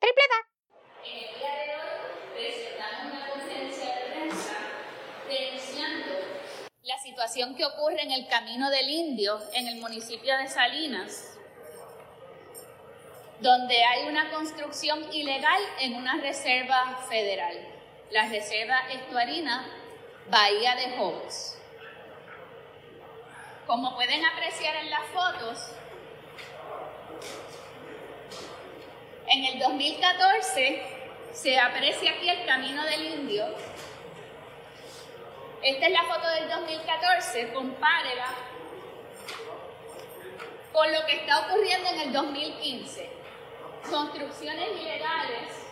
[0.00, 0.10] En
[1.12, 4.54] el día de hoy presentamos una conferencia de prensa
[5.28, 6.06] denunciando
[6.82, 11.36] la situación que ocurre en el Camino del Indio, en el municipio de Salinas,
[13.40, 17.56] donde hay una construcción ilegal en una reserva federal,
[18.10, 19.66] la Reserva Estuarina
[20.30, 21.56] Bahía de Jobos.
[23.66, 25.72] Como pueden apreciar en las fotos,
[29.30, 30.82] en el 2014
[31.32, 33.46] se aprecia aquí el Camino del Indio.
[35.62, 38.26] Esta es la foto del 2014, compárela
[40.72, 43.10] con lo que está ocurriendo en el 2015.
[43.90, 45.66] Construcciones ilegales,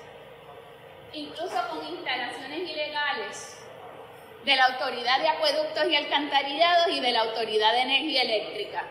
[1.12, 3.58] incluso con instalaciones ilegales
[4.44, 8.84] de la Autoridad de Acueductos y Alcantarillados y de la Autoridad de Energía Eléctrica.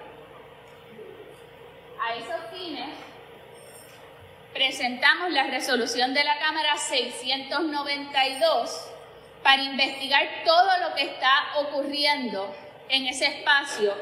[2.01, 2.89] A esos fines,
[4.55, 8.89] presentamos la resolución de la Cámara 692
[9.43, 12.55] para investigar todo lo que está ocurriendo
[12.87, 13.93] en ese espacio,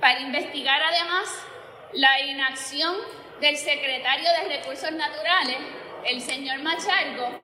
[0.00, 1.28] para investigar además
[1.92, 2.96] la inacción
[3.40, 5.58] del secretario de Recursos Naturales,
[6.04, 7.40] el señor Machargo,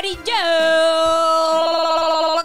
[0.00, 0.22] Corillo,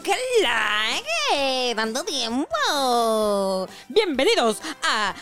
[0.04, 1.74] ¿qué la que?
[1.74, 3.66] Dando tiempo.
[3.88, 5.16] Bienvenidos a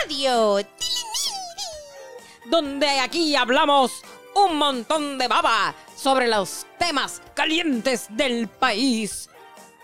[0.00, 0.64] Radio
[2.46, 3.92] donde aquí hablamos
[4.34, 9.28] un montón de baba sobre los temas calientes del país.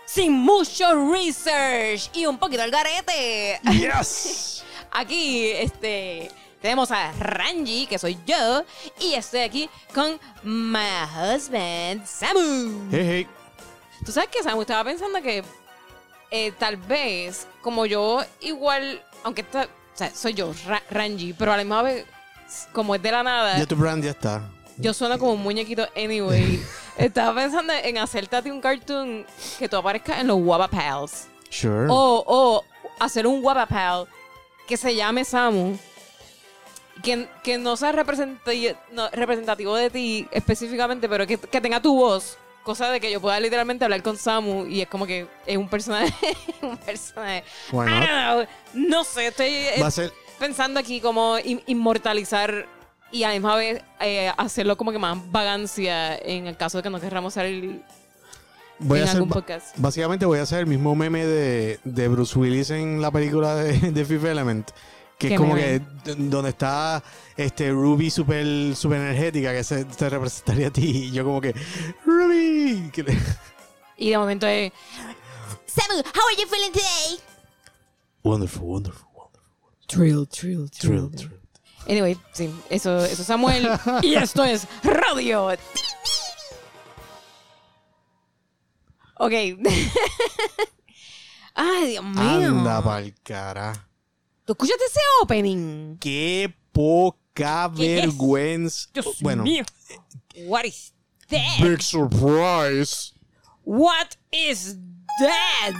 [0.07, 3.59] Sin mucho research y un poquito al garete.
[3.71, 4.63] Yes.
[4.91, 8.63] Aquí, este, tenemos a Ranji, que soy yo,
[8.99, 11.05] y estoy aquí con my
[11.35, 12.87] husband, Samu.
[12.91, 13.27] Hey, hey.
[14.05, 15.43] Tú sabes que Samu estaba pensando que
[16.31, 21.57] eh, tal vez, como yo igual, aunque o sea, soy yo, Ra- Ranji, pero a
[21.57, 22.05] la misma vez,
[22.73, 24.41] como es de la nada, Ya tu brand ya está.
[24.77, 26.61] yo sueno como un muñequito anyway.
[26.97, 29.25] estaba pensando en hacerte a ti un cartoon
[29.59, 31.27] que tú aparezcas en los Waba Pals.
[31.49, 31.87] Sure.
[31.89, 32.63] O, o
[32.99, 34.07] hacer un Wabapal
[34.67, 35.77] que se llame Samu.
[37.03, 42.37] Que, que no sea no, representativo de ti específicamente, pero que, que tenga tu voz.
[42.63, 45.67] Cosa de que yo pueda literalmente hablar con Samu y es como que es un
[45.67, 46.13] personaje.
[46.61, 47.43] un personaje.
[47.71, 48.45] I don't know.
[48.73, 50.11] No sé, estoy eh, Va a ser.
[50.37, 52.67] pensando aquí como in- inmortalizar
[53.11, 56.83] y a la misma vez eh, hacerlo como que más vagancia en el caso de
[56.83, 57.81] que no querramos salir
[58.77, 59.15] Voy en a hacer.
[59.17, 59.75] algún podcast.
[59.77, 63.73] Básicamente voy a hacer el mismo meme de, de Bruce Willis en la película de,
[63.91, 64.69] de Fifth Element.
[65.21, 65.79] Que ¿Qué es como que
[66.17, 67.03] donde está
[67.37, 71.09] este Ruby super, super energética que se, te representaría a ti.
[71.09, 71.53] Y yo como que.
[72.03, 72.89] Ruby.
[72.91, 73.19] Que le-
[73.97, 74.73] Y de momento es.
[75.67, 77.19] Samu, how are you feeling today?
[78.23, 79.43] Wonderful, wonderful, wonderful.
[79.85, 81.11] Trill, trill, thrill.
[81.87, 83.69] Anyway, sí, eso, eso es Samuel.
[84.01, 85.49] y esto es Radio.
[89.19, 89.31] Ok.
[91.53, 92.21] Ay, Dios mío.
[92.23, 93.87] Anda pa'l cara.
[94.45, 95.97] ¿Tú escuchaste ese opening?
[95.97, 98.05] Qué poca ¿Qué es?
[98.05, 98.89] vergüenza.
[98.93, 99.63] Dios bueno, mío.
[100.47, 100.93] What is
[101.29, 101.61] that?
[101.61, 103.13] big surprise.
[103.63, 104.77] What is
[105.19, 105.73] that?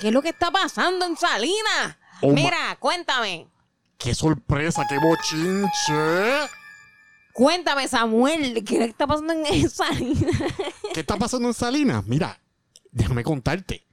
[0.00, 1.96] ¿Qué es lo que está pasando en Salinas?
[2.22, 3.46] Oh, Mira, cuéntame.
[3.98, 4.84] ¡Qué sorpresa!
[4.88, 6.48] ¡Qué bochinche!
[7.32, 8.64] Cuéntame, Samuel.
[8.64, 10.52] ¿Qué está pasando en Salinas?
[10.94, 12.06] ¿Qué está pasando en Salinas?
[12.06, 12.40] Mira,
[12.90, 13.85] déjame contarte.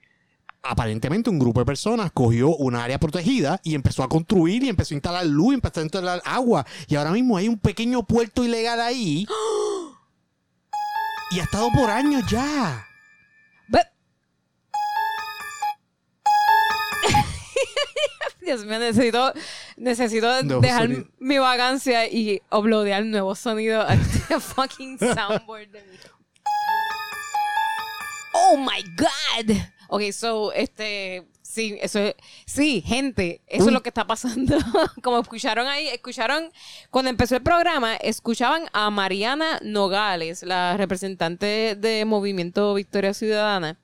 [0.66, 4.94] Aparentemente un grupo de personas cogió un área protegida y empezó a construir y empezó
[4.94, 6.66] a instalar luz, y empezó a instalar agua.
[6.88, 9.28] Y ahora mismo hay un pequeño puerto ilegal ahí.
[11.31, 12.85] Y ha estado por años ya.
[18.42, 19.33] Dios mío, necesito,
[19.77, 21.06] necesito dejar sonido.
[21.18, 25.98] mi vacancia y uploadear nuevo sonido a este fucking soundboard de mí.
[28.33, 29.56] Oh my god.
[29.95, 32.16] Ok, so, este, sí, eso es,
[32.48, 33.68] sí, gente, eso Uy.
[33.68, 34.57] es lo que está pasando.
[35.04, 36.51] Como escucharon ahí, escucharon,
[36.90, 43.80] cuando empezó el programa, escuchaban a Mariana Nogales, la representante de Movimiento Victoria Ciudadana.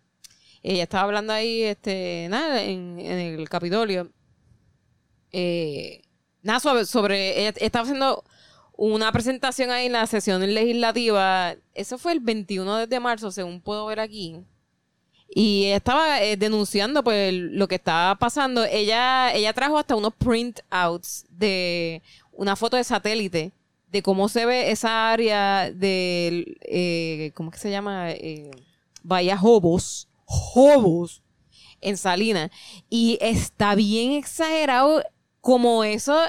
[0.64, 4.10] Ella estaba hablando ahí, este, nada, en, en el Capitolio.
[5.32, 6.02] Eh,
[6.42, 8.24] nada, sobre, sobre, ella estaba haciendo
[8.76, 11.54] una presentación ahí en la sesión legislativa.
[11.76, 14.44] Eso fue el 21 de marzo, según puedo ver aquí.
[15.34, 18.66] Y ella estaba eh, denunciando pues lo que estaba pasando.
[18.66, 23.52] Ella, ella trajo hasta unos printouts de una foto de satélite
[23.92, 28.12] de cómo se ve esa área del, eh, ¿cómo es que se llama?
[28.12, 28.52] Eh,
[29.04, 30.08] Bahía Jobos.
[30.26, 31.22] Jobos.
[31.82, 32.52] En Salinas.
[32.90, 35.02] Y está bien exagerado
[35.42, 36.20] como eso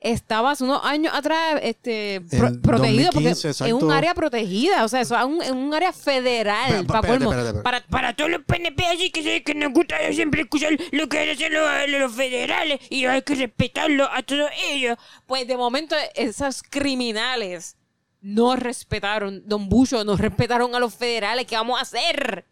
[0.00, 4.88] estaba hace unos años atrás este, pro- protegido 2015, porque es un área protegida, o
[4.88, 6.68] sea, eso es un, es un área federal.
[6.68, 7.30] Pero, pa' espérate, colmo.
[7.32, 7.62] espérate, espérate.
[7.62, 11.52] Para, Para todos los PNP así que, que nos gusta siempre escuchar lo que hacen
[11.52, 14.96] los, los federales y hay que respetarlo a todos ellos.
[15.26, 17.76] Pues de momento esos criminales
[18.20, 21.46] no respetaron, Don Bucho, no respetaron a los federales.
[21.46, 22.44] ¿Qué vamos a hacer?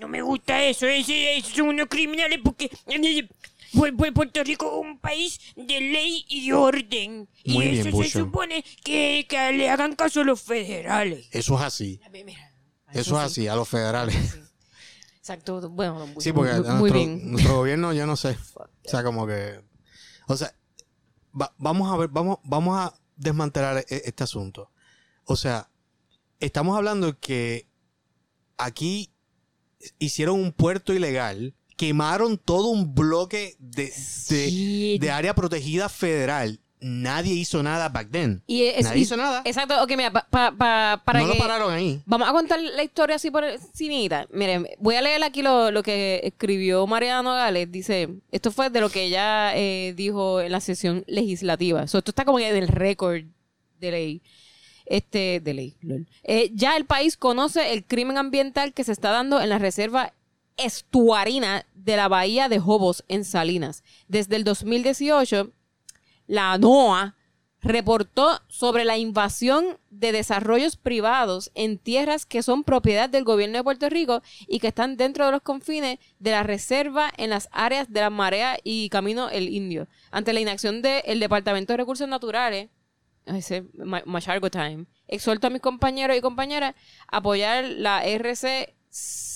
[0.00, 2.68] No me gusta eso, esos son unos criminales porque
[3.72, 7.28] Puerto Rico es un país de ley y orden.
[7.44, 11.28] Y Muy bien, eso se supone que, que le hagan caso a los federales.
[11.32, 12.00] Eso es así.
[12.92, 14.38] Eso es así, a los federales.
[15.18, 17.30] Exacto, bueno, Bucho, Sí, porque muy, muy nuestro, bien.
[17.30, 18.36] nuestro gobierno, yo no sé.
[18.56, 19.60] O sea, como que.
[20.26, 20.52] O sea,
[21.40, 24.70] va- vamos a ver, vamos, vamos a desmantelar e- este asunto.
[25.24, 25.70] O sea,
[26.40, 27.68] estamos hablando que
[28.58, 29.12] aquí
[30.00, 34.98] hicieron un puerto ilegal, quemaron todo un bloque de, de, Sí.
[35.00, 36.58] de área protegida federal.
[36.84, 38.42] Nadie hizo nada back then.
[38.48, 39.42] Y es- Nadie y- hizo nada.
[39.44, 41.34] Exacto, ok, mira, pa- pa- pa- para no que...
[41.34, 42.02] lo pararon ahí.
[42.06, 44.26] Vamos a contar la historia así por encimita.
[44.32, 47.70] Miren, voy a leer aquí lo, lo que escribió Mariana Nogales.
[47.70, 51.86] Dice, esto fue de lo que ella eh, dijo en la sesión legislativa.
[51.86, 53.22] So, esto está como en el récord
[53.78, 54.22] de ley.
[54.84, 55.76] Este, de ley.
[56.24, 60.12] Eh, ya el país conoce el crimen ambiental que se está dando en la reserva
[60.56, 63.82] estuarina de la bahía de Jobos en Salinas.
[64.08, 65.52] Desde el 2018,
[66.26, 67.16] la NOAA
[67.60, 73.62] reportó sobre la invasión de desarrollos privados en tierras que son propiedad del gobierno de
[73.64, 77.88] Puerto Rico y que están dentro de los confines de la reserva en las áreas
[77.92, 79.86] de la marea y camino el indio.
[80.10, 82.68] Ante la inacción del Departamento de Recursos Naturales,
[83.26, 86.74] ese Ma- Machargo Time, exhorto a mis compañeros y compañeras
[87.06, 88.74] a apoyar la RC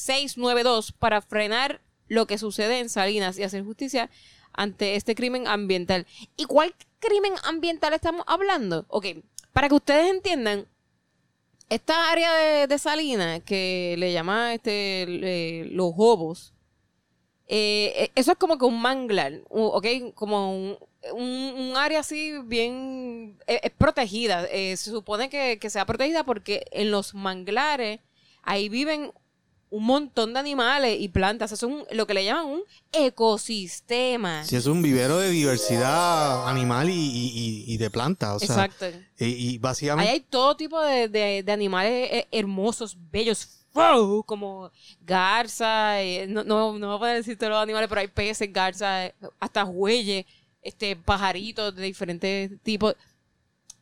[0.06, 4.10] 692 para frenar lo que sucede en Salinas y hacer justicia
[4.52, 6.06] ante este crimen ambiental.
[6.36, 8.86] ¿Y cuál crimen ambiental estamos hablando?
[8.88, 9.06] Ok,
[9.52, 10.66] para que ustedes entiendan,
[11.68, 16.54] esta área de, Salinas que le llama este, los hobos,
[17.48, 19.86] eh, eh, eso es como que un manglar, ¿ok?
[20.14, 20.78] Como
[21.12, 23.38] un, área así bien...
[23.46, 24.46] Es, protegida.
[24.50, 28.00] eh, se supone que, que sea protegida porque en los manglares
[28.42, 29.12] ahí viven
[29.70, 31.52] un montón de animales y plantas.
[31.52, 34.44] Eso es un- lo que le llaman un ecosistema.
[34.44, 38.36] Si es un vivero de diversidad animal y, y- y- de plantas.
[38.36, 38.86] O sea, Exacto.
[39.18, 40.10] y, y Ahí básicamente.
[40.10, 44.22] hay todo tipo de, de- de animales eh, hermosos, bellos, ¡wow!
[44.24, 44.70] como
[45.02, 48.52] garza, eh, no, no, no voy a poder decir todos los animales, pero hay peces,
[48.52, 50.24] garza, eh, hasta jueyes,
[50.62, 52.94] este, pajaritos de diferentes tipos.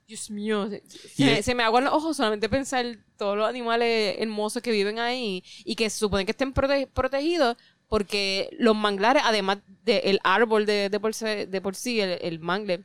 [0.07, 2.85] Dios mío, se, se se me aguan los ojos solamente pensar
[3.17, 7.57] todos los animales hermosos que viven ahí y que se supone que estén prote- protegidos
[7.89, 12.39] porque los manglares, además del árbol de, de por, se- de por sí, el, el
[12.41, 12.85] mangle,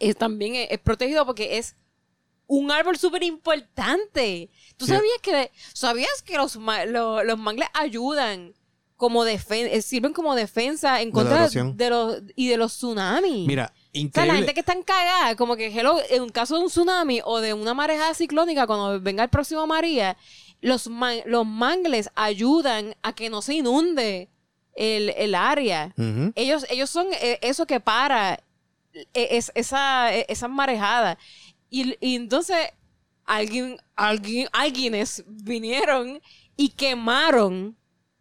[0.00, 1.76] es, también es, es protegido porque es
[2.46, 4.50] un árbol súper importante.
[4.76, 4.92] ¿Tú Sí.
[4.92, 8.54] sabías que sabías que los, ma- lo- los mangles ayudan
[8.96, 13.46] como defensa, sirven como defensa en contra de los y de los tsunamis?
[13.46, 14.36] Mira, O sea, la increíble.
[14.36, 17.54] gente que está cagada, como que hello, en un caso de un tsunami o de
[17.54, 20.16] una marejada ciclónica, cuando venga el próximo María,
[20.60, 24.28] los, man- los mangles ayudan a que no se inunde
[24.74, 25.94] el, el área.
[26.34, 28.34] Ellos, ellos son eh, eso que para
[28.92, 31.16] eh, es, esa, eh, esa marejada.
[31.70, 32.58] Y, y entonces
[33.24, 36.20] alguien, alguien, alguienes vinieron
[36.56, 37.76] y quemaron,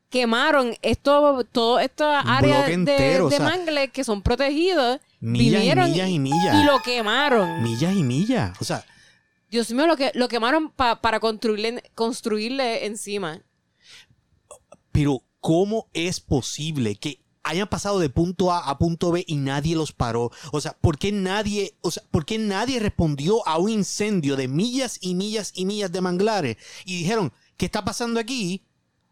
[0.09, 4.99] quemaron esto, todo esta Un área de, entero, o sea, que son protegidos.
[5.19, 6.55] millas y vinieron millas y millas.
[6.61, 7.63] y lo quemaron.
[7.63, 8.57] Millas y millas.
[8.61, 8.85] O sea,
[9.49, 13.41] Dios mío, lo que lo quemaron pa- para construirle, construirle encima.
[14.91, 19.75] pero ¿cómo es posible que hayan pasado de punto A a punto B y nadie
[19.75, 20.31] los paró?
[20.51, 24.47] O sea, ¿por qué nadie, o sea, ¿por qué nadie respondió a un incendio de
[24.47, 28.63] millas y millas y millas de manglares y dijeron, ¿qué está pasando aquí?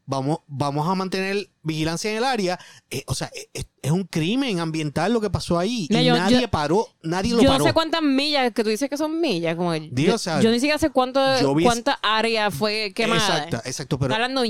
[0.07, 2.59] Vamos, vamos a mantener vigilancia en el área.
[2.91, 5.87] Eh, o sea, eh, es, es un crimen ambiental lo que pasó ahí.
[5.89, 7.59] No, y yo- nadie yo- paró, nadie lo Yo paró.
[7.59, 9.55] no sé cuántas millas, que tú dices que son millas.
[9.55, 12.93] Como que Di, yo, o sea, yo ni siquiera sé cuánto, yo cuánta área fue
[12.95, 13.19] quemada.
[13.45, 14.43] Exacto, exacto, pero hablando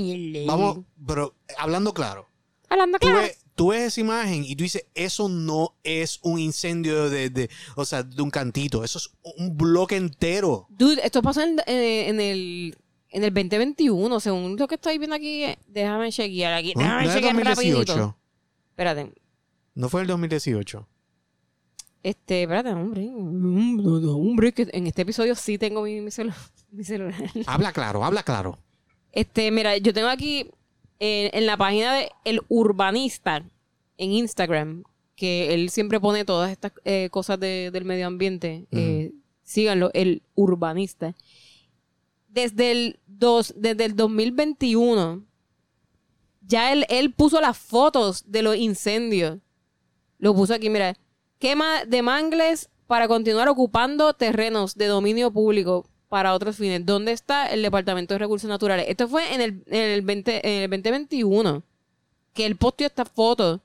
[0.46, 2.28] vamos, pero eh, hablando claro.
[2.68, 3.22] Hablando tú claro.
[3.22, 7.48] ves, tú ves esa imagen y tú dices, eso no es un incendio de, de-
[7.76, 10.66] o sea, de un cantito, eso es un bloque entero.
[10.68, 12.76] Dude, esto pasó en, eh, en el
[13.10, 16.72] En el 2021, según lo que estoy viendo aquí, eh, déjame chequear aquí.
[16.76, 17.92] Déjame ¿No chequear 2018?
[17.94, 18.16] rapidito.
[18.70, 19.12] Espérate.
[19.74, 20.86] No fue el 2018.
[22.02, 23.08] Este, espérate, hombre.
[23.12, 26.34] Hombre, que en este episodio sí tengo mi, mi celu-
[26.70, 27.14] mi celular.
[27.46, 28.58] Habla claro, habla claro.
[29.12, 30.50] Este, mira, yo tengo aquí
[31.00, 33.44] eh, en la página de El Urbanista
[33.98, 34.84] en Instagram,
[35.16, 38.66] que él siempre pone todas estas eh, cosas de- del medio ambiente.
[38.72, 41.14] eh, síganlo, El Urbanista.
[42.36, 45.24] Desde el, dos, desde el 2021,
[46.42, 49.38] ya él, él puso las fotos de los incendios.
[50.18, 50.94] Lo puso aquí, mira.
[51.38, 56.84] Quema de mangles para continuar ocupando terrenos de dominio público para otros fines.
[56.84, 58.86] ¿Dónde está el Departamento de Recursos Naturales?
[58.88, 61.62] Esto fue en el, en el, 20, en el 2021
[62.34, 63.62] que él posteó esta foto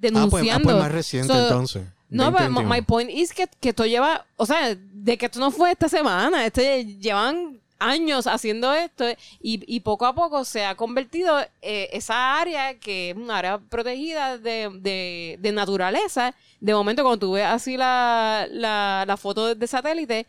[0.00, 0.64] pues, ah, denunciando.
[0.64, 1.82] pues más reciente So, entonces.
[2.08, 2.74] No, pero 2021.
[2.74, 5.88] my point is que, que esto lleva, o sea, de que esto no fue esta
[5.88, 9.04] semana, esto llevan años haciendo esto
[9.40, 13.58] y, y poco a poco se ha convertido eh, esa área que es una área
[13.58, 16.34] protegida de, de- de naturaleza.
[16.60, 20.26] De momento, cuando tú ves así la, la, la foto de satélite,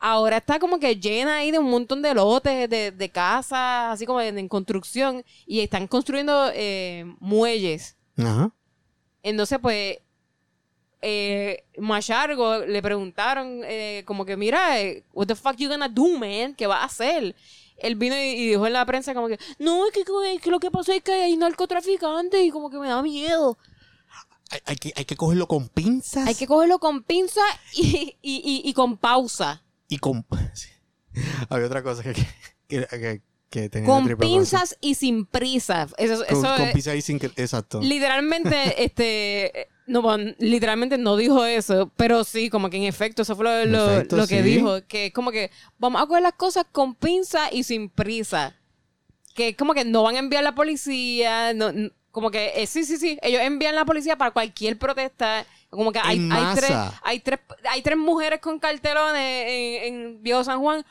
[0.00, 4.06] ahora está como que llena ahí de un montón de lotes, de, de casas, así
[4.06, 7.96] como en, en construcción, y están construyendo eh, muelles.
[8.18, 8.50] Ajá.
[9.22, 9.98] Entonces, pues,
[11.06, 16.08] eh, Machargo le preguntaron, eh, como que, mira, eh, what the fuck you gonna do,
[16.16, 16.54] man?
[16.54, 17.36] ¿Qué vas a hacer?
[17.76, 20.50] Él vino y, y dijo en la prensa como que, no, es que, es que
[20.50, 23.58] lo que pasa es que hay narcotraficantes y como que me da miedo.
[24.50, 27.42] Hay, hay que, hay que cogerlo con pinzas Hay que cogerlo con pinza
[27.74, 29.62] y, y, con pausa.
[29.88, 30.24] y con...
[30.54, 30.68] sí.
[31.50, 32.14] Había otra cosa que,
[32.66, 33.20] que,
[33.50, 35.86] que, Con pinzas y sin prisa.
[35.98, 36.24] Eso.
[36.24, 37.16] Con, eso con pinzas y sin.
[37.36, 37.80] Exacto.
[37.82, 43.36] literalmente, este, no, bueno, literalmente no dijo eso, pero sí, como que en efecto, eso
[43.36, 44.48] fue lo, lo- efecto, lo que sí.
[44.48, 48.56] dijo, que es como que vamos a coger las cosas con pinza y sin prisa,
[49.34, 51.70] que es como que no van a enviar la policía, no,
[52.10, 55.44] como que eh, sí, sí, sí, ellos envían la policía para cualquier protesta.
[55.68, 56.70] Como que hay, hay, tres,
[57.02, 60.86] hay, tres, hay tres mujeres con cartelones en, en Viejo San Juan.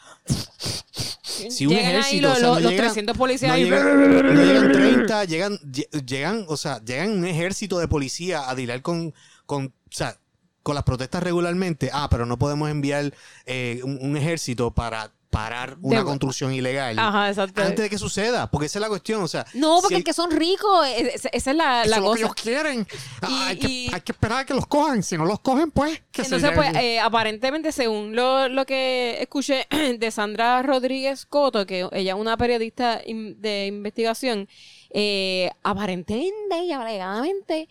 [1.49, 3.53] Si un Llegan ahí ejército, los, o sea, los- no los llegan- 300 policías No
[3.55, 3.63] ahí.
[3.65, 3.85] llegan,
[4.35, 8.81] no llegan 30, llegan, lle- llegan, o sea, llegan un ejército de policía a dilar
[8.81, 9.13] con,
[9.45, 10.17] con, o sea,
[10.61, 11.89] con las protestas regularmente.
[11.93, 13.13] Ah, pero no podemos enviar
[13.45, 17.61] eh, un, un ejército para parar una De- construcción ilegal Ajá, exacto.
[17.61, 19.45] antes de que suceda, porque esa es la cuestión, o sea.
[19.53, 20.87] No, si porque el- es que son ricos.
[20.95, 22.87] es- Esa es la, eso la es lo que ellos quieren.
[23.21, 25.03] Ah, Y- hay, que, y- hay que esperar a que los cojan.
[25.03, 26.01] Si no los cogen, pues.
[26.11, 29.67] Que se Entonces, pues, eh, aparentemente, según lo, lo que escuché
[29.99, 34.47] de Sandra Rodríguez Coto, que ella es una periodista de investigación,
[34.91, 37.67] eh, aparentemente y alegadamente,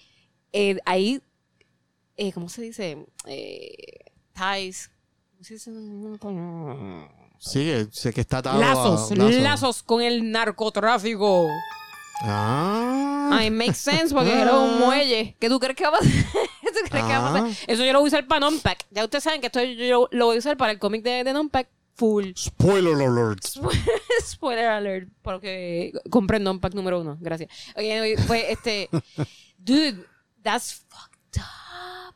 [0.53, 1.23] eh, hay,
[2.17, 3.07] eh, ¿cómo se dice?
[3.27, 3.77] Eh,
[4.35, 4.91] ties.
[5.31, 5.71] ¿Cómo se dice?
[7.45, 11.49] Sí, sé que está atado Lazos, a, lazos con el narcotráfico.
[12.23, 13.31] Ah.
[13.33, 15.37] Ay, makes sense porque era un muelle.
[15.41, 16.13] ¿Qué tú crees que va a pasar?
[16.63, 17.49] ¿Tú crees que va a pasar?
[17.51, 17.65] Ah.
[17.67, 18.87] Eso yo lo voy a usar para Nonpack.
[18.93, 21.33] Ya ustedes saben que esto yo lo voy a usar para el cómic de, de
[21.33, 22.31] Nonpack full.
[22.37, 23.45] Spoiler alert.
[24.25, 25.09] Spoiler alert.
[25.23, 27.19] Porque compren Nonpack número uno.
[27.21, 27.51] Gracias.
[27.75, 28.89] Oye, pues este.
[29.59, 30.07] Dude,
[30.43, 32.15] that's fucked up.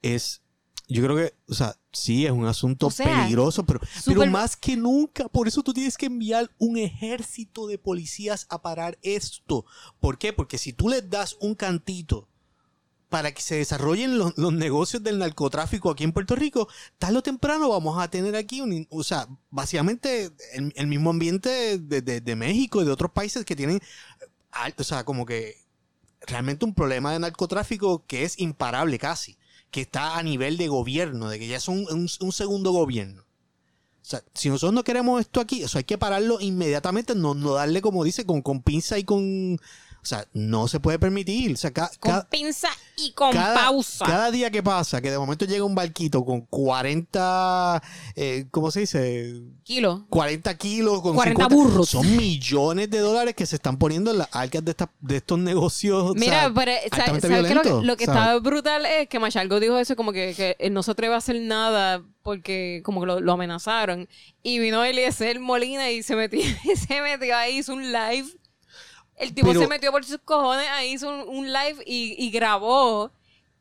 [0.00, 0.40] es,
[0.88, 4.56] yo creo que, o sea, sí es un asunto O sea, peligroso, pero, pero más
[4.56, 9.66] que nunca, por eso tú tienes que enviar un ejército de policías a parar esto.
[10.00, 10.32] ¿Por qué?
[10.32, 12.26] Porque si tú les das un cantito
[13.10, 16.68] para que se desarrollen los, los negocios del narcotráfico aquí en Puerto Rico,
[16.98, 21.78] tarde o temprano vamos a tener aquí, un, o sea, básicamente el, el mismo ambiente
[21.78, 23.80] de, de- de México y de otros países que tienen,
[24.76, 25.56] o sea, como que
[26.26, 29.38] realmente un problema de narcotráfico que es imparable casi,
[29.70, 33.22] que está a nivel de gobierno, de que ya es un, un- un segundo gobierno.
[34.02, 37.54] O sea, si nosotros no queremos esto aquí, eso hay que pararlo inmediatamente, no, no
[37.54, 39.58] darle, como dice, con, con pinza y con...
[40.08, 41.52] O sea, no se puede permitir.
[41.52, 44.06] O sea, ca- Con ca- pinza y con cada, pausa.
[44.06, 46.40] cada día que pasa, que de momento llega un barquito con
[47.02, 47.82] 40,
[48.16, 49.34] eh, ¿cómo se dice?
[49.64, 50.06] Kilo.
[50.08, 51.88] 40 kilos, con 40 50 burros.
[51.90, 55.38] Son millones de dólares que se están poniendo en las arcas de, esta- de estos
[55.38, 56.10] negocios.
[56.10, 56.72] o Mira, sea, pero
[57.52, 58.20] lo que, lo que ¿sabes?
[58.22, 61.18] está brutal es que Machalgo dijo eso como que, que él no se atreve a
[61.18, 64.08] hacer nada porque como que lo, lo amenazaron.
[64.42, 66.40] Y vino Eliezer Molina y se metió,
[66.88, 68.26] se metió ahí, hizo un live.
[69.18, 72.30] El tipo Pero- se metió por sus cojones, ahí hizo un, un live y, y
[72.30, 73.10] grabó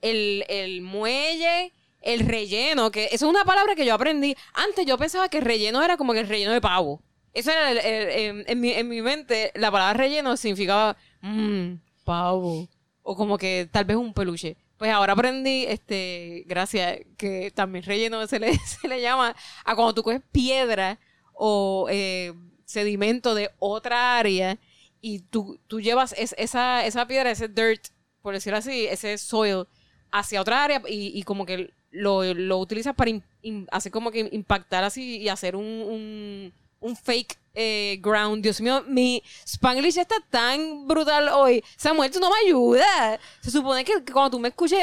[0.01, 4.35] el, el muelle, el relleno, que eso es una palabra que yo aprendí.
[4.53, 7.01] Antes yo pensaba que relleno era como que el relleno de pavo.
[7.33, 11.73] Eso era el- el- en, en mi, en mi mente, la palabra relleno significaba mmm,
[12.03, 12.67] pavo.
[13.03, 14.57] O como que tal vez un peluche.
[14.77, 19.35] Pues ahora aprendí, este, gracias, que también relleno se le, se le llama
[19.65, 20.99] a cuando tú coges piedra
[21.33, 22.33] o eh,
[22.65, 24.57] sedimento de otra área
[25.15, 27.87] y tú, tú llevas es- esa, esa piedra, ese dirt,
[28.21, 29.65] por decirlo así, ese soil,
[30.11, 33.11] hacia otra área y, y como que lo, lo utilizas para
[33.71, 38.43] hacer como que impactar así y hacer un, un, un fake eh, ground.
[38.43, 41.63] Dios mío, mi Spanglish está tan brutal hoy.
[41.77, 43.19] Samuel, tú no me ayudas.
[43.41, 44.79] Se supone que cuando tú me escuches,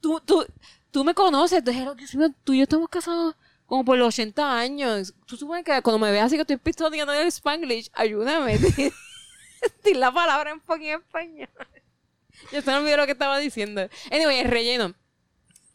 [0.00, 0.44] tú, tú,
[0.90, 1.58] tú me conoces.
[1.58, 3.34] Entonces, Dios mío, tú y yo estamos casados
[3.66, 5.14] como por los 80 años.
[5.26, 8.58] Tú supones que cuando me veas así que estoy pistoneando en el Spanglish, ayúdame.
[9.84, 11.48] Di la palabra en fucking español.
[12.52, 13.88] Yo se me olvidó lo que estaba diciendo.
[14.10, 14.94] Anyway, el relleno.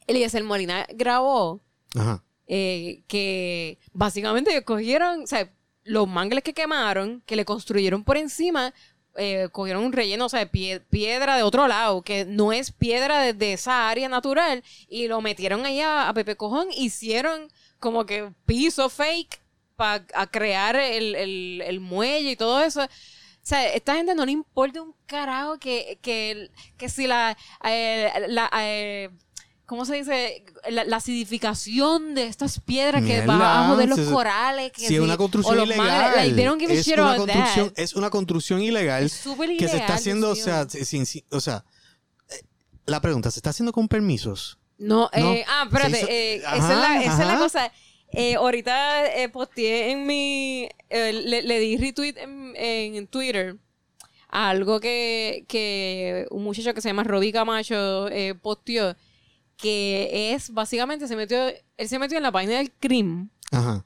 [0.07, 1.61] Eliezer Molina grabó
[1.95, 2.23] Ajá.
[2.47, 5.51] eh, que básicamente cogieron, o sea,
[5.83, 8.73] los mangles que quemaron, que le construyeron por encima,
[9.17, 13.21] eh, cogieron un relleno, o sea, pie- piedra de otro lado, que no es piedra
[13.21, 17.47] de, de esa área natural, y lo metieron ahí a, a Pepe Cojón, hicieron
[17.79, 19.39] como que piso fake
[19.75, 22.87] para crear el, el- el muelle y todo eso.
[23.45, 28.11] O sea, esta gente no le importa un carajo que, que, que si la, eh,
[28.29, 29.11] la eh,
[29.67, 30.43] ¿cómo se dice?
[30.67, 34.71] La, la acidificación de estas piedras que Mierda, va a joder los si- corales.
[34.71, 36.15] Que Si es una construcción ilegal.
[36.15, 37.79] Like, they don't give a es, shit una construcción, that.
[37.83, 40.83] es una construcción ilegal Es súper que se está ilegal, haciendo, o sea, mío.
[40.83, 41.63] sin- sin- o sea,
[42.29, 42.41] eh,
[42.87, 44.57] la pregunta, ¿se está haciendo con permisos?
[44.79, 47.37] No, No, eh, ah, espérate, hizo- eh, esa, es la, esa es la ajá.
[47.37, 47.71] cosa.
[48.15, 53.57] Eh, ahorita eh, posteé en mi, eh, le, le di retweet en, en Twitter
[54.29, 58.07] a algo que, que un muchacho que se llama Robbie Camacho
[58.41, 58.95] posteó,
[59.57, 61.37] que es básicamente, se metió,
[61.77, 63.85] él se metió en la página del crimen Ajá.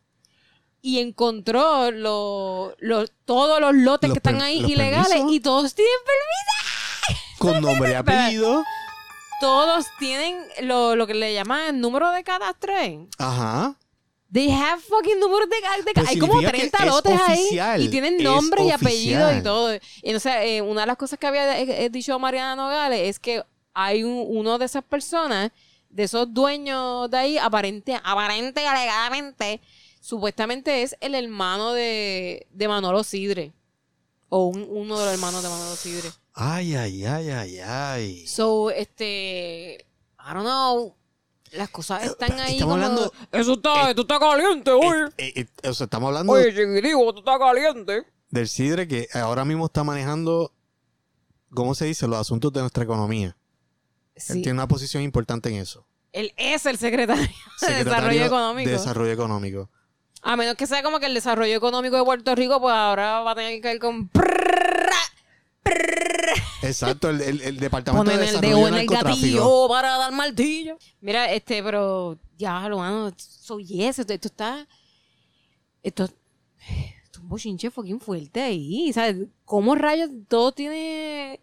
[0.81, 5.31] y encontró lo- lo- todos los lotes Los que están ahí ilegales permisos.
[5.33, 7.25] y todos tienen permiso.
[7.37, 8.63] Con nombre y apellido.
[9.41, 13.07] Todos tienen lo, lo que le llaman número de cadastre.
[13.17, 13.75] Ajá.
[14.31, 17.71] They have fucking números de, de Pues Hay como significa que 30 es lotes oficial,
[17.79, 17.85] ahí.
[17.85, 19.43] Y tienen nombre y apellido y oficial.
[19.43, 19.73] todo.
[19.75, 23.19] Y entonces, eh, una de las cosas que había eh, eh, dicho Mariana Nogales es
[23.19, 23.43] que
[23.73, 25.51] hay un- uno de esas personas,
[25.89, 29.61] de esos dueños de ahí, aparente, aparente, alegadamente,
[29.99, 33.51] supuestamente es el hermano de, de Manolo Sidre.
[34.29, 36.09] O un- uno de los hermanos de Manolo Sidre.
[36.33, 38.27] Ay, ay, ay, ay, ay.
[38.27, 39.85] So, este.
[40.19, 40.95] I don't know.
[41.51, 42.53] Las cosas están pero ahí.
[42.53, 45.05] estamos como, hablando- Eso está, esto está caliente, oye.
[45.17, 48.03] Eh, eh, eh, o sea, estamos hablando Oye, chiquitico, esto está caliente.
[48.29, 50.51] del Sidre que ahora mismo está manejando,
[51.53, 52.07] ¿cómo se dice?
[52.07, 53.35] Los asuntos de nuestra economía.
[54.15, 55.85] Él tiene una posición importante en eso.
[56.11, 57.27] Él es el secretario,
[57.61, 58.67] de Desarrollo Económico.
[58.69, 59.69] de Desarrollo Económico.
[60.21, 63.31] A menos que sea como que el desarrollo económico de Puerto Rico, pues ahora va
[63.31, 64.09] a tener que ir con.
[66.61, 70.11] Exacto, el, el- el Departamento Poner de el dedo de en el gatillo para dar
[70.11, 70.77] martillo.
[71.01, 74.67] Mira, este, pero ya, lo mano, so yes, esto, esto está.
[75.83, 76.15] Esto, esto
[77.13, 79.15] es un bochinche fucking fuerte ahí, ¿sabes?
[79.45, 81.39] ¿Cómo rayos todo tiene.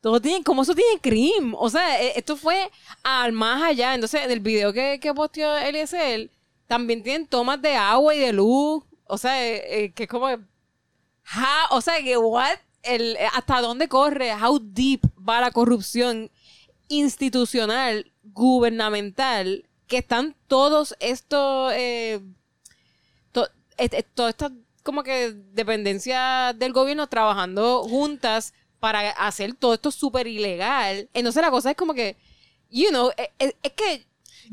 [0.00, 1.54] Todo tiene, como eso tiene crimen.
[1.56, 2.70] O sea, e- esto fue
[3.02, 3.94] al más allá.
[3.94, 6.30] Entonces, en el video que, que posteó Eliezer,
[6.66, 8.84] también tienen tomas de agua y de luz.
[9.06, 10.26] O sea, eh, eh, que es como.
[10.28, 12.58] How- o sea, que what?
[12.84, 14.32] El, eh, ¿Hasta dónde corre?
[14.34, 16.30] How deep va la corrupción
[16.88, 22.20] institucional, gubernamental, que están todos estos, eh,
[23.32, 23.48] to-
[24.14, 31.08] todas estas como que dependencias del gobierno trabajando juntas para hacer todo esto súper ilegal.
[31.14, 32.16] Entonces la cosa es como que,
[32.70, 34.06] you know, eh, eh, es, que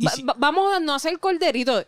[0.09, 1.83] si- va- vamos a no hacer corderito.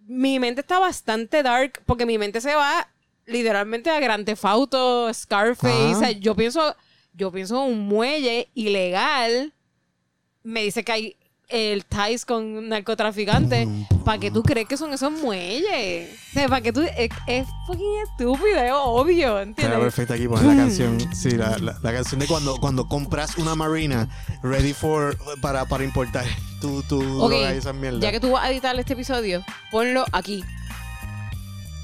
[0.00, 2.88] Mi mente está bastante dark porque mi mente se va
[3.28, 5.94] literalmente a Grand Theft Auto, Scarface.
[5.94, 6.74] O sea, yo pienso,
[7.12, 9.52] yo pienso en un muelle ilegal.
[10.42, 11.16] Me dice que hay
[11.48, 13.68] el ties con narcotraficantes.
[14.04, 16.10] ¿Para qué tú crees que son esos muelles?
[16.30, 16.80] O sea, ¿para qué tú...?
[16.82, 19.78] Es, es fucking estúpido, es obvio, ¿entiendes?
[19.78, 20.98] perfecto aquí poner la canción.
[21.14, 24.08] Sí, la, la- la canción de cuando, cuando compras una marina
[24.42, 26.24] ready for para, para importar
[26.60, 28.00] tu, tu Ok, droga y esas mierdas.
[28.00, 30.44] ya que tú vas a editar este episodio, ponlo aquí.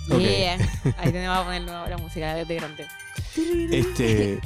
[0.08, 0.58] Yeah.
[0.98, 2.86] Ahí te va a poner la, la música de, de grande.
[3.70, 4.40] Este,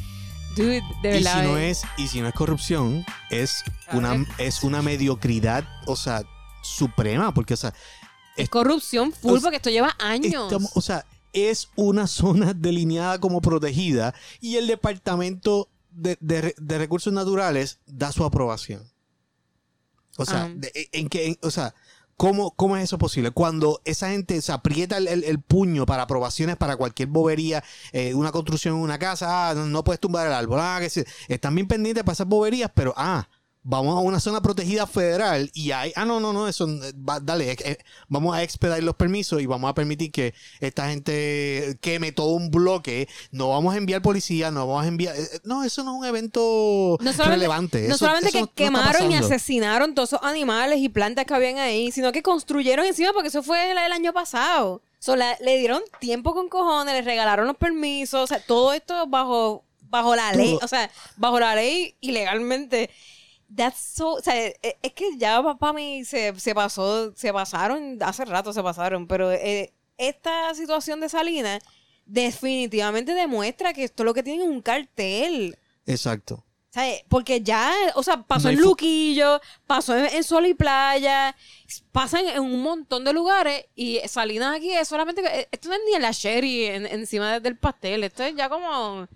[0.56, 1.40] Dude, de y verdad.
[1.42, 1.70] si no eh.
[1.70, 6.22] es, y si no es corrupción, es una, es una mediocridad, o sea,
[6.62, 7.74] suprema, porque, o sea,
[8.36, 10.44] Es corrupción full o- porque esto lleva años.
[10.44, 16.78] estamos- o sea, es una zona delineada como protegida y el departamento de, de- de
[16.78, 18.90] recursos naturales da su aprobación.
[20.16, 20.48] O sea, Ah.
[20.54, 21.74] de- en que, en- o sea,
[22.18, 23.30] ¿cómo, ¿cómo es eso posible?
[23.30, 28.74] Cuando esa gente se aprieta el, puño para aprobaciones para cualquier bobería, eh, una construcción
[28.74, 31.04] en una casa, ah, no, no puedes tumbar el árbol, ah, que sí.
[31.28, 33.28] están bien pendientes para esas boberías, pero ah,
[33.70, 37.20] vamos a una zona protegida federal y hay, ah, no, no, no, eso, eh, va-
[37.20, 37.76] dale, eh,
[38.08, 42.50] vamos a expedar los permisos y vamos a permitir que esta gente queme todo un
[42.50, 45.98] bloque, no vamos a enviar policía, no vamos a enviar, eh, no, eso no es
[46.00, 47.82] un evento No relevante.
[47.82, 50.88] no Eso- solamente eso que no- no está quemaron y asesinaron todos esos animales y
[50.88, 54.80] plantas que habían ahí, sino que construyeron encima porque eso fue el, el año pasado.
[54.98, 59.06] So, la- le dieron tiempo con cojones, le regalaron los permisos, o sea, todo esto
[59.08, 62.88] bajo, bajo la ley, o sea, bajo la ley ilegalmente.
[63.54, 67.98] That's so, o sea, e- es que ya para mí se, se pasó, se pasaron,
[68.02, 71.60] hace rato se pasaron, pero eh, esta situación de Salinas
[72.04, 75.56] definitivamente demuestra que esto lo que tiene es un cartel.
[75.86, 76.44] Exacto.
[76.70, 77.02] ¿Sabes?
[77.08, 81.34] Porque ya, o sea, pasó No en Luquillo, pasó en, en Sol y Playa,
[81.92, 85.94] pasan en un montón de lugares y Salinas aquí es solamente, esto no es ni
[85.94, 89.08] en la sherry en- encima de- del pastel, esto es ya como,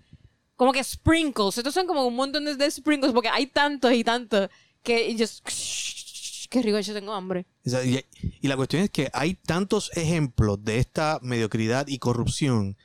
[0.63, 4.49] como que sprinkles, estos son como un montón de, sprinkles porque hay tantos y tantos
[4.81, 5.45] que just,
[6.49, 7.45] qué rico, yo tengo hambre.
[7.65, 7.99] Y,
[8.39, 12.77] y la cuestión es que hay tantos ejemplos de esta mediocridad y corrupción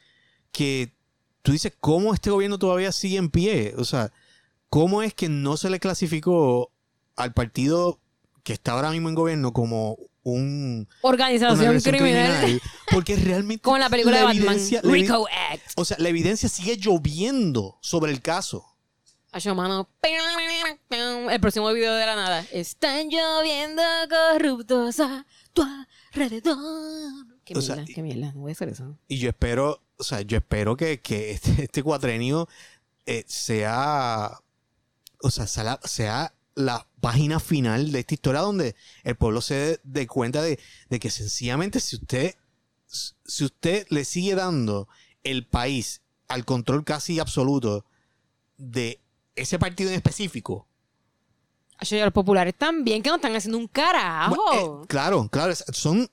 [0.51, 0.93] que
[1.43, 3.75] tú dices, ¿cómo este gobierno todavía sigue en pie?
[3.79, 4.11] O sea,
[4.69, 6.73] ¿cómo es que no se le clasificó
[7.15, 8.01] al partido
[8.43, 9.99] que está ahora mismo en gobierno como
[10.33, 12.61] un, Organización, organización criminal.
[12.91, 15.73] Porque realmente Como en la película de Batman, Rico Act.
[15.77, 18.65] o sea, la evidencia sigue lloviendo sobre el caso.
[19.55, 19.89] Mano.
[21.31, 22.45] El próximo video de la nada.
[22.51, 25.63] Están lloviendo corruptos a tu
[26.13, 26.57] alrededor.
[27.45, 28.33] Qué O sea, mierda, y- qué mierda.
[28.33, 28.99] No voy a hacer eso.
[29.07, 32.49] Y yo espero, o sea, yo espero que, que este, este cuatrenio
[33.07, 34.33] eh, sea,
[35.23, 40.43] o sea, sea la página final de esta historia donde el pueblo se dé cuenta
[40.43, 40.59] de,
[40.89, 42.35] de que sencillamente si usted,
[42.87, 44.89] si usted le sigue dando
[45.25, 47.85] el país al control casi absoluto
[48.57, 49.01] de
[49.37, 50.67] ese partido en específico,
[51.79, 54.35] Ay, y los populares también, que no están haciendo un carajo.
[54.35, 56.11] bueno, eh, claro, claro, son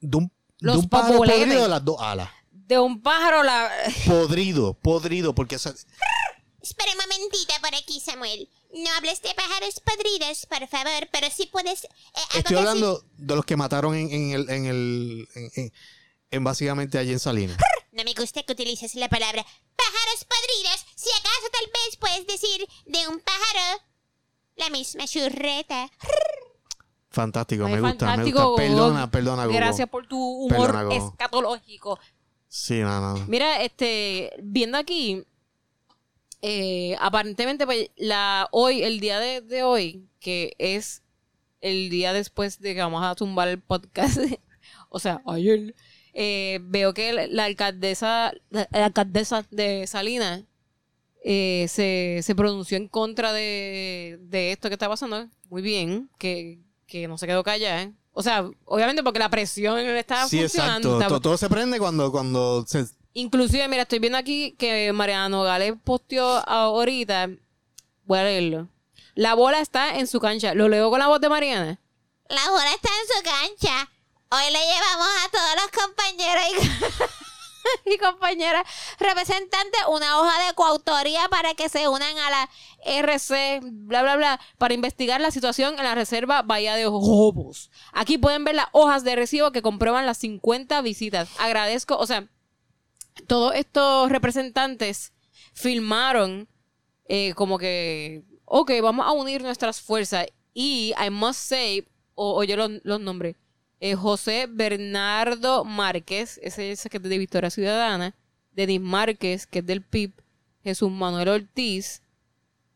[0.00, 2.30] de un, de un pájaro podrido de las dos alas.
[2.52, 3.68] De un pájaro la...
[4.06, 5.72] Podrido, podrido, porque o sea,
[6.60, 8.48] Espera un momentito por aquí, Samuel.
[8.70, 11.84] No hables de pájaros podridos, por favor, pero sí puedes...
[11.84, 11.88] eh,
[12.34, 15.72] Estoy hablando de los que mataron en, en el, en el, en, en-
[16.30, 17.56] en básicamente allí en Salinas.
[17.92, 19.42] No me gusta que utilices la palabra
[19.76, 20.84] pájaros podridos.
[20.94, 23.82] Si acaso tal vez puedes decir de un pájaro
[24.56, 25.90] la misma churreta.
[27.10, 28.62] Fantástico, Ay, me gusta, fantástico, me gusta.
[28.62, 29.56] Perdona, perdona, Gogo.
[29.56, 31.98] Gracias por tu humor Perdona, escatológico.
[32.46, 33.26] Sí, no, no.
[33.26, 35.24] Mira, este, viendo aquí,
[36.42, 41.02] eh, aparentemente, pues, la, hoy, el día de, de hoy, que es
[41.60, 44.18] el día después de que vamos a tumbar el podcast,
[44.88, 45.74] o sea, ayer,
[46.14, 50.44] eh, veo que la, la alcaldesa, la, la alcaldesa de Salinas
[51.24, 55.28] eh, se, se pronunció en contra de, de esto que está pasando.
[55.50, 57.92] Muy bien, que, que no se quedó callada.
[58.12, 60.88] O sea, obviamente porque la presión estaba Sí, funcionando.
[60.88, 61.02] exacto.
[61.04, 62.84] estaba- To- Todo, se prende cuando, cuando se...
[63.18, 67.28] Inclusive, mira, estoy viendo aquí que Mariana Nogales posteó ahorita.
[68.04, 68.68] Voy a leerlo.
[69.16, 70.54] La bola está en su cancha.
[70.54, 71.80] ¿Lo leo con la voz de Mariana?
[72.28, 73.90] La bola está en su cancha.
[74.30, 76.44] Hoy le llevamos a todos los compañeros
[77.84, 78.64] y, Y compañera
[79.00, 82.50] representante una hoja de coautoría para que se unan a la
[82.84, 87.72] RC, bla, bla, bla, para investigar la situación en la reserva Bahía de Jobos.
[87.92, 91.28] Aquí pueden ver las hojas de recibo que comprueban las 50 visitas.
[91.40, 92.28] Agradezco, o sea,
[93.26, 95.12] todos estos representantes
[95.52, 96.48] filmaron
[97.08, 100.26] eh, como que, ok, vamos a unir nuestras fuerzas.
[100.54, 103.36] Y I must say, o, o yo los, los nombré,
[103.80, 108.14] eh, José Bernardo Márquez, ese es el que es de Victoria Ciudadana,
[108.52, 110.12] Denis Márquez, que es del PIB,
[110.64, 112.02] Jesús Manuel Ortiz,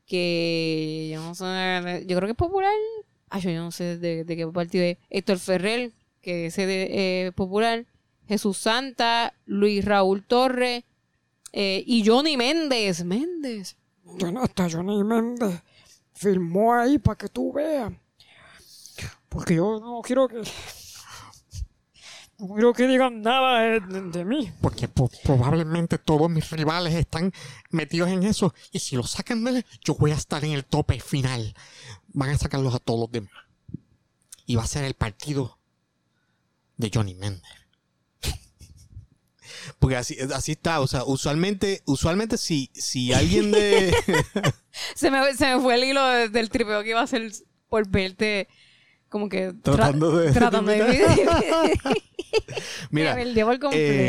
[0.07, 2.73] que yo no sé, yo creo que es popular.
[3.31, 4.99] Ah, yo no sé de, de qué partido es.
[5.11, 7.87] Héctor Ferrer, que es de, eh, popular.
[8.33, 10.85] Jesús Santa, Luis Raúl Torres
[11.53, 13.05] eh, y Johnny Méndez.
[13.05, 13.77] Méndez.
[14.41, 15.61] Hasta Johnny Méndez
[16.15, 17.93] filmó ahí para que tú veas.
[19.29, 20.43] Porque yo no quiero que.
[22.39, 24.51] No quiero que digan nada de, de- de mí.
[24.61, 27.33] Porque po- probablemente todos mis rivales están
[27.71, 28.53] metidos en eso.
[28.73, 31.55] Y si lo sacan de él, yo voy a estar en el tope final.
[32.09, 33.31] Van a sacarlos a todos los demás.
[34.47, 35.59] Y va a ser el partido
[36.77, 37.43] de Johnny Méndez.
[39.79, 40.81] Porque así, así está.
[40.81, 43.95] O sea, usualmente, usualmente si, si alguien de...
[44.95, 47.31] Se me, se me fue el hilo de- del tripeo que iba a hacer
[47.69, 48.49] por verte
[49.11, 50.79] como que tra- Tratando de- tratando de
[52.91, 53.59] Mira, Me perdí por eh,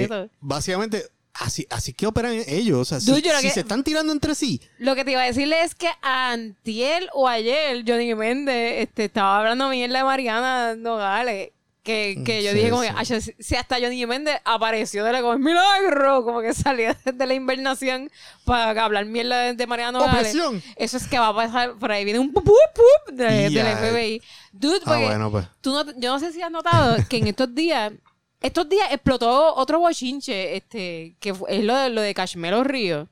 [0.07, 0.29] completo.
[0.39, 2.79] básicamente, así, así que operan ellos.
[2.79, 5.03] O sea, si, Dude, yo lo si que- se están tirando entre sí, Lo que
[5.03, 9.97] te iba a decirle es que antier o ayer Johnny Méndez este, estaba hablando mierda
[9.97, 11.49] de Mariana Nogales.
[11.83, 12.87] Que, que yo Sí, dije como sí.
[12.89, 17.25] que "Acho, si hasta Johnny Méndez apareció de la como milagro, como que salió de
[17.27, 18.09] la invernación
[18.45, 20.33] para hablar mierda de, de Mariana Nogales.
[20.33, 20.63] Opresión.
[20.77, 23.65] Eso es que va a pasar, por ahí viene un pup, pup, pup de, Ya.
[23.65, 24.21] del FBI.
[24.53, 25.45] Dude, Ah, bueno, pues.
[25.59, 27.91] tú no, yo no sé si has notado que en estos días,
[28.39, 33.09] estos días explotó otro bochinche, este, que es lo de, lo de Cashmelo Río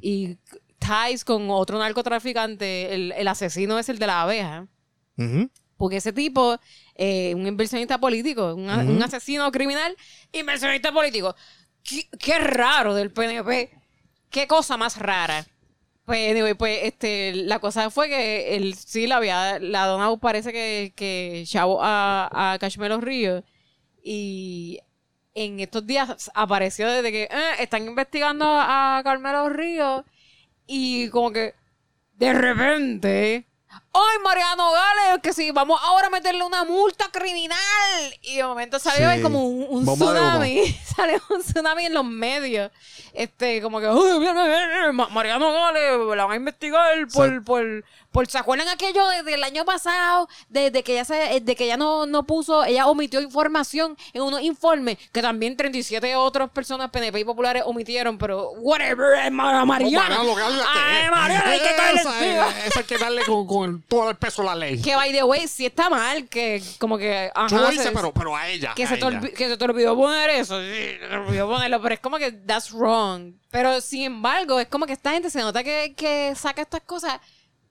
[0.00, 0.36] y
[0.80, 4.66] ties con otro narcotraficante, el, el asesino es el de la abeja.
[5.16, 5.48] Ujú.
[5.80, 6.58] Porque ese tipo,
[6.94, 8.68] eh, un inversionista político, un,
[9.02, 9.96] asesino criminal,
[10.30, 11.34] inversionista político.
[11.82, 13.70] Qué, qué raro del PNP.
[14.28, 15.46] Qué cosa más rara.
[16.04, 20.52] Pues, anyway, pues, este, la cosa fue que él sí la había, la donado parece
[20.52, 23.42] que, que chavo a, a Cashmelo Río.
[24.04, 24.80] Y
[25.32, 30.04] en estos días apareció desde que eh, están investigando a Carmelo Río
[30.66, 31.54] y como que
[32.18, 33.46] de repente
[33.92, 35.20] ¡Ay, Mariano Gales!
[35.22, 37.58] Que sí, vamos ahora a meterle una multa criminal.
[38.22, 39.20] Y de momento salió Sí.
[39.20, 40.78] como un, de tsunami.
[40.96, 42.70] salió un tsunami en los medios.
[43.12, 45.98] Este, como que, ¡Ay, viene, viene, Ma- Mariano Gales!
[46.16, 47.40] La van a investigar por, Sí.
[47.44, 48.26] por, por.
[48.28, 50.28] ¿Se acuerdan aquello desde el año pasado?
[50.48, 54.40] Desde que ella se, de que ella no, no puso, ella omitió información en unos
[54.42, 59.64] informes que también 37 otras personas PNP y populares omitieron, pero whatever, Mariana.
[59.64, 60.22] Mariano.
[62.66, 64.80] Esa hay que darle con, con el- todo el peso de la ley.
[64.80, 67.30] Que by the way, sí está mal, que como que.
[67.34, 68.74] Ajá, Tú lo se- dices, pero, pero a ella.
[68.74, 69.20] que a se, te ella.
[69.20, 70.66] olvi- que se te olvidó poner eso, sí,
[71.00, 73.32] se te olvidó ponerlo, pero es como que that's wrong.
[73.50, 77.20] Pero sin embargo, es como que esta gente se nota que, que saca estas cosas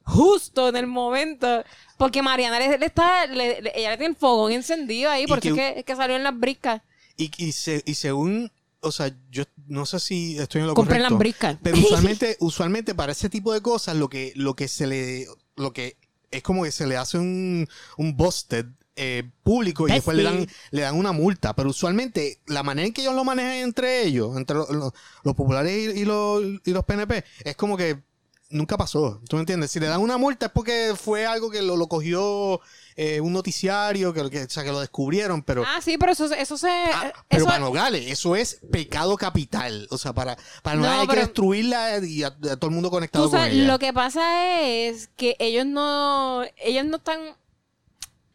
[0.03, 1.63] justo en el momento.
[1.97, 5.53] Porque Mariana le, le está, le- le- ella le tiene el fogón encendido ahí, porque
[5.53, 6.81] que- es, que, es que salió en las briscas.
[7.17, 10.99] Y, y, se- y según, o sea, yo no sé si estoy en lo Compren
[10.99, 11.13] correcto.
[11.13, 11.57] las briscas.
[11.61, 15.27] Pero usualmente, usualmente para ese tipo de cosas, lo que, lo que se le,
[15.59, 15.97] lo que
[16.31, 17.67] es como que se le hace un,
[17.97, 21.55] un busted eh, público y después le dan, le dan una multa.
[21.55, 24.93] Pero usualmente, la manera en que ellos lo manejan entre ellos, entre lo- lo-
[25.23, 28.03] los populares y, y los, y los PNP, es como que
[28.49, 29.21] nunca pasó.
[29.29, 29.71] ¿Tú me entiendes?
[29.71, 32.59] Si le dan una multa es porque fue algo que lo, lo cogió
[33.01, 35.63] eh, un noticiario, que, que, o sea, que lo descubrieron, pero...
[35.65, 36.67] Ah, sí, pero eso, eso se.
[36.69, 39.87] Ah, pero eso, para Nogales, eso es pecado capital.
[39.89, 43.23] O sea, para, para No, hay que destruirla y a, a todo el mundo conectado
[43.25, 43.67] Tú con sabes, ella.
[43.71, 47.19] lo que pasa es que ellos no, ellos no están,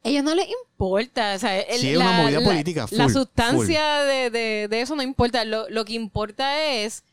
[0.03, 3.99] ellos no les importa, o sea, el- Sí, es una movida política, la full, sustancia
[4.05, 7.05] De, de, de eso no importa, lo, lo que importa es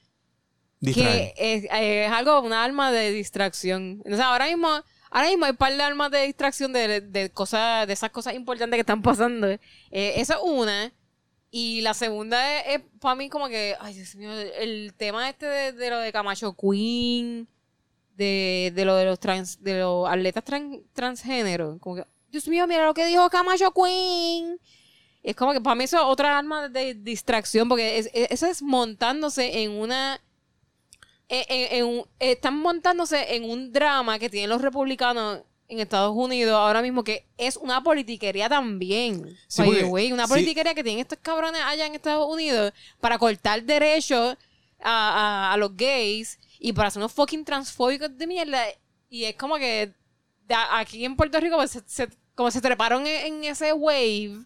[0.79, 1.33] Distraer.
[1.35, 4.01] que es, es algo, una arma de distracción.
[4.11, 4.69] O sea, ahora mismo,
[5.11, 8.33] ahora mismo hay un par de armas de distracción de, de cosas, de esas cosas
[8.33, 9.47] importantes que están pasando.
[9.47, 9.59] Eh,
[9.91, 10.91] esa es una.
[11.51, 15.89] Y la segunda es, para mí como que, ay Dios mío, el tema este de,
[15.89, 17.45] lo de Camacho Queen,
[18.15, 22.65] de, de lo de los trans, de los atletas tran- transgénero, como que, Dios mío,
[22.67, 24.57] mira lo que dijo Camacho Queen.
[25.23, 28.61] Es como que para mí eso es otra arma de distracción, porque es- eso es
[28.61, 30.21] montándose en una
[31.39, 36.81] en un- están montándose en un drama que tienen los republicanos en Estados Unidos ahora
[36.81, 39.37] mismo que es una politiquería también.
[39.47, 40.33] Sí, By the porque- way, una sí.
[40.33, 44.35] politiquería que tienen estos cabrones allá en Estados Unidos para cortar derechos
[44.81, 48.63] a, a- a los gays y para hacer unos fucking transfóbicos de mierda.
[49.09, 49.93] Y es como que
[50.49, 54.43] a- aquí en Puerto Rico pues, se, se- como se treparon en, en ese wave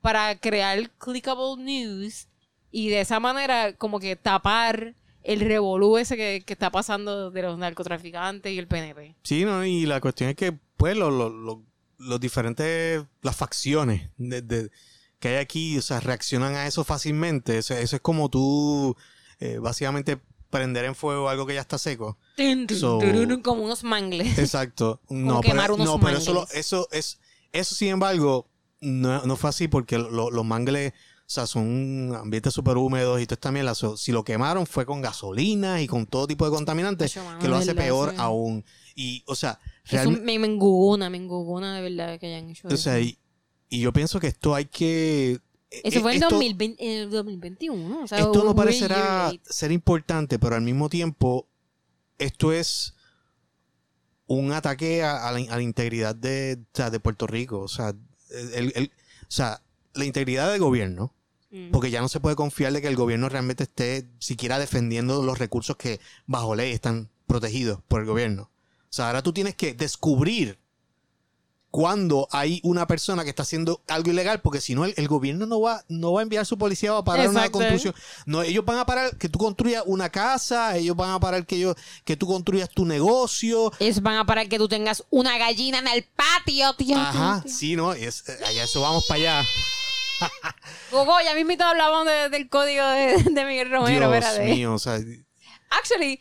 [0.00, 2.26] para crear clickable news
[2.72, 4.94] y de esa manera como que tapar
[5.26, 9.14] el revolú ese que, que está pasando de los narcotraficantes y el PNP.
[9.22, 11.62] Sí, no, y la cuestión es que, pues, lo- lo- lo-
[11.98, 14.70] los diferentes, las facciones de, de-
[15.18, 17.58] que hay aquí, o sea, reaccionan a eso fácilmente.
[17.58, 18.94] Eso, eso es como tú,
[19.40, 20.18] eh, básicamente,
[20.50, 22.18] prender en fuego algo que ya está seco.
[22.78, 22.98] So-
[23.42, 24.38] como unos mangles.
[24.38, 25.00] Exacto.
[25.10, 26.58] No, quemar pero, unos no, pero eso, lo- mangles.
[26.58, 27.18] eso es,
[27.52, 28.46] eso sin embargo,
[28.80, 30.92] no, no fue así porque lo- los mangles,
[31.26, 33.66] o sea, son ambientes súper húmedos y todo está bien.
[33.96, 37.56] Si lo quemaron fue con gasolina y con todo tipo de contaminantes, mano, que lo
[37.56, 38.16] hace verdad, peor sí.
[38.18, 38.64] aún.
[38.94, 42.68] Y, o sea, Eso realmente, me, me enguguna, me enguguna de verdad que hayan hecho
[42.68, 43.08] o sea, eso.
[43.08, 43.18] y,
[43.68, 45.40] y yo pienso que esto hay que...
[45.68, 48.02] Eso eh, fue en, esto- 2020, en el 2021.
[48.04, 51.48] O sea, esto no parecerá ser importante, pero al mismo tiempo,
[52.18, 52.94] esto es
[54.28, 57.58] un ataque a, a la, a la integridad de, o sea, de Puerto Rico.
[57.60, 57.94] O sea,
[58.54, 59.60] el- el- o sea,
[59.94, 61.12] la integridad del gobierno.
[61.56, 61.70] Mm.
[61.70, 65.38] Porque ya no se puede confiar de que el gobierno realmente esté siquiera defendiendo los
[65.38, 68.50] recursos que bajo ley están protegidos por el gobierno.
[68.84, 70.58] O sea, ahora tú tienes que descubrir
[71.70, 75.44] cuando hay una persona que está haciendo algo ilegal, porque si no, el, el gobierno
[75.46, 77.58] no va, no va a enviar su policía a parar una Exacto.
[77.58, 77.94] construcción.
[78.24, 81.58] No, ellos van a parar que tú construyas una casa, ellos van a parar que,
[81.58, 83.72] yo, que tú construyas tu negocio.
[83.78, 86.96] Ellos van a parar que tú tengas una gallina en el patio, tío.
[86.96, 87.92] Ajá, sí, ¿no?
[87.92, 89.46] Es, eh, allá eso vamos para allá.
[90.90, 94.54] Gogo, ya mismito hablamos de- del código de, de Miguel Romero, Dios espérate.
[94.54, 94.98] mío, o sea,
[95.70, 96.20] Actually,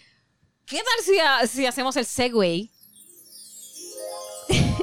[0.66, 2.72] ¿qué tal si, ha- si hacemos el segue?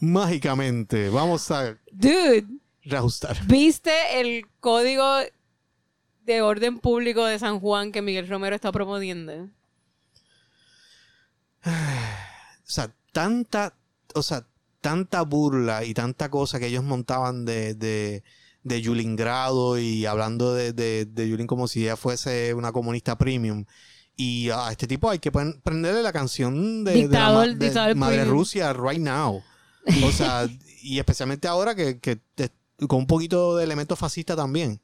[0.00, 2.44] mágicamente, vamos a Dude,
[2.82, 3.44] reajustar.
[3.46, 5.18] ¿viste el código
[6.24, 9.48] de orden público de San Juan que Miguel Romero está proponiendo?
[12.64, 13.74] O sea, tanta,
[14.14, 14.46] o sea,
[14.82, 18.22] tanta burla y tanta cosa que ellos montaban de, de,
[18.62, 23.16] de Yulín Grado y hablando de, de, de Yulín como si ella fuese una comunista
[23.16, 23.64] premium.
[24.14, 28.16] Y a este tipo hay que prenderle la canción de, de la de dictador Madre
[28.18, 28.36] premium.
[28.38, 29.42] Rusia right now.
[30.04, 30.46] O sea,
[30.82, 32.52] y especialmente ahora que, que te-
[32.88, 34.82] con un poquito de elemento fascista también.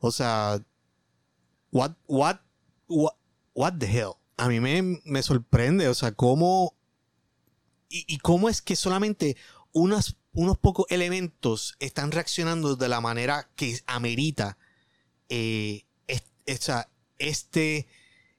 [0.00, 0.60] O sea,
[1.72, 2.36] what, what,
[2.86, 3.14] what,
[3.54, 4.12] what the hell?
[4.36, 6.74] A mí me, me sorprende, o sea, cómo
[7.88, 9.36] y, cómo es que solamente
[9.72, 10.16] unos
[10.60, 14.58] pocos elementos están reaccionando de la manera que amerita
[15.28, 17.86] eh, es- esa- este,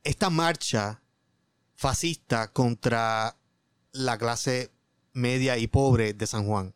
[0.04, 1.02] esta marcha
[1.76, 3.38] fascista contra
[3.92, 4.72] la clase
[5.14, 6.74] media y pobre de San Juan.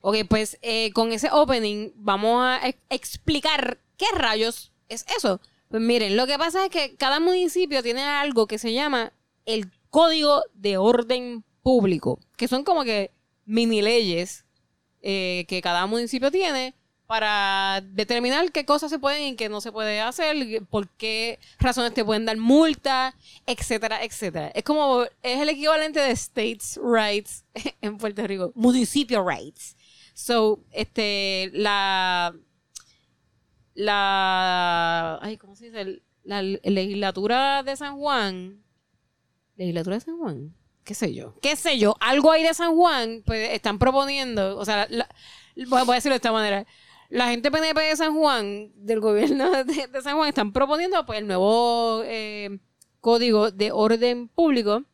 [0.00, 5.40] Ok, pues eh, con ese opening vamos a ex- explicar qué rayos es eso.
[5.68, 9.12] Pues miren, lo que pasa es que cada municipio tiene algo que se llama
[9.46, 13.10] el Código de Orden Público, que son como que
[13.46, 14.44] mini leyes
[15.00, 16.74] eh, que cada municipio tiene
[17.06, 20.36] para determinar qué cosas se pueden y qué no se puede hacer,
[20.68, 23.14] por qué razones te pueden dar multa,
[23.46, 24.48] etcétera, etcétera.
[24.48, 27.44] Es como, es el equivalente de states rights
[27.80, 29.76] en Puerto Rico, municipio rights.
[30.12, 32.34] So, este, la,
[33.74, 36.02] la, ay, ¿cómo se dice?
[36.24, 38.62] La legislatura de San Juan,
[39.56, 43.22] legislatura de San Juan, qué sé yo, qué sé yo, algo ahí de San Juan,
[43.24, 44.86] pues están proponiendo, o sea,
[45.68, 46.66] voy a decirlo de esta manera,
[47.08, 51.18] la gente PNP de San Juan, del gobierno de, de San Juan, están proponiendo pues
[51.18, 52.58] el nuevo eh,
[53.00, 54.84] código de orden público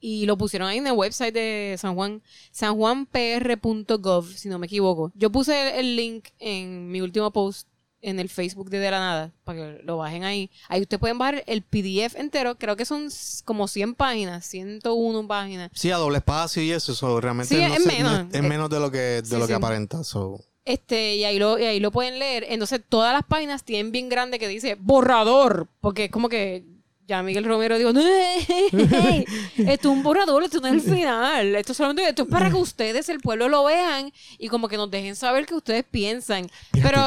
[0.00, 5.12] y lo pusieron ahí en el website de San Juan, sanjuanpr.gov, si no me equivoco.
[5.14, 7.68] Yo puse el link en mi último post
[8.02, 10.50] en el Facebook de De la Nada, para que lo bajen ahí.
[10.68, 13.08] Ahí ustedes pueden bajar el PDF entero, creo que son
[13.44, 15.70] como 100 páginas, 101 páginas.
[15.74, 18.26] Sí, a doble espacio y eso, so, realmente Sí, no es sé- menos.
[18.32, 19.52] es menos de lo que, de Sí, lo que sí.
[19.52, 20.04] aparenta.
[20.04, 20.38] so.
[20.64, 22.44] Este, y ahí lo, y ahí lo pueden leer.
[22.48, 25.68] Entonces, todas las páginas tienen bien grande que dice borrador.
[25.80, 26.64] Porque es como que
[27.06, 29.24] ya Miguel Romero dijo, esto
[29.58, 31.54] es un borrador, esto no es el final.
[31.56, 34.90] Esto solamente esto es para que ustedes, el pueblo, lo vean y como que nos
[34.90, 36.48] dejen saber qué ustedes piensan.
[36.72, 37.00] Mira, Pero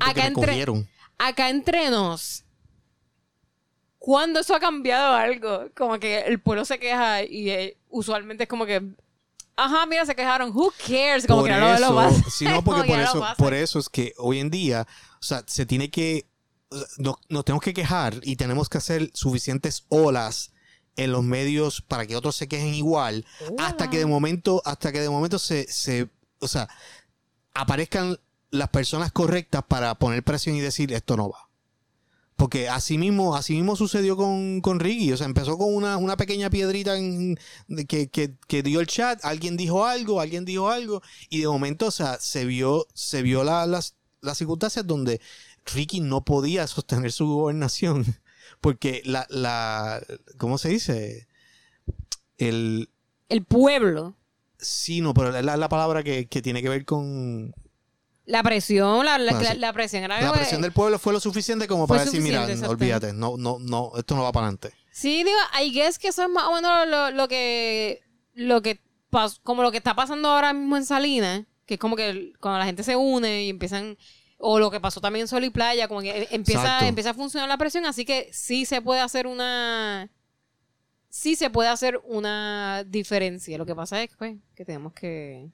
[0.00, 0.64] acá entre,
[1.18, 2.44] acá entre nos,
[3.98, 5.68] ¿cuándo eso ha cambiado algo?
[5.76, 8.82] Como que el pueblo se queja y eh, usualmente es como que,
[9.56, 11.26] ajá, mira, se quejaron, who cares?
[11.26, 12.30] Como por que no lo- lo pasa.
[12.30, 14.86] sí, no, porque por eso, por eso es que hoy en día,
[15.20, 16.26] o sea, se tiene que,
[16.98, 20.52] no- nos tenemos que quejar y tenemos que hacer suficientes olas
[20.96, 23.24] en los medios para que otros se quejen igual,
[23.58, 26.08] hasta que de momento, hasta que de momento se, se,
[26.40, 26.68] o sea,
[27.54, 28.18] aparezcan
[28.50, 31.48] las personas correctas para poner presión y decir esto no va.
[32.36, 35.12] Porque así mismo, así mismo sucedió con, con Ricky.
[35.12, 37.36] O sea, empezó con una, una pequeña piedrita en-
[37.88, 41.86] que, que, que dio el chat, alguien dijo algo, alguien dijo algo, y de momento,
[41.86, 45.20] o sea, se vio, se vio la- las, las circunstancias donde
[45.74, 48.04] Ricky no podía sostener su gobernación.
[48.60, 50.02] Porque la, la
[50.38, 51.28] ¿cómo se dice?
[52.38, 52.88] El
[53.28, 54.16] El pueblo.
[54.58, 57.54] sí, no, pero es la, la palabra que, que tiene que ver con
[58.24, 59.58] La presión, la, la, Bueno, la- sí.
[59.58, 63.12] la presión era la presión del pueblo fue lo suficiente como para decir, mira, olvídate,
[63.12, 64.72] no, no, no, esto no va para adelante.
[64.90, 68.02] Sí, digo, I guess que eso es más o menos lo, lo que
[68.34, 68.80] lo que
[69.42, 72.66] como lo que está pasando ahora mismo en Salinas, que es como que cuando la
[72.66, 73.96] gente se une y empiezan
[74.38, 76.84] o lo que pasó también en Sol y Playa, como que em- empieza Exacto.
[76.86, 80.08] empieza a funcionar la presión, así que sí se puede hacer una
[81.10, 83.58] sí se puede hacer una diferencia.
[83.58, 85.48] Lo que pasa es pues, que tenemos que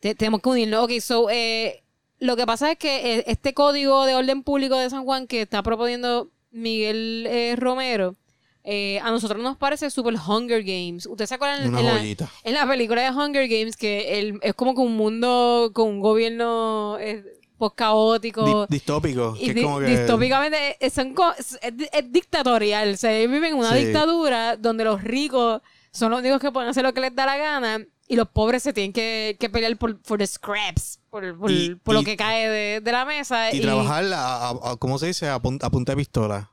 [0.00, 0.84] te- tenemos que unirnos.
[0.84, 1.82] Ok, so, eh,
[2.18, 5.42] lo que pasa es que eh, este código de orden público de San Juan que
[5.42, 8.16] está proponiendo Miguel eh, Romero,
[8.64, 11.06] eh, a nosotros nos parece super Hunger Games.
[11.06, 12.30] ¿Ustedes se acuerdan en la, joyita.
[12.44, 16.00] en la película de Hunger Games que el- es como que un mundo con un
[16.00, 17.22] gobierno eh,
[17.58, 18.66] post caótico?
[18.66, 19.36] Di- distópico.
[19.40, 22.92] Es di- como que, distópicamente es, co- es- es- es dictatorial.
[22.94, 23.84] O sea, ellos viven en una Sí.
[23.84, 27.36] dictadura donde los ricos son los únicos que pueden hacer lo que les da la
[27.36, 31.50] gana y los pobres se tienen que, que pelear por, por the scraps, por, por-
[31.50, 33.52] Y- por lo que cae de, de la mesa.
[33.54, 35.28] Y trabajar, a, a- a- ¿cómo se dice?
[35.28, 36.50] A, pun- a punta de pistola.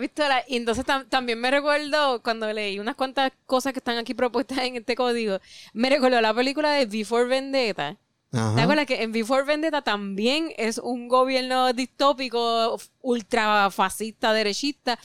[0.00, 0.42] Pistola.
[0.48, 4.58] Y entonces tam- también me recuerdo cuando leí unas cuantas cosas que están aquí propuestas
[4.58, 5.38] en este código.
[5.72, 7.96] Me recuerdo la película de Before Vendetta.
[8.32, 8.54] Ajá.
[8.56, 14.98] ¿Te acuerdas que en Before Vendetta también es un gobierno distópico, ultra fascista, derechista,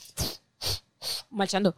[1.30, 1.74] marchando?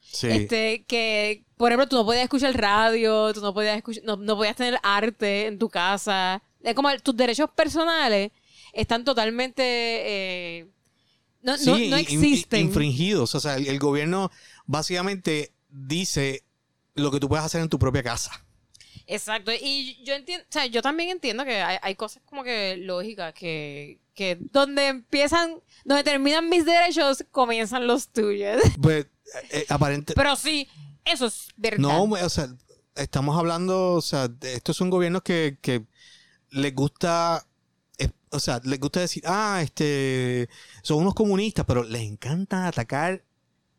[0.00, 0.28] Sí.
[0.28, 4.36] Este, que, por ejemplo, tú no podías escuchar radio, tú no podías escuchar, no, no
[4.36, 6.40] podías tener arte en tu casa.
[6.62, 8.30] Es como tus derechos personales
[8.72, 10.66] están totalmente eh,
[11.42, 12.60] no, no, no in- in- existen.
[12.60, 13.34] infringidos.
[13.34, 14.30] O sea, el, el gobierno
[14.66, 16.44] básicamente dice
[16.94, 18.30] lo que tú puedes hacer en tu propia casa.
[19.06, 19.50] Exacto.
[19.52, 23.34] Y yo entiendo, o sea, yo también entiendo que hay, hay cosas como que lógicas
[23.34, 28.62] que, que donde empiezan, donde terminan mis derechos, comienzan los tuyos.
[28.82, 29.06] Pues,
[29.50, 30.14] eh, aparente.
[30.14, 30.68] Pero sí,
[31.04, 31.78] eso es verdad.
[31.78, 32.48] No, o sea,
[32.96, 35.84] estamos hablando, o sea, estos son gobiernos que, que
[36.50, 37.46] les gusta,
[37.98, 40.48] eh, o sea, les gusta decir, ah, este,
[40.82, 43.24] son unos comunistas, pero les encanta atacar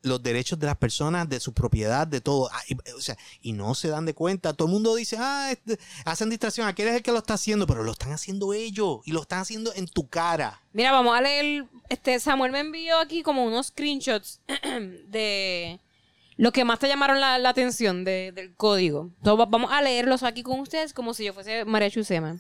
[0.04, 2.50] los derechos de las personas, de su propiedad, de todo.
[2.54, 2.62] Ah,
[2.96, 4.54] o sea, y no se dan de cuenta.
[4.54, 6.68] Todo el mundo dice, ah, este, hacen distracción.
[6.68, 9.40] Aquel es el que lo está haciendo, pero lo están haciendo ellos y lo están
[9.40, 10.62] haciendo en tu cara.
[10.74, 11.66] Mira, vamos a leer.
[11.90, 14.40] Este Samuel me envió aquí como unos screenshots
[15.08, 15.80] de
[16.38, 19.10] lo que más te llamaron la, atención de- del código.
[19.20, 22.40] Entonces, va- vamos a leerlos aquí con ustedes como si yo fuese María Chusema.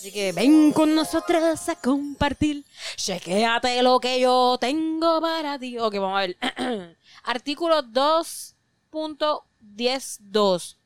[0.00, 2.64] Así que ven con nosotras a compartir.
[2.96, 5.76] Chequéate lo que yo tengo para ti.
[5.76, 6.38] Ok, vamos a ver.
[7.22, 10.76] Artículo 2.102.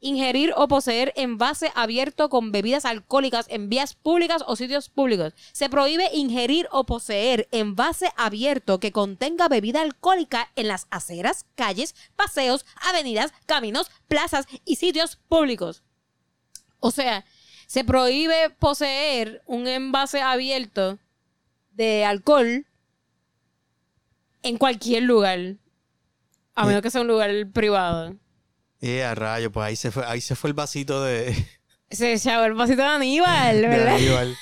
[0.00, 5.34] Ingerir o poseer envase abierto con bebidas alcohólicas en vías públicas o sitios públicos.
[5.52, 11.94] Se prohíbe ingerir o poseer envase abierto que contenga bebida alcohólica en las aceras, calles,
[12.16, 15.82] paseos, avenidas, caminos, plazas y sitios públicos.
[16.80, 17.26] O sea,
[17.66, 20.98] se prohíbe poseer un envase abierto
[21.72, 22.66] de alcohol
[24.42, 25.56] en cualquier lugar.
[26.54, 28.14] A menos que sea un lugar privado.
[28.80, 31.34] Eh, a rayo, pues ahí se fue, ahí se fue el vasito de,
[31.90, 33.94] Se echaba el vasito de Aníbal, de ¿verdad?
[33.94, 34.36] Aníbal.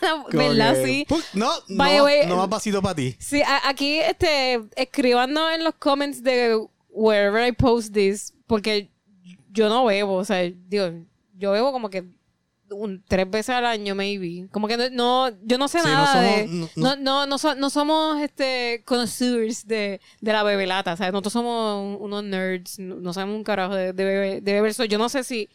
[0.32, 0.74] ¿Verdad?
[0.74, 1.06] que, Sí.
[1.32, 3.16] No, no, way, no más vasito para ti.
[3.18, 6.56] Sí, aquí, este, escribando en los comments de
[6.90, 8.90] wherever I post this, porque
[9.50, 10.90] yo no bebo, o sea, digo,
[11.34, 12.04] yo bebo como que
[12.70, 14.48] un- tres veces al año, maybe.
[14.50, 16.70] Como que no, no- yo no sé Sí, no nada somos- de...
[16.76, 21.32] no- No, no, so- no somos, este, connoisseurs de, de la bebelata, o sea, nosotros
[21.32, 24.74] somos unos nerds, no, sabemos un carajo de, de, de beber.
[24.74, 25.48] So, yo no sé si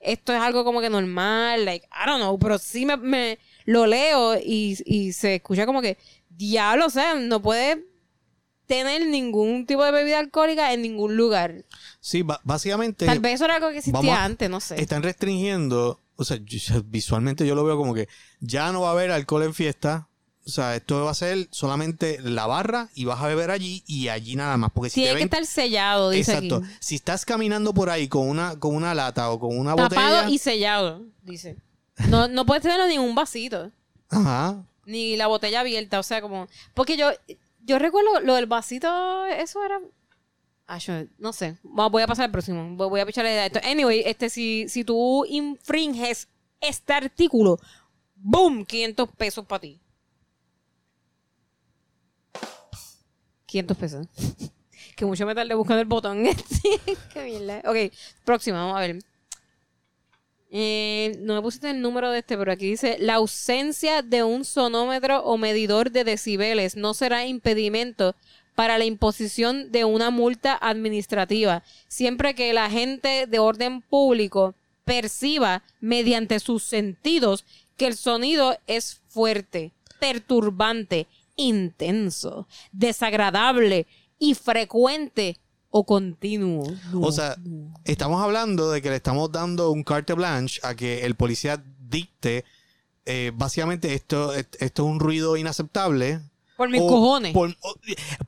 [0.00, 3.86] esto es algo como que normal, like, I don't know, pero sí me, me lo
[3.86, 5.98] leo y, y se escucha como que,
[6.30, 7.84] diablo, o sea, no puede
[8.66, 11.64] tener ningún tipo de bebida alcohólica en ningún lugar.
[12.00, 14.80] Sí, básicamente Tal vez eso era algo que existía a- antes, no sé.
[14.80, 18.08] están restringiendo, o sea, yo- visualmente yo lo veo como que
[18.40, 20.08] ya no va a haber alcohol en fiesta.
[20.44, 24.08] O sea, esto va a ser solamente la barra y vas a beber allí y
[24.08, 24.70] allí nada más.
[24.72, 26.56] Porque si Tiene te que estar sellado, dice exacto.
[26.56, 26.66] aquí.
[26.80, 30.30] Si estás caminando por ahí con una, con una lata o con una Tapado botella.
[30.30, 31.56] y sellado, dice.
[32.08, 33.70] No, no puedes tenerlo ni en un vasito.
[34.08, 34.64] Ajá.
[34.86, 36.48] Ni la botella abierta, o sea, como...
[36.72, 37.10] Porque yo,
[37.66, 39.78] yo recuerdo lo del vasito, eso era...
[40.70, 40.78] Ah,
[41.16, 41.56] no sé.
[41.62, 42.76] Voy a pasar al próximo.
[42.76, 43.46] Voy a pichar la idea.
[43.46, 43.58] Esto.
[43.64, 46.28] Anyway, este, si, si tú infringes
[46.60, 47.58] este artículo,
[48.14, 48.66] ¡boom!
[48.66, 49.80] 500 pesos para ti.
[53.46, 54.06] 500 pesos.
[54.96, 56.22] que mucho me tardé buscando el botón.
[57.14, 57.62] Qué mierda.
[57.64, 57.90] Ok,
[58.26, 58.98] próxima, vamos a ver.
[60.50, 64.44] Eh, no me pusiste el número de este, pero aquí dice, la ausencia de un
[64.44, 68.14] sonómetro o medidor de decibeles no será impedimento
[68.58, 75.62] para la imposición de una multa administrativa, siempre que el agente de orden público perciba
[75.80, 77.44] mediante sus sentidos
[77.76, 81.06] que el sonido es fuerte, perturbante,
[81.36, 83.86] intenso, desagradable
[84.18, 85.38] y frecuente
[85.70, 86.66] o continuo.
[87.00, 87.36] O sea,
[87.84, 92.44] estamos hablando de que le estamos dando un carte blanche a que el policía dicte.
[93.04, 96.22] eh, básicamente, esto, esto es un ruido inaceptable.
[96.58, 97.32] Por mis O cojones.
[97.32, 97.74] por- o-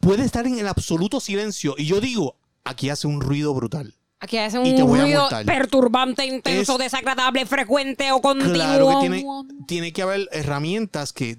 [0.00, 1.74] puede estar en el absoluto silencio.
[1.76, 3.94] Y yo digo, aquí hace un ruido brutal.
[4.20, 5.44] Aquí Y te un voy a ruido multar.
[5.46, 8.52] perturbante, intenso, Es- desagradable, frecuente o continuo.
[8.54, 9.24] Claro que tiene,
[9.66, 11.38] tiene que haber herramientas que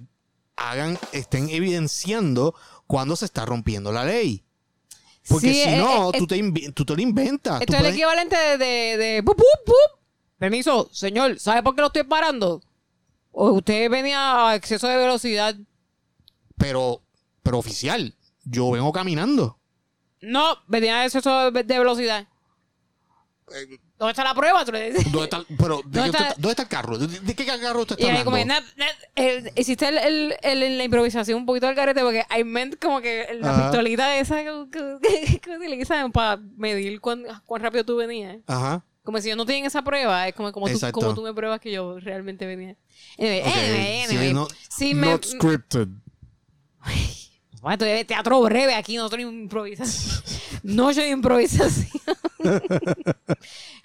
[0.57, 2.53] hagan, estén evidenciando
[2.87, 4.43] cuando se está rompiendo la ley.
[5.27, 7.59] Porque Sí, si eh, no, eh, tú, te invi- tú te lo inventas.
[7.59, 9.99] Tú Esto es el puedes- equivalente de, de, de pup, pup, pup.
[10.39, 12.61] Permiso, señor, ¿sabe por qué lo estoy parando?
[13.31, 15.55] O usted venía a exceso de velocidad.
[16.62, 17.01] Pero,
[17.43, 19.57] pero oficial, yo vengo caminando.
[20.22, 22.28] No, venía a exceso de velocidad.
[23.53, 24.64] eh, ¿Dónde está la prueba?
[24.66, 25.12] Tú le dices.
[25.12, 26.97] ¿dónde, está, pero, ¿de ¿Dónde está- está- ¿dónde está el carro?
[26.97, 28.53] ¿De, de qué carro usted Y está ahí como hablando?
[28.78, 32.43] na- na- eh, hiciste el, el- el- la improvisación un poquito al garete porque I
[32.43, 33.62] meant como que la Ajá.
[33.70, 34.68] pistolita esa que,
[35.01, 38.38] que, que utilizan para medir cuán, cuán rápido tú venías.
[38.47, 38.84] Ajá.
[39.03, 41.59] Como si yo no tienen esa prueba, es como, como, tú, como tú me pruebas
[41.59, 42.76] que yo realmente venía.
[43.18, 44.34] Anyway, Ok, anyway, sí, anyway.
[44.34, 45.88] no- Sí, me- not scripted.
[47.61, 50.23] Bueno, esto es teatro breve aquí, nosotros improvisación.
[50.63, 51.88] Noche de improvisación.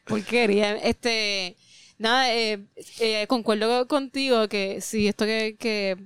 [0.07, 0.77] Porquería.
[0.77, 1.57] Este,
[1.99, 2.65] nada, eh,
[3.01, 5.97] eh, concuerdo contigo que sí, esto que, que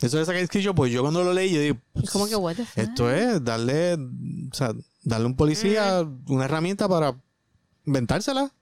[0.00, 2.56] Eso de sacar escrito, pues yo cuando lo leí, yo digo, es como que what
[2.56, 2.78] the fuck?
[2.78, 4.72] esto es darle, o sea,
[5.02, 7.14] darle a un policía una herramienta para
[7.84, 8.52] inventársela.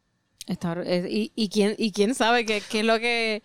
[0.46, 3.42] Está- eh, y, y quién y quién sabe qué, qué es lo que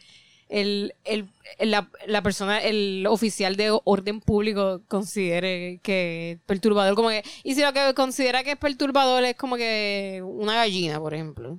[0.52, 1.28] el, el,
[1.60, 7.56] la, la persona, el oficial de orden público considere que es perturbador, como que, y
[7.56, 11.58] si lo que considera que es perturbador es como que una gallina, por ejemplo.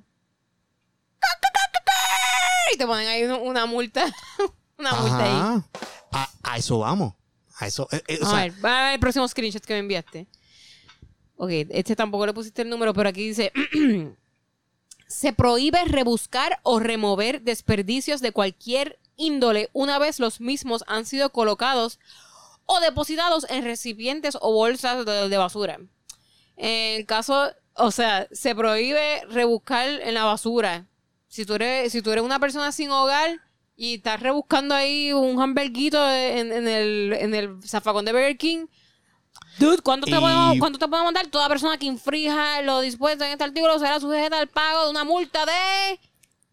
[2.73, 4.05] Y te ponen ahí una, multa,
[4.79, 5.63] una multa ahí.
[6.13, 7.15] A, a eso vamos.
[7.59, 7.87] A eso.
[7.93, 10.27] eh, eh, o a sea, ver, va a ver el próximo screenshot que me enviaste.
[11.37, 13.53] Ok, este tampoco le pusiste el número, pero aquí dice:
[15.13, 21.31] Se prohíbe rebuscar o remover desperdicios de cualquier índole una vez los mismos han sido
[21.31, 22.01] colocados
[22.65, 25.81] o depositados en recipientes o bolsas de, basura.
[26.57, 30.87] En el caso, o sea, se prohíbe rebuscar en la basura.
[31.29, 33.39] Si tú eres, si tú eres una persona sin hogar
[33.77, 38.67] y estás rebuscando ahí un hamburguito en, en el, en el zafacón de Burger King,
[39.59, 41.27] dude, ¿cuánto te, podemos, ¿cuánto te podemos mandar?
[41.29, 45.05] Toda persona que infrija lo dispuesto en este artículo será sujeta al pago de una
[45.05, 46.01] multa de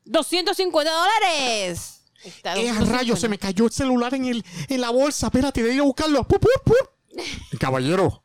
[0.06, 2.04] 250 dólares.
[2.24, 2.98] Está, eh, 250.
[2.98, 5.28] rayos, se me cayó el celular en, el, en la bolsa.
[5.28, 6.28] Espérate, de ir a buscarlo.
[6.28, 7.60] ¡Pup, pup, pup!
[7.60, 8.24] Caballero,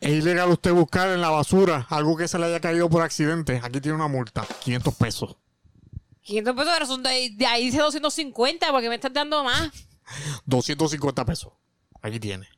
[0.00, 3.60] es ilegal usted buscar en la basura algo que se le haya caído por accidente.
[3.62, 5.36] Aquí tiene una multa, 500 pesos.
[6.22, 9.70] 500 pesos, pero son de, de ahí dice 250 porque me estás dando más.
[10.46, 11.52] 250 pesos.
[12.00, 12.48] Aquí tiene.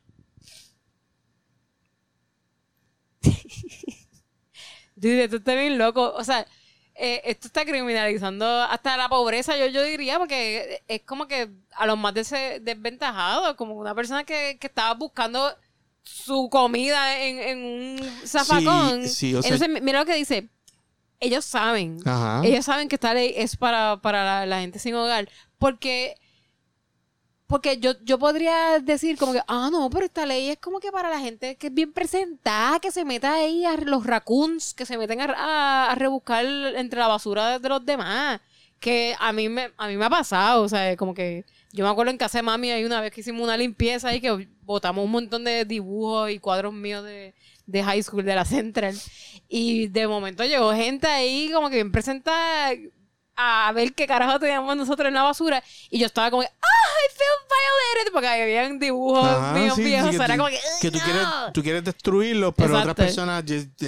[4.95, 6.13] Dude, esto está bien loco.
[6.15, 6.45] O sea,
[6.95, 11.85] eh, esto está criminalizando hasta la pobreza, yo, yo diría, porque es como que a
[11.85, 15.53] los más des- desventajados, como una persona que, que estaba buscando
[16.03, 19.03] su comida en, en un zafacón.
[19.07, 20.49] Sí, sí, o sea- Entonces, mira lo que dice.
[21.19, 21.97] Ellos saben.
[22.05, 22.41] Ajá.
[22.45, 25.29] Ellos saben que esta ley es para, para la, la gente sin hogar.
[25.57, 26.15] Porque
[27.47, 30.91] porque yo, yo podría decir como que, ah, no, pero esta ley es como que
[30.91, 34.85] para la gente que es bien presentada, que se meta ahí a los raccoons, que
[34.85, 38.41] se meten a, a- a rebuscar entre la basura de los demás.
[38.79, 41.89] Que a mí me, a mí me ha pasado, o sea, como que yo me
[41.91, 45.05] acuerdo en casa de mami hay una vez que hicimos una limpieza y que botamos
[45.05, 47.33] un montón de dibujos y cuadros míos de,
[47.65, 48.95] de high school, de la Central.
[49.47, 52.73] Y de momento llegó gente ahí como que bien presentada
[53.35, 55.63] a ver qué carajo teníamos nosotros en la basura.
[55.89, 58.13] Y yo estaba como ¡ah, I feel violated!
[58.13, 60.09] Porque habían dibujos Ajá, míos sí, viejos.
[60.09, 61.51] sí, o sea, era como que, que tú "Ugh, quieres, no".
[61.53, 62.91] tú quieres destruirlo, pero Exacto.
[62.91, 63.43] otras personas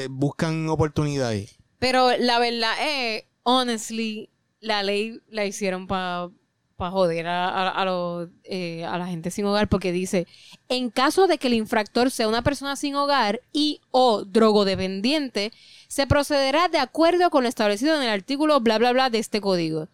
[0.10, 1.50] buscan oportunidad ahí.
[1.80, 4.30] Pero la verdad es, honestly,
[4.60, 6.30] la ley la hicieron para
[6.78, 10.28] joder a, a- a los, eh, a la gente sin hogar porque dice,
[10.70, 15.52] en caso de que el infractor sea una persona sin hogar y o drogodependiente,
[15.88, 19.42] se procederá de acuerdo con lo establecido en el artículo bla bla bla de este
[19.42, 19.88] código.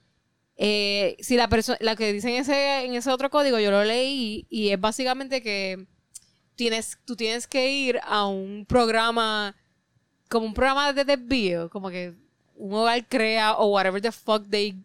[0.57, 3.83] Eh, si la persona, la que dice en ese, en ese otro código, yo lo
[3.83, 5.87] leí y es básicamente que
[6.55, 9.55] tienes, tú tienes que ir a un programa
[10.29, 12.13] como un programa de desvío, como que
[12.55, 14.75] un hogar crea o whatever the fuck they,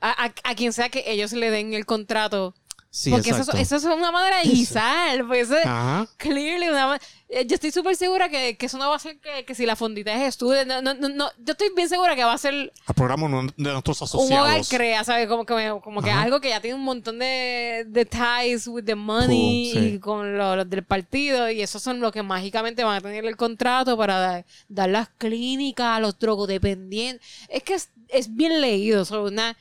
[0.00, 2.54] a, a- a quien sea que ellos le den el contrato.
[2.94, 3.58] Sí, porque eso, exacto.
[3.62, 5.26] eso es una manera de guisar.
[5.26, 6.06] Pues eso Ajá.
[6.18, 9.46] clearly una eh, Yo estoy súper segura que, que eso no va a ser que,
[9.46, 10.66] que si la fondita es estudio.
[10.66, 14.02] No, no, no, yo estoy bien segura que va a ser Al programa de nuestros
[14.02, 14.68] un hogar asociados.
[14.68, 15.26] crea, ¿sabes?
[15.26, 18.84] Como que, me- como que algo que ya tiene un montón de, de ties with
[18.84, 19.78] the money sí.
[19.94, 23.24] y con lo- los del partido y esos son los que mágicamente van a tener
[23.24, 27.26] el contrato para dar, dar las clínicas a los drogodependientes.
[27.48, 29.56] Es que es, es bien leído, so, una...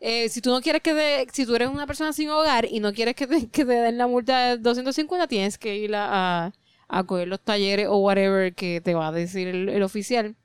[0.00, 2.92] eh, si tú no quieres que si tú eres una persona sin hogar y no
[2.92, 6.52] quieres que te, den la multa de 250, tienes que ir a,
[6.88, 10.36] a, coger los talleres o whatever que te va a decir el, el oficial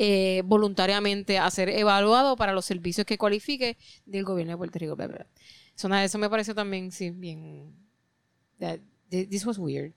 [0.00, 3.76] eh, voluntariamente a ser evaluado para los servicios que cualifique
[4.06, 4.96] del gobierno de Puerto Rico.
[5.74, 7.74] Eso, me pareció también, sí, bien.
[9.10, 9.92] this was weird.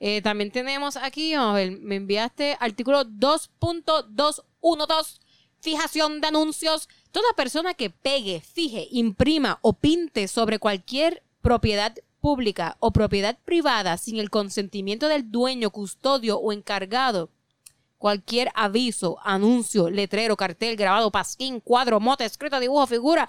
[0.00, 5.20] Eh, también tenemos aquí, vamos a ver, me enviaste artículo 2.212,
[5.60, 6.88] fijación de anuncios.
[7.14, 13.98] Toda persona que pegue, fije, imprima o pinte sobre cualquier propiedad pública o propiedad privada
[13.98, 17.30] sin el consentimiento del dueño, custodio o encargado
[17.98, 23.28] cualquier aviso, anuncio, letrero, cartel, grabado, pasquín, cuadro, mote, escrito, dibujo, figura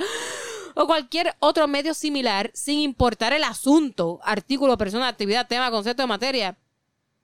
[0.73, 6.07] o cualquier otro medio similar sin importar el asunto, artículo, persona, actividad, tema, concepto de
[6.07, 6.57] materia,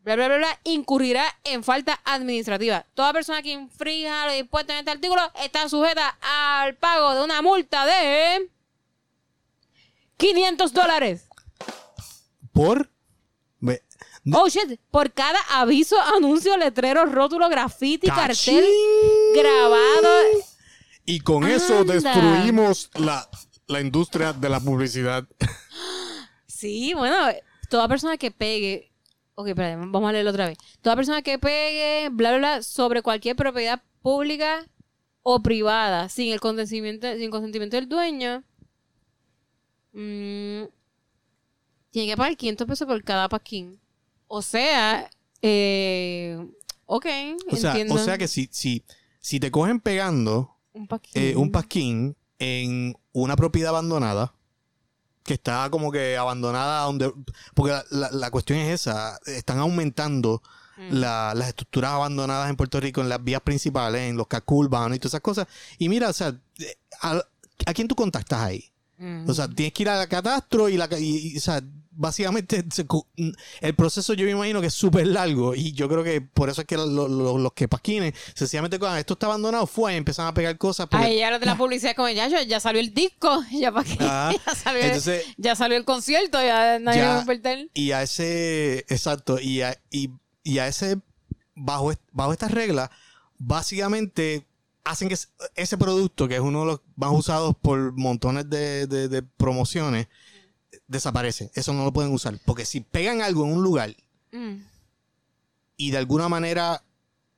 [0.04, 2.86] bla, bla, bla, bla, incurrirá en falta administrativa.
[2.94, 7.42] Toda persona que infrinja lo dispuesto en este artículo está sujeta al pago de una
[7.42, 8.50] multa de
[10.18, 11.28] 500 dólares.
[12.52, 12.90] Por.
[13.60, 13.84] ve-
[14.34, 18.66] Oh shit, por cada aviso, anuncio, letrero, rótulo, grafiti, cartel,
[19.36, 20.20] grabado.
[21.06, 23.28] Y con eso destruimos la,
[23.68, 25.28] la industria de la publicidad.
[26.46, 27.16] Sí, bueno,
[27.70, 28.91] toda persona que pegue.
[29.42, 30.58] Ok, espera, vamos a leerlo otra vez.
[30.82, 34.66] Toda persona que pegue, bla, bla, bla, sobre cualquier propiedad pública
[35.24, 38.44] o privada, sin el consentimiento, sin consentimiento del dueño,
[39.94, 40.64] mm,
[41.92, 43.80] tiene que pagar 500 pesos por cada pasquín.
[44.28, 45.10] O sea,
[45.42, 46.38] eh,
[46.86, 47.06] ok,
[47.52, 47.96] O sea, entiendo.
[47.96, 48.84] o sea que si, si,
[49.20, 51.12] si te cogen pegando un pasquín.
[51.22, 54.34] eh, un pasquín en una propiedad abandonada,
[55.24, 57.12] que está como que abandonada donde...
[57.54, 60.42] Porque la, la- la cuestión es esa, están aumentando
[60.78, 60.94] Mm.
[60.96, 64.96] la- las estructuras abandonadas en Puerto Rico en las vías principales, en los cascos urbanos
[64.96, 65.46] y todas esas cosas.
[65.78, 67.22] Y mira, o sea, eh, ¿a,
[67.66, 68.72] a quién tú contactas ahí?
[68.98, 69.30] Mm.
[69.30, 71.62] O sea, tienes que ir a la catastro y, la, y- y, o sea,
[71.94, 72.64] básicamente
[73.62, 76.62] el proceso yo me imagino que es súper largo y yo creo que por eso
[76.62, 80.28] es que lo- lo- los que pasquines sencillamente cojan esto está abandonado fue y empiezan
[80.28, 82.80] a pegar cosas porque- A ella los de la publicidad como ya, ya, ya salió
[82.80, 87.08] el disco, ya para Ah, ya, salió, entonces- ya salió el concierto, ya nadie Ya.
[87.10, 87.70] lo va a perder.
[87.74, 90.12] y a ese exacto y a, y,
[90.44, 90.98] y a ese
[91.56, 92.90] bajo bajo estas reglas
[93.38, 94.46] básicamente
[94.84, 98.88] hacen que es- ese producto que es uno de los más usados por montones de,
[98.88, 100.08] de- de promociones
[100.92, 103.96] desaparece eso no lo pueden usar porque si pegan algo en un lugar
[104.34, 104.64] Mm.
[105.76, 106.84] y de alguna manera,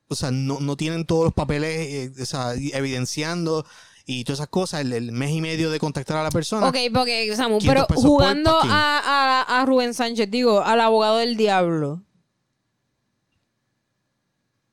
[0.06, 1.70] o sea, no, no tienen todos los papeles
[2.16, 3.66] eh, o sea, evidenciando
[4.06, 6.68] y todas esas cosas, el, el mes y medio de contactar a la persona.
[6.68, 11.36] Ok, porque, Samu, 500 pero jugando a, a, a Rubén Sánchez, digo, al abogado del
[11.36, 12.02] diablo.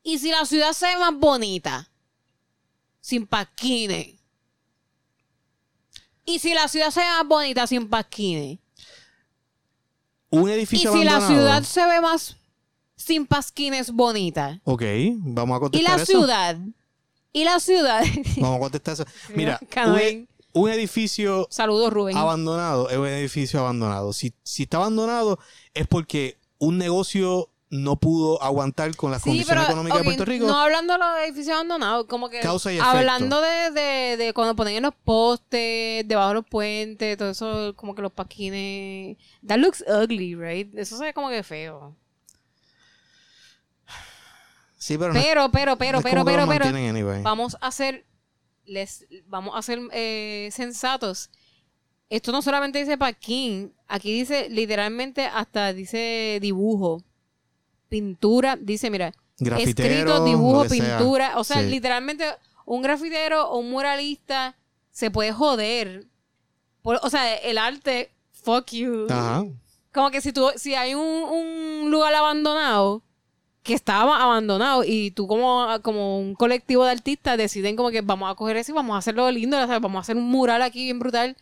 [0.04, 1.90] ¿Y si la ciudad se ve más bonita?
[3.00, 4.16] Sin pasquines.
[6.26, 8.60] ¿Y si la ciudad se ve más bonita sin pasquines?
[10.32, 12.38] Un ¿Y edificio si la ciudad se ve más
[12.96, 14.60] sin pasquines bonita?
[14.64, 14.84] Ok,
[15.20, 16.12] vamos a ¿Y contestar la eso.
[16.12, 16.58] ciudad?
[17.34, 18.04] ¿Y la ciudad?
[18.38, 19.06] Vamos a contestar eso.
[19.36, 20.28] Mira, un, Canoen.
[20.54, 22.18] un edificio Saludos, Rubén.
[22.18, 24.14] abandonado es un edificio abandonado.
[24.14, 25.38] Si, si está abandonado
[25.74, 30.26] es porque un negocio no pudo aguantar con las Sí, condiciones pero económicas de Puerto
[30.26, 30.46] Rico.
[30.46, 34.56] no hablando de los edificios abandonados, como que Causa y hablando de, de, de cuando
[34.58, 39.18] ponen en los postes, debajo de los puentes, todo eso, como que los paquines.
[39.48, 40.78] That looks ugly, right?
[40.78, 41.96] Eso se ve como que feo.
[44.78, 47.22] sí, pero, no- Pero, pero, pero, no pero, pero, pero, anyway.
[47.22, 48.06] vamos a ser,
[48.66, 51.30] les, vamos a ser eh, sensatos.
[52.10, 57.02] Esto no solamente dice paquín, aquí dice literalmente hasta dice dibujo,
[57.92, 60.98] pintura, dice, mira, Grafitero, escrito, dibujo, sea.
[60.98, 61.38] pintura.
[61.38, 61.68] O sea, Sí.
[61.70, 62.24] literalmente
[62.66, 64.56] un grafitero o un muralista
[64.92, 66.06] se puede joder.
[66.82, 69.08] Por- o sea, el arte, fuck you.
[69.10, 69.44] Ajá.
[69.94, 73.02] Como que si tú, si hay un, un lugar abandonado
[73.62, 78.32] que estaba abandonado y tú como, como un colectivo de artistas deciden como que vamos
[78.32, 80.62] a coger eso y vamos a hacerlo lindo, o sea, vamos a hacer un mural
[80.62, 81.36] aquí bien brutal.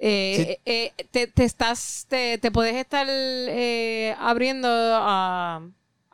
[0.00, 5.62] Eh, eh, eh, te, te estás, te, te puedes estar eh, abriendo a,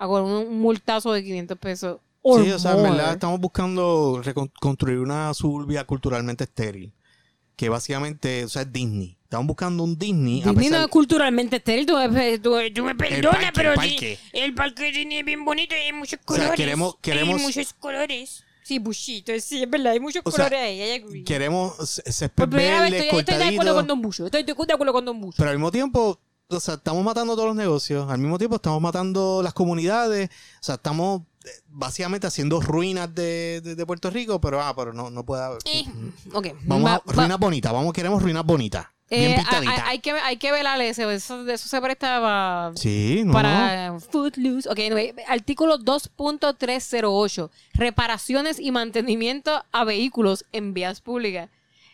[0.01, 1.99] a con un, multazo de 500 pesos.
[2.25, 4.21] Sí, o sea, en verdad estamos buscando
[4.61, 6.93] construir una suburbia culturalmente estéril.
[7.57, 9.19] Que básicamente, o sea, es Disney.
[9.25, 10.41] Estamos buscando un Disney.
[10.43, 11.95] a Disney no pesar- es culturalmente estéril, tú,
[12.43, 14.19] tú- Tú me perdonas, pero el parque.
[14.33, 16.57] el parque de Disney es bien bonito y hay muchos O sea, colores.
[16.57, 18.45] queremos- queremos- Hay muchos colores.
[18.63, 21.23] Sí, buchito, sí, es verdad, hay muchos O sea, colores ahí.
[21.25, 24.25] Queremos c- césped Por primera vez verde, estoy, estoy de acuerdo con Don Bucho.
[24.27, 25.37] Estoy de de acuerdo con Don Bucho.
[25.39, 26.19] Pero al mismo tiempo,
[26.51, 28.11] o sea, estamos matando todos los negocios.
[28.11, 30.29] Al mismo tiempo estamos matando las comunidades.
[30.61, 34.93] O sea, estamos eh, básicamente haciendo ruinas de, de- de Puerto Rico, pero ah, pero
[34.93, 35.59] no, no puede haber.
[35.65, 35.85] Eh,
[36.33, 36.49] ok.
[36.65, 38.87] Vamos Va- a va- ruinas bonitas, vamos, queremos ruinas bonitas.
[39.09, 41.11] Bien eh, hay, hay que, hay que velar eso.
[41.11, 43.33] Eso, eso se presta pa- sí, no, no.
[43.33, 44.69] para Footloose.
[44.69, 47.51] Ok, anyway, artículo 2.308.
[47.75, 51.49] Reparaciones y mantenimiento a vehículos en vías públicas.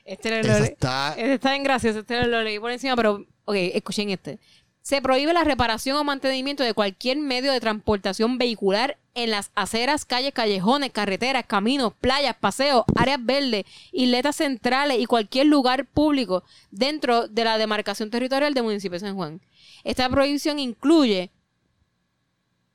[0.04, 4.10] Este lo, está- este está en gracioso, este lo leí por encima, pero, ok, escuchen
[4.10, 4.38] este.
[4.82, 10.04] Se prohíbe la reparación o mantenimiento de cualquier medio de transportación vehicular en las aceras,
[10.04, 17.26] calles, callejones, carreteras, caminos, playas, paseos, áreas verdes, isletas centrales y cualquier lugar público dentro
[17.26, 19.40] de la demarcación territorial del municipio de San Juan.
[19.82, 21.30] Esta prohibición incluye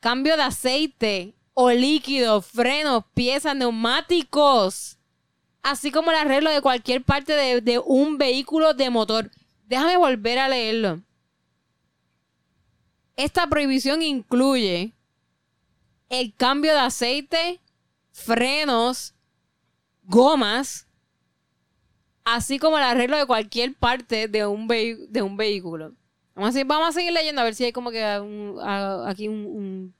[0.01, 4.97] cambio de aceite o líquidos, frenos, piezas, neumáticos,
[5.61, 9.31] así como el arreglo de cualquier parte de, de un vehículo de motor.
[9.71, 10.99] Déjame volver a leerlo.
[13.15, 14.91] Esta prohibición incluye
[16.09, 17.61] el cambio de aceite,
[18.11, 19.15] frenos,
[20.03, 20.89] gomas,
[22.25, 25.93] así como el arreglo de cualquier parte de un, de un vehículo.
[26.35, 29.95] Vamos a, seguir, leyendo a ver si hay como que aquí un,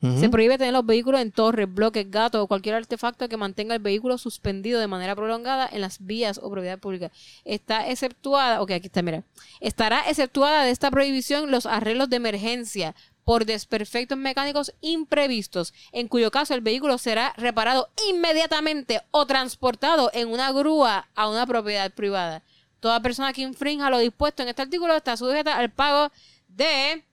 [0.00, 3.82] Se prohíbe tener los vehículos en torres, bloques, gatos o cualquier artefacto que mantenga el
[3.82, 7.12] vehículo suspendido de manera prolongada en las vías o propiedad pública.
[7.44, 9.24] Está exceptuada, ok, aquí está, mira.
[9.60, 12.94] Estará exceptuada de esta prohibición los arreglos de emergencia
[13.24, 20.28] por desperfectos mecánicos imprevistos, en cuyo caso el vehículo será reparado inmediatamente o transportado en
[20.28, 22.42] una grúa a una propiedad privada.
[22.80, 26.10] Toda persona que infrinja lo dispuesto en este artículo está sujeta al pago
[26.48, 27.04] de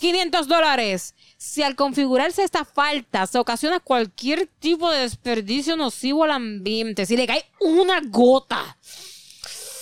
[0.00, 1.14] 500 dólares.
[1.40, 7.16] Si al configurarse esta falta se ocasiona cualquier tipo de desperdicio nocivo al ambiente, si
[7.16, 8.76] le cae una gota,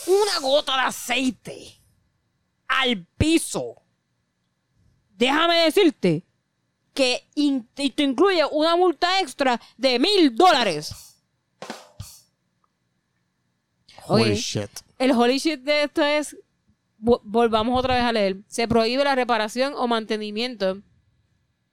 [0.06, 1.72] una gota de aceite
[2.68, 3.76] al piso,
[5.16, 6.24] déjame decirte
[6.92, 10.94] que in- esto incluye una multa extra de mil dólares.
[14.08, 14.70] Holy shit.
[14.98, 16.36] El holy shit de esto es.
[17.00, 18.36] vo- Volvamos otra vez a leer.
[18.46, 20.82] Se prohíbe la reparación o mantenimiento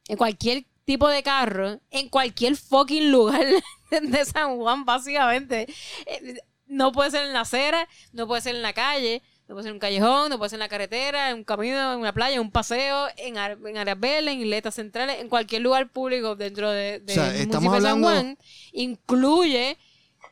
[0.07, 3.45] en cualquier tipo de carro, en cualquier fucking lugar
[4.01, 5.67] de San Juan, básicamente.
[6.05, 6.35] Eh,
[6.67, 9.69] No puede ser en la acera, no puede ser en la calle, no puede ser
[9.71, 12.35] en un callejón, no puede ser en la carretera, en un camino, en una playa,
[12.35, 16.99] en un paseo, en, áreas verdes, en isletas centrales, en cualquier lugar público dentro de,
[16.99, 18.37] de O sea, estamos municipio de San hablando- Juan.
[18.71, 19.77] Incluye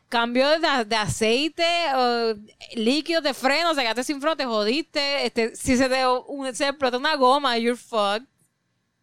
[0.08, 1.64] cambio de, de aceite
[1.94, 2.34] o
[2.74, 5.24] líquidos de freno, o sea, quedaste sin freno, te jodiste.
[5.26, 8.26] Este, si se te un- se explota una goma, you're fucked.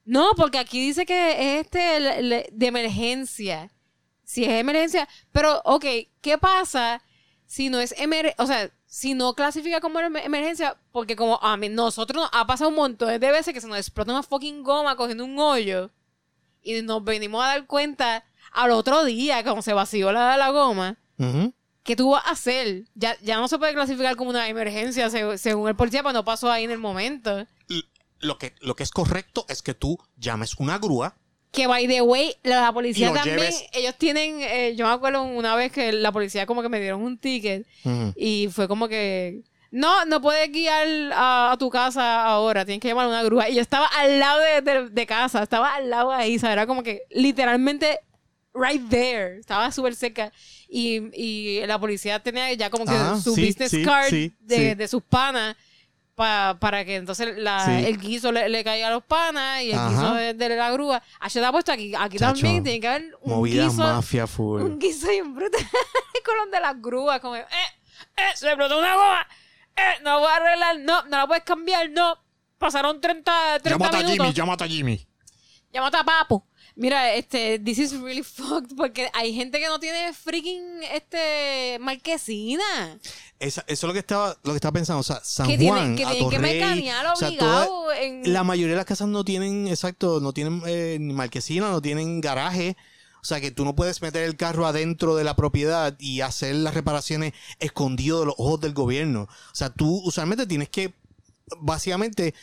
[0.10, 1.80] No, porque aquí dice que es este
[2.52, 3.70] de emergencia.
[4.24, 5.86] Si es emergencia, pero ok,
[6.22, 7.02] ¿qué pasa
[7.46, 10.78] si no es emer o sea, si no clasifica como emer- emergencia?
[10.92, 13.78] Porque como a mí, nosotros nos ha pasado un montón de veces que se nos
[13.78, 15.92] explota una fucking goma cogiendo un hoyo
[16.64, 20.98] y nos venimos a dar cuenta al otro día, como se vació la, la goma.
[21.20, 21.54] Ujú.
[21.84, 22.86] ¿Qué tú vas a hacer?
[22.96, 26.26] Ya, ya no se puede clasificar como una emergencia seg- según el policía, pues no
[26.26, 27.46] pasó ahí en el momento.
[28.20, 31.16] Lo que, lo que es correcto es que tú llames una grúa.
[31.52, 35.56] Que by the way, la policía también, lleves- ellos tienen, eh, yo me acuerdo una
[35.56, 37.66] vez que la policía como que me dieron un ticket
[38.16, 39.42] y fue como que,
[39.72, 43.50] no, no puedes guiar a, a tu casa ahora, tienes que llamar a una grúa.
[43.50, 46.54] Y yo estaba al lado de, de- de casa, estaba al lado ahí, ¿sabes?
[46.54, 48.00] Era como que literalmente
[48.54, 50.32] right there, estaba súper cerca.
[50.68, 54.32] Y, y la policía tenía ya como que Ah, su sí, business sí, card sí,
[54.40, 55.56] de, de sus panas.
[56.20, 57.86] Pa- para que entonces la- Sí.
[57.86, 59.90] el guiso le, le caiga a los panas y el Ajá.
[59.90, 61.02] guiso de, de la grúa.
[61.20, 64.28] Ah, yo te apuesto aquí, aquí Chacho, también tiene que haber un Movida guiso, mafia
[64.28, 64.62] full.
[64.62, 65.62] un guiso bien brutal
[66.26, 69.28] con los de las grúas, como, eh, eh, se explotó una goma,
[69.78, 72.18] eh, no voy a arreglar, no, no la puedes cambiar, no,
[72.58, 74.18] pasaron 30, 30 Llámate a minutos.
[74.26, 75.08] Jimmy, llámate a Jimmy.
[75.72, 76.46] Llámate a Papo.
[76.80, 80.64] Mira, este, this is really fucked porque hay gente que no tiene freaking,
[80.94, 82.98] este, marquesina.
[83.38, 85.02] Esa- eso es lo que estaba, lo que estaba pensando.
[85.02, 88.32] O sea, San Que tienen- Juan, que tienen que mecanear o sea, obligado toda- en-
[88.34, 92.22] La mayoría de las casas no tienen, exacto, no tienen eh, ni marquesina, no tienen
[92.22, 92.78] garaje.
[93.22, 96.56] O sea, que tú no puedes meter el carro adentro de la propiedad y hacer
[96.56, 99.24] las reparaciones escondido de los ojos del gobierno.
[99.24, 100.94] O sea, tú usualmente tienes que,
[101.60, 102.34] básicamente,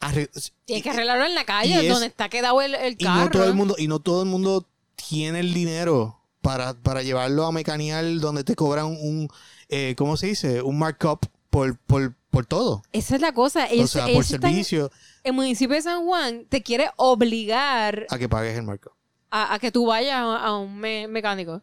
[0.00, 0.30] arre-
[0.64, 3.24] Tienes que arreglarlo en la calle, es- donde está quedado el, el y carro.
[3.24, 7.44] no todo el mundo y no todo el mundo tiene el dinero para, para llevarlo
[7.46, 9.28] a mecanear donde te cobran un
[9.68, 10.62] eh, ¿cómo se dice?
[10.62, 13.66] un markup por, por, por todo Esa es la cosa.
[13.66, 14.90] Ellos, o sea por ellos están- servicio
[15.24, 18.92] el municipio de San Juan te quiere obligar a que pagues el markup
[19.30, 21.60] a, a que tú vayas a, a un me- mecánico.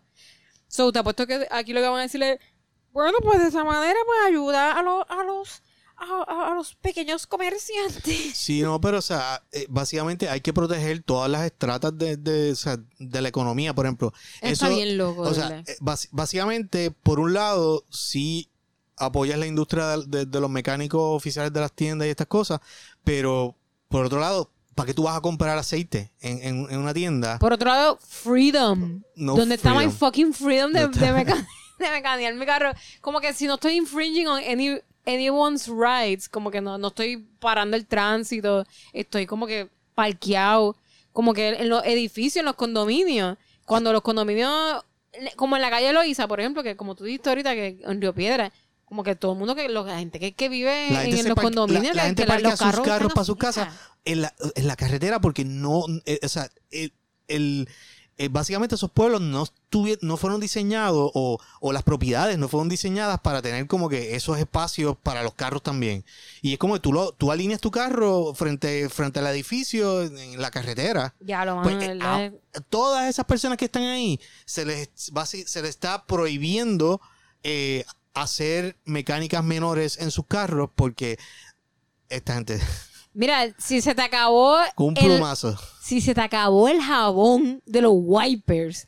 [0.67, 2.39] So, te apuesto que aquí lo que van a decirle,
[2.91, 5.63] bueno, pues de esa manera pues ayuda a, los a los
[5.97, 8.03] a, a- los pequeños comerciantes.
[8.37, 12.51] sí no pero o sea eh, básicamente hay que proteger todas las estratas de, de,
[12.51, 15.75] o sea, de la economía por ejemplo Está bien loco, o sea eh,
[16.11, 18.49] básicamente por un lado sí
[18.97, 22.59] apoyas la industria de, los mecánicos oficiales de las tiendas y estas cosas
[23.03, 23.55] pero
[23.89, 27.39] por otro lado ¿para qué tú vas a comprar aceite en, en- en una tienda?
[27.39, 29.01] Por otro lado, freedom.
[29.15, 31.47] No donde está my fucking freedom de, No de, meca-
[31.79, 32.73] de mecanear mi carro.
[32.99, 37.17] Como que si no estoy infringing on any, anyone's rights, como que no, no estoy
[37.39, 40.75] parando el tránsito, estoy como que parqueado,
[41.13, 43.37] como que en los edificios, en los condominios.
[43.65, 44.83] Cuando los condominios,
[45.35, 48.13] como en la calle Loíza, por ejemplo, que como tú dijiste ahorita, que en Río
[48.13, 48.51] Piedra,
[48.85, 51.95] como que todo el mundo, que la gente que, que vive en, se los condominios,
[51.95, 53.71] la, gente parquea sus carros para su casa
[54.05, 56.91] en la, en la carretera porque no, eh, o sea, eh,
[57.27, 57.67] el,
[58.17, 59.45] eh, básicamente esos pueblos no,
[60.01, 64.37] no fueron diseñados o, o las propiedades no fueron diseñadas para tener como que esos
[64.39, 66.05] espacios para los carros también.
[66.41, 70.41] Y es como que tú, lo, tú alineas tu carro frente, frente al edificio en
[70.41, 71.13] la carretera.
[71.19, 74.89] Ya lo Pues, van eh, a a- todas esas personas que están ahí se les,
[74.95, 77.01] se les está prohibiendo
[77.43, 81.19] eh, hacer mecánicas menores en sus carros porque
[82.07, 82.61] esta gente
[83.15, 85.57] Mira, si se te acabó con un el, plumazo.
[85.81, 88.87] si se te acabó el jabón de los wipers,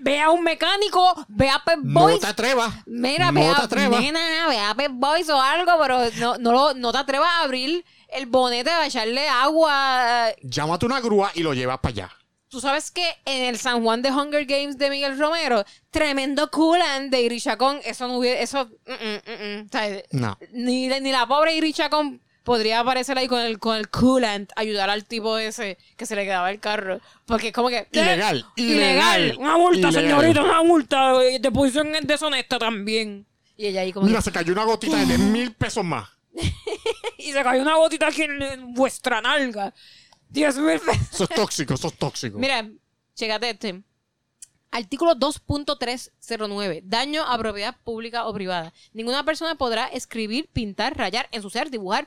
[0.00, 2.20] ve a un mecánico, ve a Pep No Boys.
[2.20, 2.74] te atrevas.
[2.86, 4.00] Mira, no ve te a, atrevas.
[4.00, 7.42] nena, ve a Pep Boys o algo, pero no, no, lo- no te atrevas a
[7.42, 10.28] abrir el bonete a echarle agua.
[10.42, 12.10] Llámate una grúa y lo llevas para allá.
[12.48, 17.10] Tú sabes que en el San Juan de Hunger Games de Miguel Romero, tremendo coolant
[17.10, 20.38] de Irichacón, eso no hubiera, eso, mm, mm, mm, o sea, No.
[20.52, 25.04] ni, ni la pobre Irichacón podría aparecer ahí con el, con el coolant, ayudar al
[25.04, 27.00] tipo ese que se le quedaba el carro.
[27.26, 27.88] Porque es como que...
[27.90, 29.20] Ilegal, Ilegal.
[29.24, 30.02] ilegal, Una multa, ilegal.
[30.20, 33.26] señorita, una multa eh, de posición deshonesta también.
[33.56, 34.06] Y ella ahí como...
[34.06, 36.08] Mira, se cayó una gotita de 10 mil pesos más.
[37.18, 39.74] y se cayó una gotita aquí en, en vuestra nalga.
[40.28, 40.80] Dios mío.
[41.12, 42.38] Eso es tóxico, eso es tóxico.
[42.38, 42.64] Mira,
[43.16, 43.82] chécate este.
[44.76, 46.82] Artículo 2.309.
[46.84, 48.74] Daño a propiedad pública o privada.
[48.92, 52.04] Ninguna persona podrá escribir, pintar, rayar, ensuciar, dibujar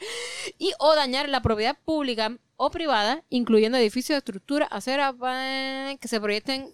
[0.59, 5.15] y o dañar la propiedad pública o privada, incluyendo edificios, estructuras, aceras
[5.99, 6.71] que se proyecten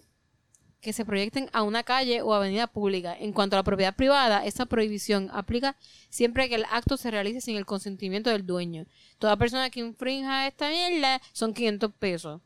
[0.82, 3.16] que se proyecten a una calle o avenida pública.
[3.18, 5.76] En cuanto a la propiedad privada, esta prohibición aplica
[6.10, 8.84] siempre que el acto se realice sin el consentimiento del dueño.
[9.18, 12.42] Toda persona que infrinja esta mierda son 500 pesos.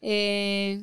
[0.00, 0.82] Eh,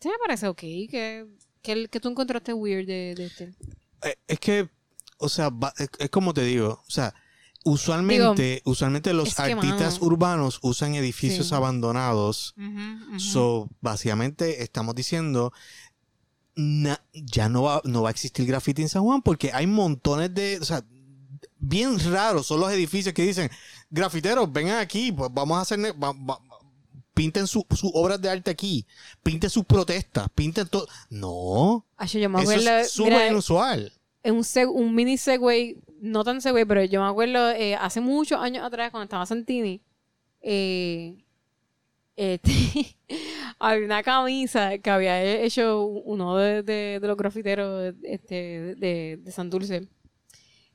[0.00, 0.58] este me parece ok.
[0.60, 1.26] Que,
[1.62, 3.54] que, tú encontraste weird de, de este.
[4.02, 4.68] Eh, Es que,
[5.18, 7.14] o sea, va- es, es como te digo, o sea,
[7.64, 11.54] usualmente, usualmente los que, artistas urbanos usan edificios Sí.
[11.54, 12.54] abandonados.
[13.18, 15.52] So, básicamente estamos diciendo,
[16.56, 20.34] na- ya no va, no va a existir graffiti en San Juan porque hay montones
[20.34, 20.82] de, o sea,
[21.58, 23.50] bien raros son los edificios que dicen,
[23.90, 26.40] grafiteros, vengan aquí, pues vamos a hacer, va- va-
[27.20, 28.86] pinten su- sus obras de arte aquí,
[29.22, 30.86] pinten sus protestas, pinten todo.
[31.10, 33.92] No, Ay, yo me eso acuerdo, es súper mira, inusual.
[34.22, 34.44] en un,
[34.74, 38.90] un mini Segway, no tan Segway, pero yo me acuerdo eh, hace muchos años atrás,
[38.90, 39.82] cuando estaba Santini,
[40.40, 41.22] eh,
[42.16, 42.50] este,
[43.58, 48.34] había una camisa que había hecho uno de, de- de los grafiteros este,
[48.76, 49.88] de, de San Dulce,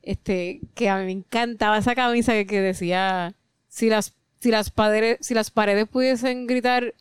[0.02, 3.34] este, que a mí me encantaba esa camisa que, que decía,
[3.68, 4.14] si las,
[4.46, 6.94] si, las paredes, si las paredes pudiesen gritar,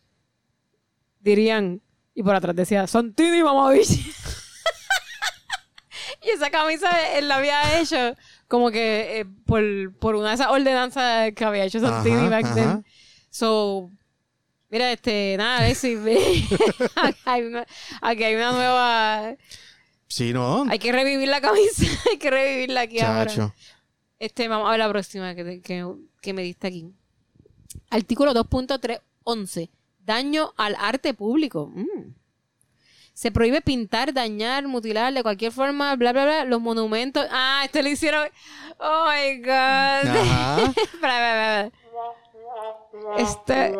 [1.19, 1.79] dirían,
[2.15, 3.99] y por atrás decía, Santini, mamabiche.
[6.21, 8.15] Y esa camisa él la había hecho
[8.47, 9.63] como que eh, por,
[9.99, 12.55] por una de esas ordenanzas que había hecho Santini Ajá, back ajá.
[12.55, 12.85] then.
[13.29, 13.91] So,
[14.69, 16.17] mira, este, nada, Alexis, ve.
[16.95, 17.67] aquí, hay una,
[18.01, 19.35] aquí hay una nueva.
[20.07, 23.27] Sí, no, Hay que revivir la camisa, hay que revivirla aquí ahora.
[23.29, 23.53] chacho.
[24.17, 25.85] Este, vamos a ver la próxima que, que,
[26.21, 26.91] que me diste aquí.
[27.89, 29.69] Artículo 2.311.
[29.99, 31.71] Daño al arte público.
[31.73, 32.13] Mm.
[33.13, 37.25] Se prohíbe pintar, dañar, mutilar de cualquier forma, bla, bla, bla, los monumentos.
[37.31, 38.27] Ah, este lo hicieron.
[38.77, 40.75] Oh my God.
[40.77, 41.71] Espera.
[43.17, 43.75] Este,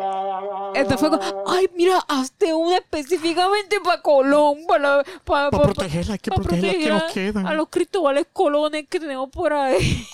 [0.74, 6.18] este fue como, ay, mira, hazte una específicamente para Colón, para, para, Para protegerla, hay
[6.18, 7.46] que para proteger que nos quedan.
[7.46, 10.06] A los cristobales colones que tenemos por ahí.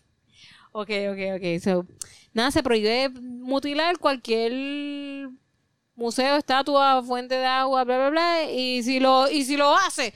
[0.72, 1.62] ok, ok, ok.
[1.62, 1.86] So,
[2.32, 5.30] nada, se prohíbe mutilar cualquier
[5.94, 8.50] museo, estatua, fuente de agua, bla, bla, bla.
[8.50, 10.14] Y si lo, y si lo hace,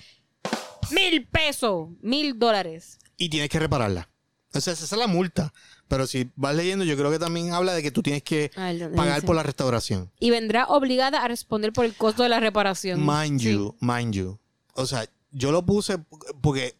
[0.90, 2.98] mil pesos, mil dólares.
[3.16, 4.08] Y tienes que repararla.
[4.54, 5.52] O sea, esa es la multa.
[5.88, 8.72] Pero si vas leyendo, yo creo que también habla de que tú tienes que Ah,
[8.96, 9.26] pagar dice.
[9.26, 10.10] por la restauración.
[10.20, 13.00] Y vendrá obligada a responder por el costo de la reparación.
[13.04, 13.52] Mind Sí.
[13.52, 14.38] you, mind you.
[14.74, 15.98] O sea, yo lo puse
[16.40, 16.76] porque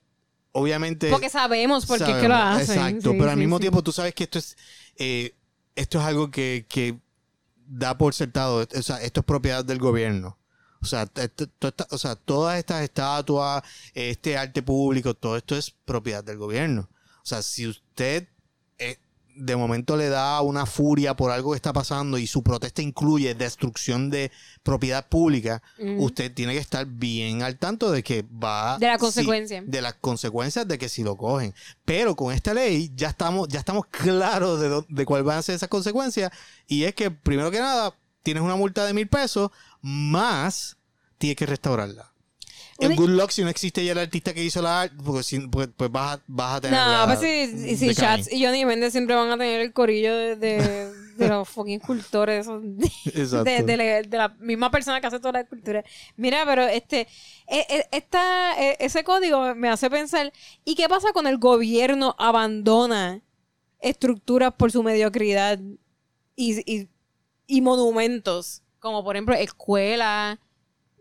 [0.53, 1.11] obviamente...
[1.11, 2.79] Porque sabemos por qué es que lo sabemos, hacen.
[2.79, 3.61] Exacto, Sí, pero al mismo sí.
[3.63, 4.57] tiempo tú sabes que esto es...
[4.97, 5.35] eh,
[5.75, 6.99] esto es algo que, que
[7.67, 8.67] da por sentado.
[8.77, 10.39] O sea, esto es propiedad del gobierno.
[10.83, 11.47] O sea, esto-
[11.91, 13.63] o sea, todas estas estatuas,
[13.95, 16.89] este arte público, todo esto es propiedad del gobierno.
[17.23, 18.29] O sea, si usted
[19.37, 23.35] de momento le da una furia por algo que está pasando y su protesta incluye
[23.35, 24.31] destrucción de
[24.63, 25.63] propiedad pública,
[25.99, 29.63] usted tiene que estar bien al tanto de que va De la si- consecuencia.
[29.67, 31.55] de las consecuencias de que si lo cogen.
[31.85, 35.43] Pero con esta ley ya estamos ya estamos claros de, dó- de cuál van a
[35.43, 36.31] ser esas consecuencias
[36.67, 40.77] y es que primero que nada tienes una multa de mil pesos más
[41.19, 42.12] tienes que restaurarla.
[42.79, 45.41] En Good Luck, si no existe ya el artista que hizo la arte, porque si-
[45.49, 46.81] pues, pues vas, a, vas a tener.
[46.81, 50.37] No, pues si, si Chats y Johnny Méndez siempre van a tener el corillo de,
[50.37, 53.45] de, de los fucking de, Exacto.
[53.45, 55.85] de, de la, de la misma persona que hace toda la escultura.
[56.17, 57.07] Mira, pero este,
[57.47, 60.33] e- e- esta, e- ese código me hace pensar,
[60.65, 63.21] ¿y qué pasa cuando el gobierno abandona
[63.81, 65.59] estructuras por su mediocridad
[66.37, 66.89] y, y,
[67.47, 68.63] y monumentos?
[68.81, 70.39] Como por ejemplo escuelas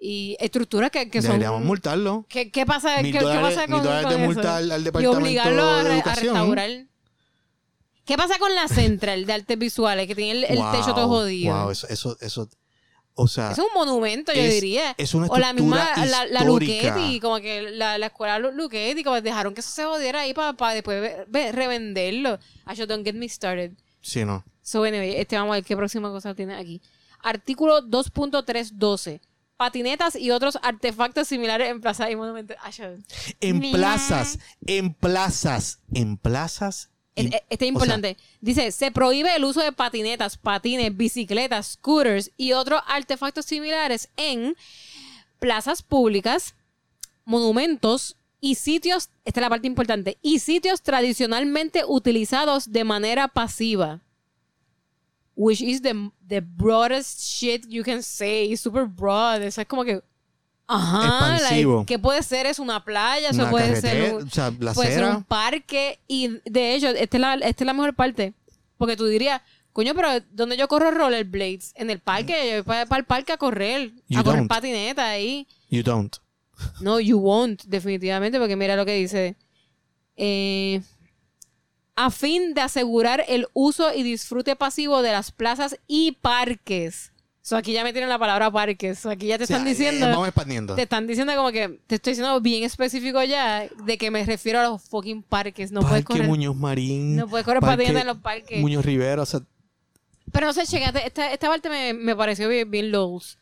[0.04, 1.34] y estructuras que, que son...
[1.34, 2.26] Deberíamos multarlo.
[2.28, 4.34] ¿Qué, qué pasa, qué, qué pasa con, dólares con de eso?
[4.34, 6.70] multa al- al y obligarlo a, de restaurar.
[8.04, 11.08] ¿Qué pasa con la Central de Artes Visuales que tiene el, el Wow, techo todo
[11.08, 11.54] jodido?
[11.56, 12.50] Wow, eso, eso, eso,
[13.14, 14.96] o sea, es un monumento, yo es- diría.
[14.98, 16.44] es una o la misma, la, la.
[16.44, 20.34] Luchetti, como que la, la escuela Lu- Luchetti, como dejaron que eso se jodiera ahí
[20.34, 22.40] para después ve- ve- revenderlo.
[22.66, 23.74] Actually, don't get me started.
[24.02, 24.44] sí, no.
[24.64, 26.82] So, anyway, este, vamos a ver qué próxima cosa tiene aquí.
[27.22, 29.20] Artículo 2.312.
[29.62, 32.58] Patinetas y otros artefactos similares en plazas y monumentos.
[33.42, 36.90] En plazas, en plazas, en plazas.
[37.16, 38.18] E- y- e- Este es importante.
[38.40, 44.56] Dice, se prohíbe el uso de patinetas, patines, bicicletas, scooters y otros artefactos similares en
[45.38, 46.56] plazas públicas,
[47.24, 54.00] monumentos y sitios, esta es la parte importante, y sitios tradicionalmente utilizados de manera pasiva.
[55.44, 55.94] Which is the,
[56.28, 58.56] the broadest shit you can say.
[58.56, 59.42] Super broad.
[59.42, 60.02] Es como que...
[60.68, 62.46] Ajá, like, ¿qué puede ser?
[62.46, 66.00] Es una playa, eso una puede ser un- o sea, la puede ser un parque
[66.08, 68.34] y de hecho esta es la, esta es la mejor parte
[68.78, 69.42] porque tú dirías
[69.74, 71.74] coño pero ¿dónde yo corro rollerblades?
[71.76, 74.50] en el parque yo voy para el parque a correr You a correr don't.
[74.50, 76.16] patineta ahí You don't.
[76.80, 79.36] no you won't definitivamente porque mira lo que dice
[80.16, 80.82] Eh,
[81.96, 87.12] a fin de asegurar el uso y disfrute pasivo de las plazas y parques
[87.42, 89.68] so, aquí ya me tienen la palabra parques So, aquí ya te O sea, están
[89.68, 90.76] eh, diciendo vamos expandiendo.
[90.76, 94.60] te están diciendo como que te estoy diciendo bien específico ya de que me refiero
[94.60, 95.72] a los fucking parques.
[95.72, 96.28] No puedes Parque correr.
[96.28, 97.16] Muñoz Marín.
[97.16, 98.60] No puedes correr Parque en los parques.
[98.62, 99.42] Muñoz Rivera, o sea,
[100.32, 103.38] Pero no sé, chécate, esta, esta parte me, me pareció bien, bien lows.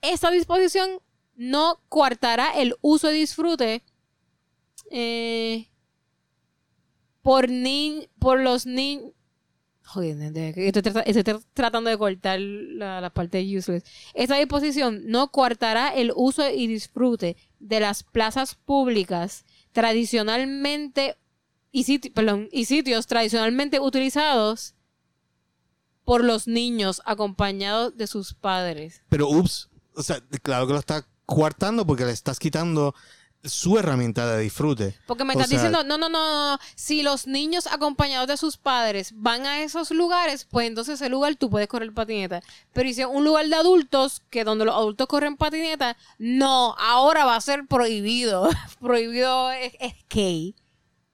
[0.00, 0.90] Esta disposición
[1.36, 3.82] no coartará el uso y disfrute
[4.90, 5.68] eh,
[7.24, 9.10] por ni, por los niños.
[9.86, 13.82] Joder, de- de- estoy, estoy tra- tratando de cortar la, la parte useless.
[14.14, 21.16] Esta disposición no coartará el uso y disfrute de las plazas públicas tradicionalmente
[21.72, 24.74] y, siti- perdón, y sitios tradicionalmente utilizados
[26.04, 29.02] por los niños acompañados de sus padres.
[29.08, 32.94] pero ups, o sea, claro que lo está coartando porque le estás quitando
[33.44, 34.94] su herramienta de disfrute.
[35.06, 38.36] Porque me O estás sea, diciendo, no, no, no, no, si los niños acompañados de
[38.36, 42.42] sus padres van a esos lugares, pues entonces ese lugar tú puedes correr patineta.
[42.72, 47.24] Pero si es un lugar de adultos, que donde los adultos corren patineta, no, ahora
[47.24, 48.48] va a ser prohibido.
[48.80, 50.54] prohibido es, es gay.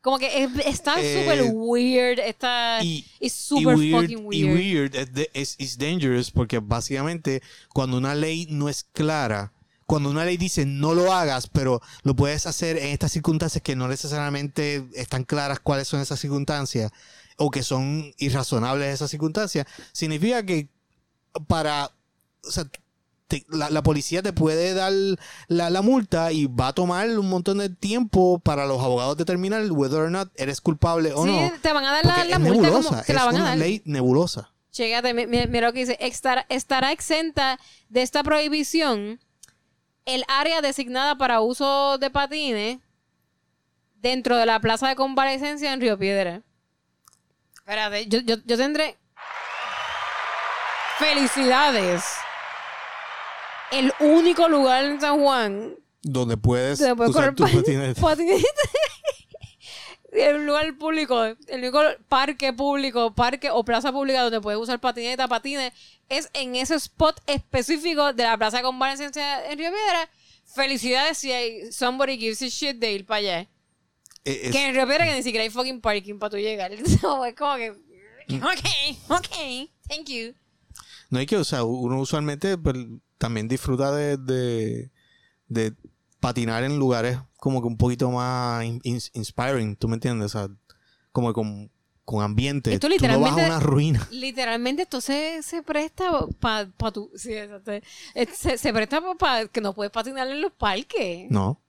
[0.02, 2.78] Como que es- está Eh, súper weird, está...
[2.80, 4.94] es y súper weird, fucking y weird.
[4.94, 7.42] weird es, es- dangerous porque básicamente
[7.74, 9.52] cuando una ley no es clara,
[9.90, 13.74] cuando una ley dice no lo hagas, pero lo puedes hacer en estas circunstancias que
[13.74, 16.92] no necesariamente están claras cuáles son esas circunstancias
[17.36, 20.68] o que son irrazonables esas circunstancias, significa que
[21.48, 21.90] para,
[22.46, 22.64] o sea,
[23.28, 24.92] te- la, la policía te puede dar
[25.48, 29.70] la, la multa y va a tomar un montón de tiempo para los abogados determinar
[29.72, 31.52] whether or not eres culpable o Sí, no.
[31.60, 33.38] te van a dar la, la es multa nebulosa, como te la es van a
[33.40, 33.58] una dar.
[33.58, 34.52] ley nebulosa.
[34.72, 35.96] Chécate, mi- mi- mira lo que dice.
[36.00, 39.18] Estará, estará exenta de esta prohibición
[40.06, 42.78] el área designada para uso de patines
[43.96, 46.42] dentro de la plaza de convalecencia en Río Piedra.
[47.54, 48.96] Espérate, yo, yo, yo tendré.
[50.98, 52.04] Felicidades.
[53.70, 58.00] El único lugar en San Juan Donde puedes donde puedes usar patineta.
[58.00, 58.48] patineta.
[60.12, 65.28] El lugar público, el único parque público, parque o plaza pública donde puedes usar patineta,
[65.28, 65.72] patines,
[66.08, 70.08] es en ese spot específico de la plaza de convalecencia en Río Piedra.
[70.54, 73.40] Felicidades si hay somebody gives a shit de ir para allá.
[74.24, 76.72] Eh, es- que en Río Piedra que ni siquiera hay fucking parking para tú llegar.
[77.00, 80.34] So, es como que, ok, ok, thank you.
[81.10, 82.76] no hay que, o sea, uno usualmente pues,
[83.18, 84.90] también disfruta de, de,
[85.48, 85.72] de
[86.20, 90.34] patinar en lugares como que un poquito más in- ins- inspiring, ¿tú me entiendes?
[90.34, 90.48] O sea,
[91.12, 91.70] como con,
[92.04, 92.72] con ambiente.
[92.74, 94.08] Esto Tú no vas a literalmente- una ruina.
[94.12, 97.10] Literalmente esto se, se presta para pa tu...
[97.16, 97.32] Sí,
[98.36, 101.30] Se, se presta para que no puedes patinar en los parques.
[101.30, 101.60] No.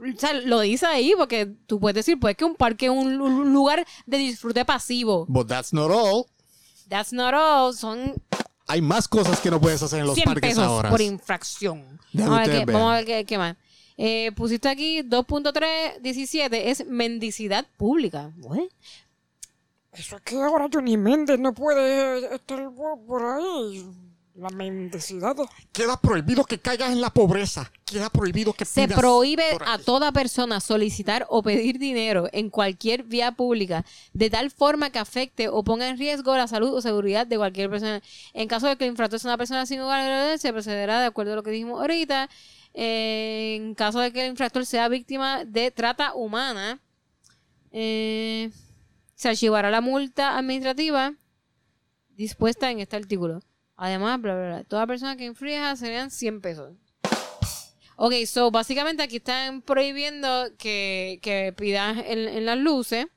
[0.00, 3.20] O sea, lo dice ahí porque tú puedes decir, pues que un parque es un,
[3.20, 5.26] un lugar de disfrute pasivo.
[5.28, 6.26] But that's not all.
[6.88, 7.74] That's not all.
[7.74, 8.14] Son
[8.68, 10.90] Hay más cosas que no puedes hacer en los 100 parques pesos ahora.
[10.90, 11.98] por infracción.
[12.12, 12.74] Vamos a, ver ustedes qué, ver.
[12.74, 13.56] vamos a ver qué, qué más.
[14.00, 18.32] Eh, pusiste aquí 2.317 es mendicidad pública.
[18.40, 18.68] What?
[19.92, 22.70] Eso es que ahora Johnny Méndez no puede estar
[23.04, 23.84] por ahí.
[24.36, 25.34] La mendicidad.
[25.72, 27.72] Queda prohibido que caigas en la pobreza.
[27.84, 33.02] Queda prohibido que Se pidas prohíbe a toda persona solicitar o pedir dinero en cualquier
[33.02, 37.26] vía pública de tal forma que afecte o ponga en riesgo la salud o seguridad
[37.26, 38.00] de cualquier persona.
[38.32, 41.32] En caso de que el infractor sea una persona sin hogar, se procederá de acuerdo
[41.32, 42.30] a lo que dijimos ahorita.
[42.80, 46.80] En caso de que el infractor sea víctima de trata humana,
[47.72, 48.52] eh,
[49.16, 51.16] se archivará la multa administrativa
[52.10, 53.40] dispuesta en este artículo.
[53.74, 54.64] Además, bla, bla, bla.
[54.64, 56.76] Toda persona que infrinja serían 100 pesos.
[57.96, 63.08] Ok, so básicamente aquí están prohibiendo que, que pidas en las luces.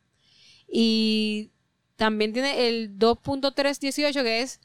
[0.68, 1.51] Y
[1.97, 4.59] también tiene el 2.318 que es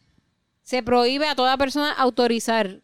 [0.63, 2.81] se prohíbe a toda persona autorizar,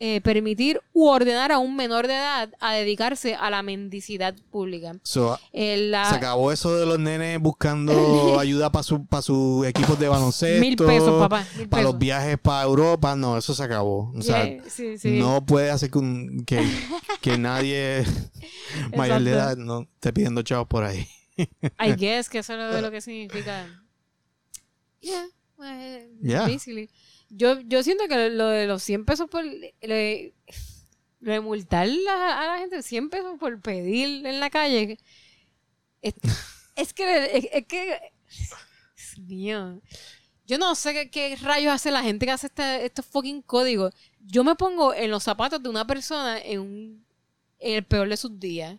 [0.00, 4.96] eh, permitir u ordenar a un menor de edad a dedicarse a la mendicidad pública.
[5.02, 7.92] So, Eh, la- Se acabó eso de los nenes buscando
[8.40, 10.60] ayuda para su, para sus equipos de baloncesto.
[10.60, 13.14] Mil pesos, papá, Para los viajes para Europa.
[13.16, 14.12] No, eso se acabó.
[14.16, 15.18] O sea, Yeah, sí, sí.
[15.18, 16.60] no puede hacer que, un- que,
[17.20, 18.04] que nadie
[18.96, 21.06] mayor de edad no esté pidiendo chavos por ahí.
[21.36, 23.66] I guess que eso es lo, lo que significa.
[25.00, 25.26] Yeah,
[25.76, 26.46] well, Yeah.
[26.46, 26.90] basically.
[27.30, 29.44] Yo, yo siento que lo de los 100 pesos por.
[29.44, 29.52] Lo
[29.94, 30.34] de,
[31.20, 34.98] lo de multar la- a la gente 100 pesos por pedir en la calle.
[36.02, 36.14] Es,
[36.76, 37.36] es que.
[37.36, 37.98] Es, es que.
[38.96, 39.80] Dios mío.
[40.46, 43.94] Yo no sé qué, qué rayos hace la gente que hace este- estos fucking códigos.
[44.20, 47.06] Yo me pongo en los zapatos de una persona en, un,
[47.58, 48.78] en el peor de sus días.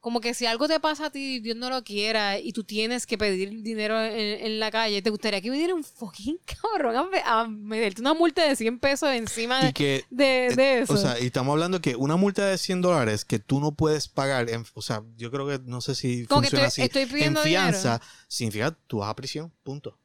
[0.00, 3.04] Como que si algo te pasa a ti, Dios no lo quiera, y tú tienes
[3.04, 6.94] que pedir dinero en, en la calle, ¿te gustaría que viniera un fucking cabrón
[7.24, 10.94] a, a meterte una multa de 100 pesos encima que de, de eso?
[10.94, 14.06] O sea, y estamos hablando que una multa de 100 dólares que tú no puedes
[14.08, 16.98] pagar, en- o sea, yo creo que no sé si Como que funciona estoy- así.
[17.00, 19.98] estoy pidiendo en fianza, significa tú vas a prisión, punto.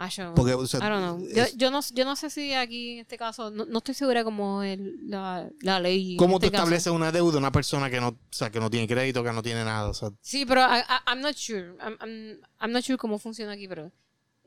[0.00, 1.28] Ah, yo- Porque, o sea, I don't know.
[1.34, 4.22] Yo, yo no, yo no sé si aquí en este caso, no, no estoy segura
[4.22, 6.16] como el, la, la ley.
[6.16, 6.62] ¿Cómo tú este caso.
[6.64, 9.32] estableces una deuda a una persona que no, o sea, que no tiene crédito, que
[9.32, 9.88] no tiene nada?
[9.88, 11.74] O sea, Sí, pero I, I- I'm not sure.
[11.80, 13.90] I'm, I'm, I'm not sure cómo funciona aquí, pero.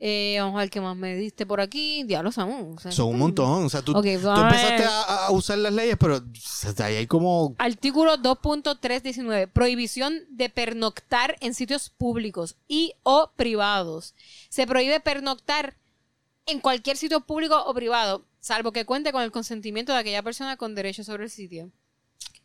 [0.04, 2.02] Eh, vamos a ver qué más me diste por aquí.
[2.02, 2.74] Diablo, Samu.
[2.74, 3.66] o sea, son un montón.
[3.66, 6.22] O sea, tú, Ok, tú vamos a empezaste a, a usar las leyes, pero o
[6.34, 7.54] sea, ahí hay como...
[7.58, 9.48] Artículo 2.319.
[9.52, 14.16] Prohibición de pernoctar en sitios públicos y o privados.
[14.48, 15.76] Se prohíbe pernoctar
[16.46, 20.56] en cualquier sitio público o privado, salvo que cuente con el consentimiento de aquella persona
[20.56, 21.70] con derecho sobre el sitio.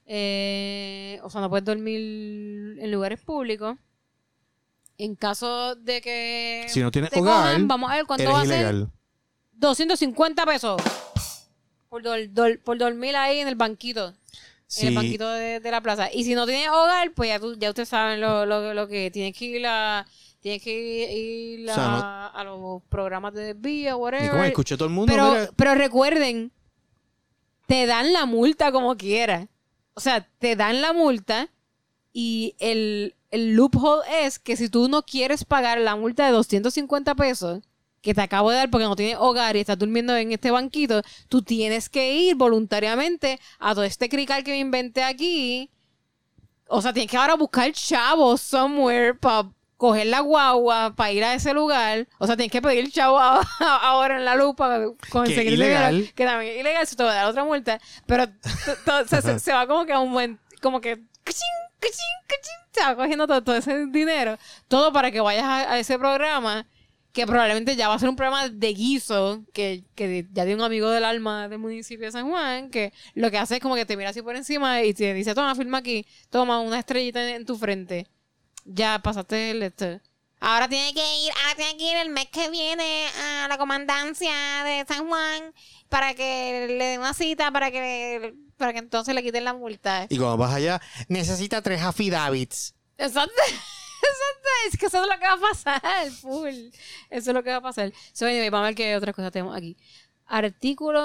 [0.05, 3.77] Eh, o sea, no puedes dormir en lugares públicos.
[4.97, 8.35] En caso de que Si no tienes te hogar, cojan, vamos a ver cuánto eres
[8.35, 8.53] va a ser.
[8.55, 8.91] ilegal.
[9.53, 10.81] 250 pesos
[11.89, 14.07] por, dol- dol- por dormir ahí en el banquito.
[14.09, 14.95] En el Sí.
[14.95, 16.09] banquito de, de la plaza.
[16.11, 19.09] Y si no tienes hogar, pues ya, tú, ya ustedes saben lo, lo, lo que
[19.11, 20.05] tienes que ir a,
[20.41, 24.45] tienes que ir a, O sea, a los programas de como whatever.
[24.45, 26.51] escuché todo el mundo, Pero, mira, pero recuerden,
[27.67, 29.47] te dan la multa como quieras.
[29.93, 31.47] O sea, te dan la multa
[32.13, 37.15] y el, el loophole es que si tú no quieres pagar la multa de 250
[37.15, 37.59] pesos
[38.01, 41.01] que te acabo de dar porque no tienes hogar y estás durmiendo en este banquito,
[41.27, 45.69] tú tienes que ir voluntariamente a todo este crical que me inventé aquí.
[46.69, 51.33] O sea, tienes que ahora buscar chavos somewhere para coger la guagua, para ir a
[51.33, 52.07] ese lugar.
[52.19, 53.41] O sea, tienes que pedir chavo a-
[53.81, 56.11] ahora en la luz para conseguir ilegal.
[56.15, 57.79] que también es ilegal, se te va a dar otra multa.
[58.05, 58.25] Pero
[59.07, 61.41] se, se- se va como que a un buen, como que cachín,
[61.79, 66.67] cachín, cachín, se va cogiendo todo, ese dinero, todo para que vayas a, ese programa
[67.13, 70.61] que probablemente ya va a ser un programa de guiso, que, que ya de un
[70.61, 73.85] amigo del alma del municipio de San Juan, que lo que hace es como que
[73.85, 77.45] te mira así por encima y te dice, toma, firma aquí, toma una estrellita en,
[77.45, 78.07] tu frente.
[78.65, 79.99] Ya pasaste el esto.
[80.39, 84.63] Ahora tiene que ir, ahora tiene que ir el mes que viene a la comandancia
[84.63, 85.53] de San Juan
[85.89, 90.05] para que le den una cita para que para que entonces le quiten la multa.
[90.09, 92.75] y cuando vas allá, necesita tres affidavits.
[92.97, 93.33] Exacto.
[93.97, 94.49] Exacto.
[94.67, 95.81] Es que eso es lo que va a pasar.
[96.11, 96.47] Full.
[97.09, 97.91] Eso es lo que va a pasar.
[98.13, 99.77] So, anyway, vamos a ver qué otras cosas tenemos aquí.
[100.25, 100.99] Artículo.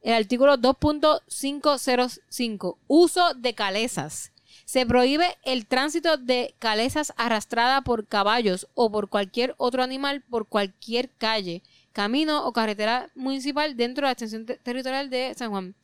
[0.00, 2.78] El artículo 2.505.
[2.86, 4.31] Uso de calesas.
[4.72, 10.48] Se prohíbe el tránsito de calesas arrastrada por caballos o por cualquier otro animal por
[10.48, 11.62] cualquier calle,
[11.92, 15.74] camino o carretera municipal dentro de la extensión te- territorial de San Juan.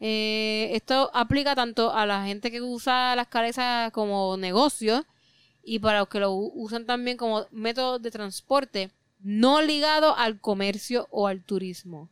[0.00, 5.04] Eh, esto aplica tanto a la gente que usa las calesas como negocio
[5.62, 8.90] y para los que lo usan también como método de transporte
[9.20, 12.08] no ligado al comercio o al turismo.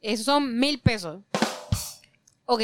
[0.00, 1.20] Esos son mil pesos.
[2.46, 2.62] Ok.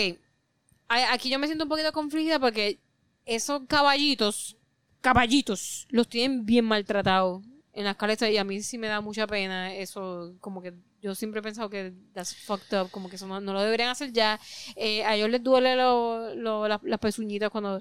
[0.90, 2.78] Aquí yo me siento un poquito confligida porque
[3.24, 4.56] esos caballitos
[5.00, 5.86] caballitos.
[5.90, 7.42] los tienen bien maltratados
[7.72, 11.14] en las calesas y a mí sí me da mucha pena eso, como que yo
[11.14, 14.12] siempre he pensado que that's fucked up, como que eso no, no lo deberían hacer
[14.12, 14.38] ya.
[14.76, 17.80] Eh, a ellos les duele lo, lo- las, las pezuñitas cuando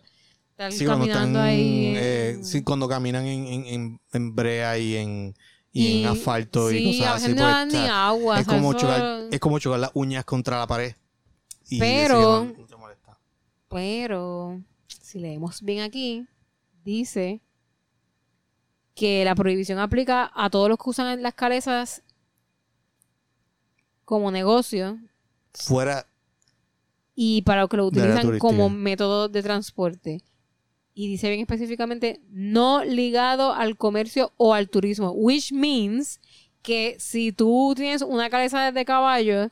[0.52, 1.94] están Sí, cuando están, caminando ahí.
[1.98, 5.36] eh, en- sí, cuando caminan en, en, en, brea y en,
[5.74, 7.34] y Y- en asfalto y a cosas veces así.
[7.36, 10.68] no pues, dan ni agua, Es como, chocar, es como chocar las uñas contra la
[10.68, 10.96] pared.
[11.70, 13.18] Y Pero- eso no- no te molesta.
[13.70, 16.26] Pero, si leemos bien aquí,
[16.84, 17.42] dice
[18.96, 22.04] que la prohibición aplica a todos los que usan las calesas
[24.04, 24.98] como negocio
[25.54, 26.08] Fuera,
[27.16, 30.24] y para los que lo utilizan como método de transporte.
[30.94, 36.20] Y dice bien específicamente, no ligado al comercio o al turismo, which means
[36.62, 39.50] que si tú tienes una cabeza de caballo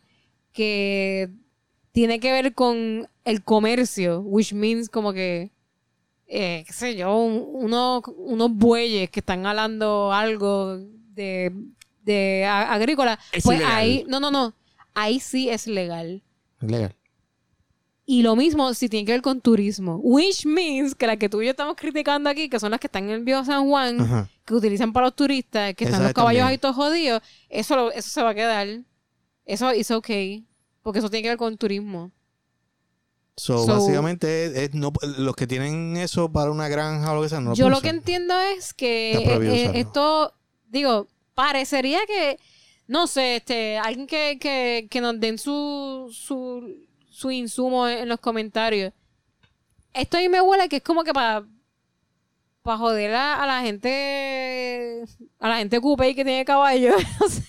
[0.52, 1.30] que
[1.92, 5.52] tiene que ver con el comercio, which means como que,
[6.28, 10.78] eh, qué sé yo, un- unos, unos bueyes que están alando algo
[11.14, 11.52] de,
[12.04, 13.76] de a- agrícola, Es pues ilegal.
[13.78, 14.54] ahí, no, no, no,
[14.94, 16.22] ahí sí es legal.
[16.62, 16.94] legal.
[18.10, 19.98] Y lo mismo si tiene que ver con turismo.
[20.02, 22.88] Which means que las que tú y yo estamos criticando aquí, que son las que
[22.88, 24.30] están en el viejo San Juan, Ajá.
[24.46, 26.48] que utilizan para los turistas, que están los caballos también.
[26.54, 28.68] ahí todos jodidos, eso, lo- eso se va a quedar.
[29.46, 30.46] Eso es okay.
[30.84, 32.12] Porque eso tiene que ver con turismo.
[33.38, 37.22] So, So- básicamente, es, es no, los que tienen eso para una granja o lo
[37.22, 39.80] que sea, no yo lo que entiendo es que eh, usarlo.
[39.80, 40.34] esto,
[40.68, 42.40] digo, parecería que,
[42.88, 48.20] no sé, este, alguien que, que, que nos den su, su, su insumo en los
[48.20, 48.92] comentarios.
[49.94, 51.46] Esto a mí me huele que es como que para
[52.68, 55.04] para joder a, a la gente
[55.40, 57.44] a la gente coupe que tiene caballos no sé,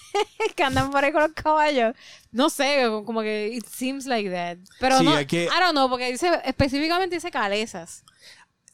[0.54, 1.94] que andan por ahí con los caballos
[2.32, 5.88] no sé como que it seems like that pero Sí, no que- I don't know
[5.90, 8.04] porque dice específicamente dice calesas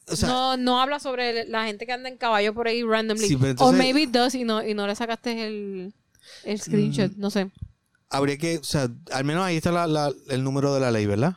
[0.07, 3.27] O sea, no, no habla sobre la gente que anda en caballo por ahí randomly.
[3.27, 5.93] Sí, o maybe it does y no, y no le sacaste el,
[6.43, 7.19] el screenshot, Mm.
[7.19, 7.49] no sé.
[8.11, 11.07] habría que, o sea, al menos ahí está la- la- el número de la ley,
[11.07, 11.33] ¿verdad?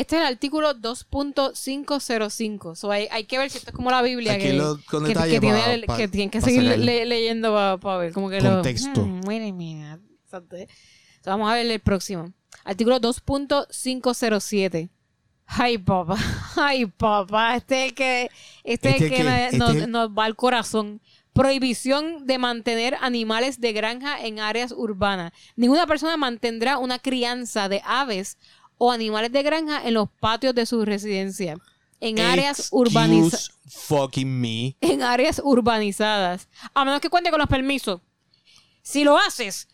[0.00, 2.74] Este es el artículo 2.505.
[2.74, 4.32] So hay, hay que ver si esto es como la Biblia.
[4.32, 7.98] Aquí que, lo- con que, detalle que tiene que tienen que seguir le- leyendo para
[7.98, 8.12] ver.
[8.14, 9.00] Como que Contexto.
[9.00, 10.00] Lo, Hmm, wait a minute.
[10.24, 10.56] Exacto.
[11.22, 12.32] So vamos a ver el próximo.
[12.64, 14.88] Artículo 2.507.
[15.46, 16.16] Ay, papá.
[16.56, 17.56] Ay, papá.
[17.56, 18.30] Este es el que,
[18.64, 19.24] este es ¿Este que
[19.58, 21.00] nos, ¿Este nos va al corazón.
[21.32, 25.32] Prohibición de mantener animales de granja en áreas urbanas.
[25.56, 28.36] Ninguna persona mantendrá una crianza de aves
[28.82, 31.58] o animales de granja en los patios de su residencia.
[32.00, 34.74] En áreas urbanizadas Excuse fucking me.
[34.80, 36.48] en áreas urbanizadas.
[36.72, 38.00] A menos que cuente con los permisos.
[38.82, 39.68] Si lo haces,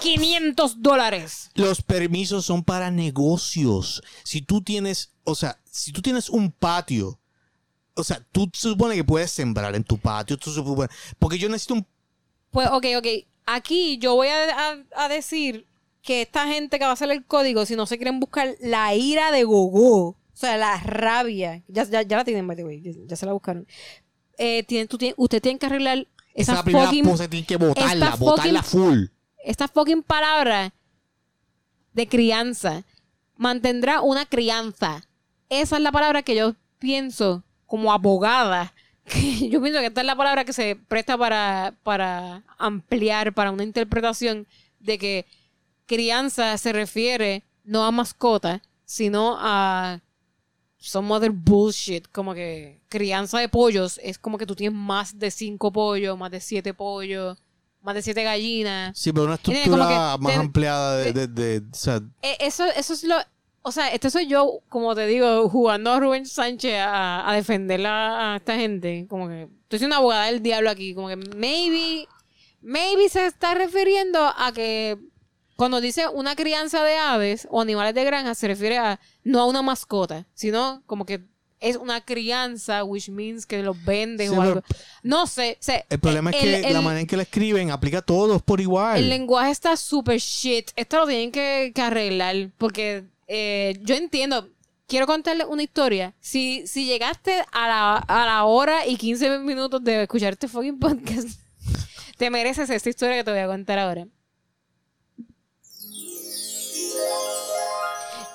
[0.00, 1.50] 500 dólares.
[1.54, 4.02] Los permisos son para negocios.
[4.24, 7.20] Si tú tienes, o sea, si tú tienes un patio,
[7.94, 10.90] o sea, tú se supone que puedes sembrar en tu patio, tú supone-
[11.20, 11.86] porque yo necesito un
[12.50, 13.06] Pues, ok, ok.
[13.46, 15.64] Aquí yo voy a, a- a decir
[16.06, 18.94] que esta gente que va a hacer el código, si no se quieren buscar la
[18.94, 22.80] ira de Gogo, o sea, la rabia, ya, ya, ya la tienen, by the way,
[22.80, 23.66] ya, ya se la buscaron.
[24.38, 27.48] Eh, tienen, tú tien- usted tiene que arreglar esa esa primera fucking, cosa que tienes
[27.48, 29.04] que botarla, esta botarla full.
[29.44, 30.72] esta fucking palabra
[31.92, 32.84] de crianza.
[33.36, 35.06] Mantendrá una crianza.
[35.48, 38.72] Esa es la palabra que yo pienso como abogada.
[39.04, 43.50] que yo pienso que esta es la palabra que se presta para, para ampliar, para
[43.50, 44.46] una interpretación
[44.80, 45.26] de que
[45.86, 50.00] crianza se refiere no a mascota, sino a
[50.78, 52.06] some other bullshit.
[52.12, 56.30] Como que crianza de pollos es como que tú tienes más de cinco pollos, más
[56.30, 57.36] de siete pollos,
[57.82, 58.96] más de siete gallinas.
[58.98, 62.92] Sí, pero una estructura más ten- ampliada de, de, de- o sea, Eh, Eso, eso
[62.94, 63.16] es lo.
[63.62, 67.84] O sea, este soy yo, como te digo, jugando a Rubén Sánchez a, a defender
[67.84, 69.06] a, a esta gente.
[69.08, 70.94] Como que estoy siendo abogada del diablo aquí.
[70.94, 72.06] Como que maybe,
[72.60, 74.96] maybe se está refiriendo a que
[75.56, 79.46] cuando dice una crianza de aves o animales de granja, se refiere a no a
[79.46, 81.22] una mascota, sino como que
[81.58, 84.62] es una crianza, which means que los vendes Sí, o algo.
[85.02, 85.58] No sé.
[85.88, 88.60] el problema es el- que la manera en que la escriben aplica a todos por
[88.60, 88.98] igual.
[88.98, 90.70] el lenguaje está super shit.
[90.76, 92.50] Esto lo tienen que, que arreglar.
[92.58, 94.48] Porque eh, yo entiendo.
[94.88, 96.14] Quiero contarle una historia.
[96.20, 100.78] Si, si llegaste a la, a la hora y 15 minutos de escuchar este fucking
[100.78, 101.28] podcast,
[102.18, 104.06] te mereces esta historia que te voy a contar ahora.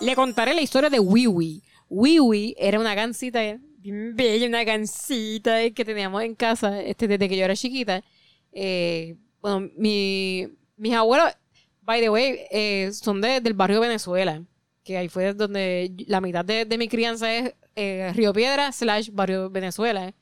[0.02, 1.64] Le contaré la historia de Wiwi.
[1.90, 3.40] Wiwi era una gansita
[3.78, 8.04] bien bella, una gansita que teníamos en casa este, desde que yo era chiquita.
[8.52, 10.48] Eh, bueno, mi,
[10.78, 11.32] mis abuelos,
[11.82, 14.44] by the way, eh, son de- del barrio Venezuela,
[14.84, 19.10] que ahí fue donde la mitad de, de mi crianza es eh, Río Piedra slash
[19.12, 20.14] Barrio Venezuela.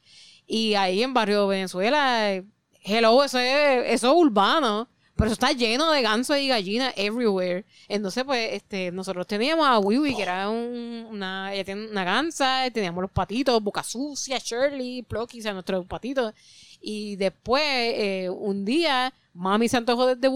[0.46, 2.44] Y ahí en Barrio Venezuela, eh,
[2.84, 4.90] hello, eso es, eso es urbano.
[5.20, 7.66] Pero eso está lleno de gansos y gallinas everywhere.
[7.90, 12.70] Entonces, pues, este, nosotros teníamos a Wiwi, que era un- una, ella tiene una gansa,
[12.74, 16.34] teníamos los patitos, Boca Sucia, Shirley, Plucky, o sea, nuestros patitos.
[16.80, 20.30] Y después, eh, un día, mami se antojó de, de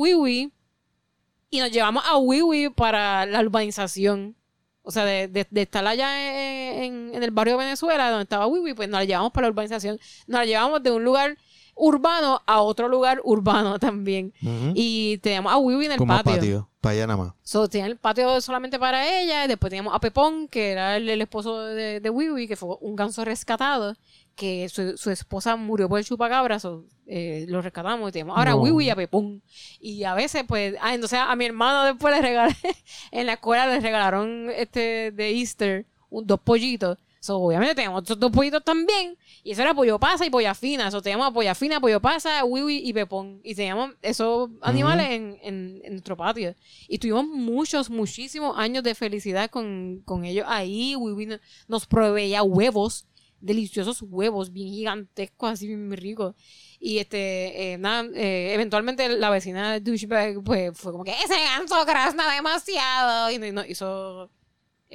[1.49, 4.35] y nos llevamos a Wiwi para la urbanización.
[4.81, 8.47] O sea, de, de- de estar allá en, en el barrio de Venezuela, donde estaba
[8.47, 9.97] Wiwi, pues nos la llevamos para la urbanización.
[10.27, 11.37] Nos la llevamos de un lugar
[11.75, 14.33] urbano a otro lugar urbano también.
[14.75, 16.33] Y teníamos a Wiwi en el Como patio.
[16.35, 16.69] patio.
[16.81, 17.33] Para allá nada más.
[17.43, 19.47] So, tenían el patio solamente para ella.
[19.47, 22.95] Después teníamos a Pepón, que era el, el esposo de, de Wiwi, que fue un
[22.95, 23.95] ganso rescatado.
[24.35, 26.59] Que su, su esposa murió por el chupacabra.
[26.59, 28.61] so, eh, lo rescatamos y teníamos ahora a No.
[28.63, 29.41] Wiwi y a Pepón.
[29.79, 32.55] Y a veces, pues, ah, entonces a mi hermano después le regalé,
[33.11, 36.97] en la escuela le regalaron este de Easter un- dos pollitos.
[37.23, 39.17] So, obviamente teníamos estos dos pollitos también.
[39.45, 40.89] Y eso era pollo pasa y polla fina.
[40.89, 43.39] Eso teníamos polla fina, pollo pasa, wiwi y pepón.
[43.45, 46.53] Y teníamos esos animales en, en- en nuestro patio.
[46.89, 50.97] Y tuvimos muchos, muchísimos años de felicidad con, con ellos ahí.
[50.97, 51.39] Wiwi no-
[51.69, 53.07] nos proveía huevos,
[53.39, 56.35] deliciosos huevos, bien gigantescos, así bien ricos.
[56.77, 61.85] Y este, eh, nada, eh, eventualmente la vecina douchebag, pues fue como que ese ganso
[61.85, 63.31] grasna demasiado.
[63.31, 64.29] Y nos hizo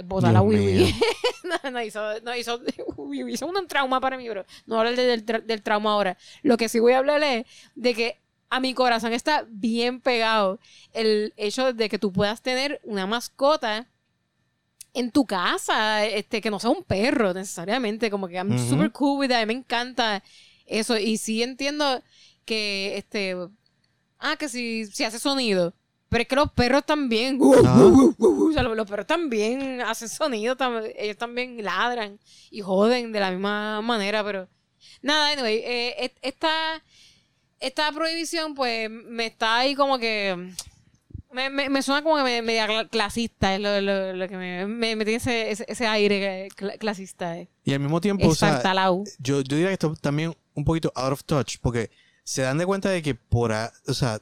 [0.04, 0.94] botar a Dios Wiwi.
[1.64, 2.60] no, no hizo, no hizo,
[3.28, 4.44] hizo un trauma para mí, bro.
[4.66, 6.16] No hablar del, del trauma ahora.
[6.42, 8.20] Lo que sí voy a hablar es de que
[8.50, 10.58] a mi corazón está bien pegado
[10.92, 13.86] el hecho de que tú puedas tener una mascota
[14.94, 18.58] en tu casa, este, que no sea un perro necesariamente, como que I'm Ujú.
[18.58, 20.22] super cool with that, me encanta
[20.66, 22.02] eso, y sí entiendo
[22.44, 23.36] que, este,
[24.18, 25.74] ah, que si, si hace sonido,
[26.09, 27.85] pero es que los perros también, Ajá.
[27.85, 32.18] o sea, los, los perros también hacen sonido, tam- ellos también ladran
[32.51, 34.48] y joden de la misma manera, pero
[35.02, 36.82] nada, anyway, eh, et- esta,
[37.60, 40.52] esta prohibición, pues, me está ahí como que.
[41.30, 44.36] Me, me, me suena como que me- media cla- clasista, es lo, lo- lo que
[44.39, 47.36] me, me, me tiene ese, ese, ese aire cla- clasista.
[47.39, 47.48] Eh.
[47.64, 49.05] Y al mismo tiempo, o sea, Estartalao.
[49.18, 51.90] yo, yo diría que esto también un poquito out of touch, porque
[52.24, 54.20] se dan de cuenta de que por, a- o sea,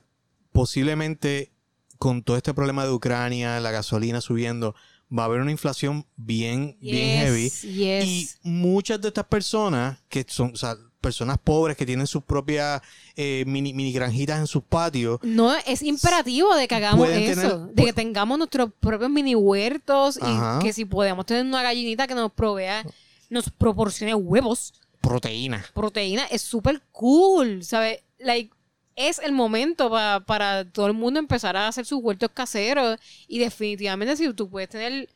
[0.50, 1.52] posiblemente
[1.98, 4.74] con todo este problema de Ucrania, la gasolina subiendo,
[5.16, 7.48] va a haber una inflación bien, bien heavy.
[7.50, 8.04] Yes.
[8.04, 12.82] Y muchas de estas personas, que son, o sea, personas pobres que tienen sus propias
[13.14, 17.74] eh, mini, mini granjitas en sus patios, No, es imperativo de que hagamos eso, tener-
[17.74, 20.58] de que tengamos nuestros propios mini huertos Ajá.
[20.60, 22.84] y que si podemos tener una gallinita que nos provea,
[23.30, 25.64] nos proporcione huevos, proteína.
[25.74, 28.00] proteína, es súper cool, ¿sabes?
[28.18, 28.52] Like,
[28.96, 32.98] es el momento pa- para todo el mundo empezar a hacer sus huertos caseros
[33.28, 35.08] y definitivamente si tú puedes tener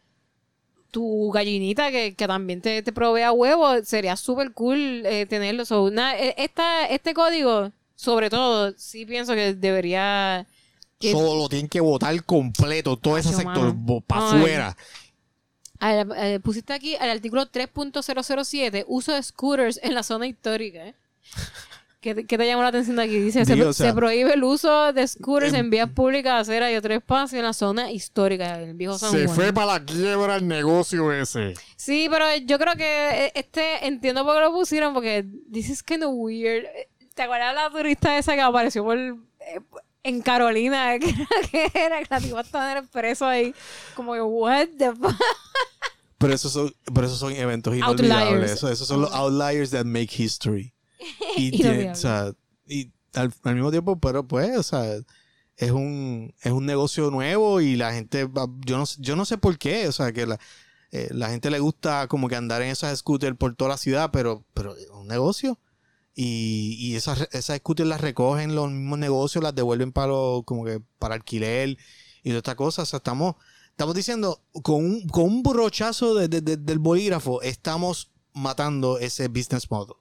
[0.90, 5.64] tu gallinita que, que también te, te provea huevos, sería súper cool eh, tenerlo.
[5.64, 10.46] So, na- eh, esta, este código, sobre todo, sí pienso que debería...
[10.98, 13.74] que- Solo tienen que votar completo, todo ese sector,
[14.06, 14.76] para afuera.
[15.82, 20.88] Eh, pusiste aquí el artículo 3.007, uso de scooters en la zona histórica.
[20.88, 20.94] ¿eh?
[22.00, 23.18] ¿Qué, te- qué te llamó la atención de aquí?
[23.18, 26.40] Dice, se, Digo, o sea, se prohíbe el uso de scooters em- en vías públicas,
[26.48, 29.52] aceras y otro espacio en la zona histórica, el viejo San Juan.
[29.54, 31.52] para la quiebra el negocio ese.
[31.76, 35.82] Sí, pero yo creo que eh, este, entiendo por qué lo pusieron, porque this is
[35.82, 36.64] kind of weird.
[37.14, 39.16] ¿Te acuerdas la turista esa que apareció por, eh,
[40.02, 40.94] en Carolina?
[41.50, 43.54] Que era, que la tipa estaba en el preso ahí.
[43.94, 45.14] Como que, what the fuck?
[46.16, 48.00] Pero esos son, pero esos son eventos Outliers.
[48.00, 48.50] inolvidables.
[48.52, 50.72] Eso- esos son los outliers that make history.
[51.36, 51.90] Y, tiene- Inolvidable.
[51.92, 52.32] o sea,
[52.66, 54.84] y al, al mismo tiempo, pero pues, o sea,
[55.56, 59.38] es un, es un negocio nuevo y la gente, va- yo no, yo no sé
[59.38, 60.38] por qué, o sea, que la,
[60.92, 64.10] eh, la gente le gusta como que andar en esas scooters por toda la ciudad,
[64.12, 65.58] pero, pero es un negocio.
[66.14, 70.64] Y, y esas, esas scooters las recogen los mismos negocios, las devuelven para lo- como
[70.64, 71.78] que para alquiler
[72.22, 72.82] y toda esta cosa.
[72.82, 73.36] O sea, estamos,
[73.70, 79.28] estamos diciendo, con un, con un brochazo de- de- de- del bolígrafo, estamos matando ese
[79.28, 79.94] business model.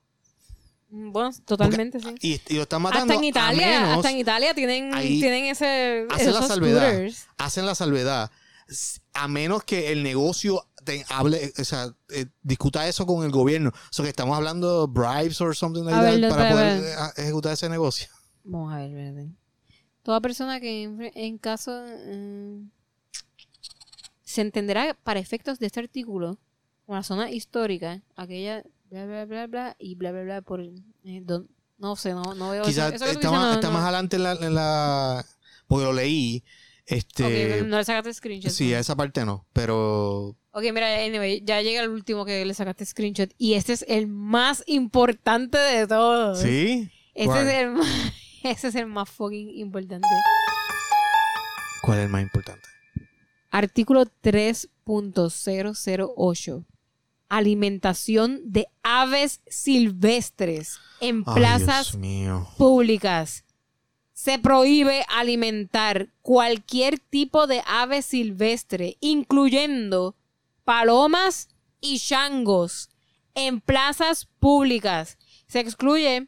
[0.92, 2.16] Bueno, totalmente, sí.
[2.22, 3.14] Y, y lo están matando.
[3.14, 6.90] Hasta en Italia, menos- hasta en Italia tienen, ahí tienen ese, hacen la salvedad.
[6.90, 7.28] scooters.
[7.38, 8.32] hacen la salvedad.
[9.14, 13.70] A menos que el negocio te hable, o sea, eh, discuta eso con el gobierno.
[13.70, 16.94] O sea, que estamos hablando de bribes or something like that ver, para poder eh,
[17.18, 18.08] ejecutar ese negocio.
[18.44, 19.30] Vamos a ver, espérate.
[20.02, 21.72] Toda persona que en, en caso
[22.08, 22.70] mm,
[24.24, 26.40] se entenderá para efectos de este artículo
[26.88, 30.74] la zona histórica, aquella bla bla bla bla y bla bla bla por eh,
[31.24, 31.48] don-
[31.78, 33.74] no sé, no, no veo Quizás eso, eso está, más, no, está no.
[33.76, 35.26] más adelante en la, en la-
[35.68, 36.44] Porque lo leí.
[36.86, 38.52] Este, no le sacaste screenshot.
[38.52, 42.54] sí, a esa parte no, pero Ok, mira, anyway, ya llega el último que le
[42.56, 43.32] sacaste screenshot.
[43.38, 46.40] Y este es el más importante de todos.
[46.40, 46.90] sí.
[47.26, 47.48] ¿Cuál?
[47.48, 47.88] es el más,
[48.44, 50.08] ese es el más fucking importante.
[51.84, 52.68] ¿Cuál es el más importante?
[53.52, 56.66] Artículo 3.008.
[57.30, 61.98] Alimentación de aves silvestres en Ay, plazas
[62.58, 63.46] públicas.
[64.14, 70.18] Se prohíbe alimentar cualquier tipo de ave silvestre, incluyendo
[70.66, 71.48] palomas
[71.80, 72.90] y changos,
[73.34, 75.18] en plazas públicas.
[75.48, 76.28] Se excluye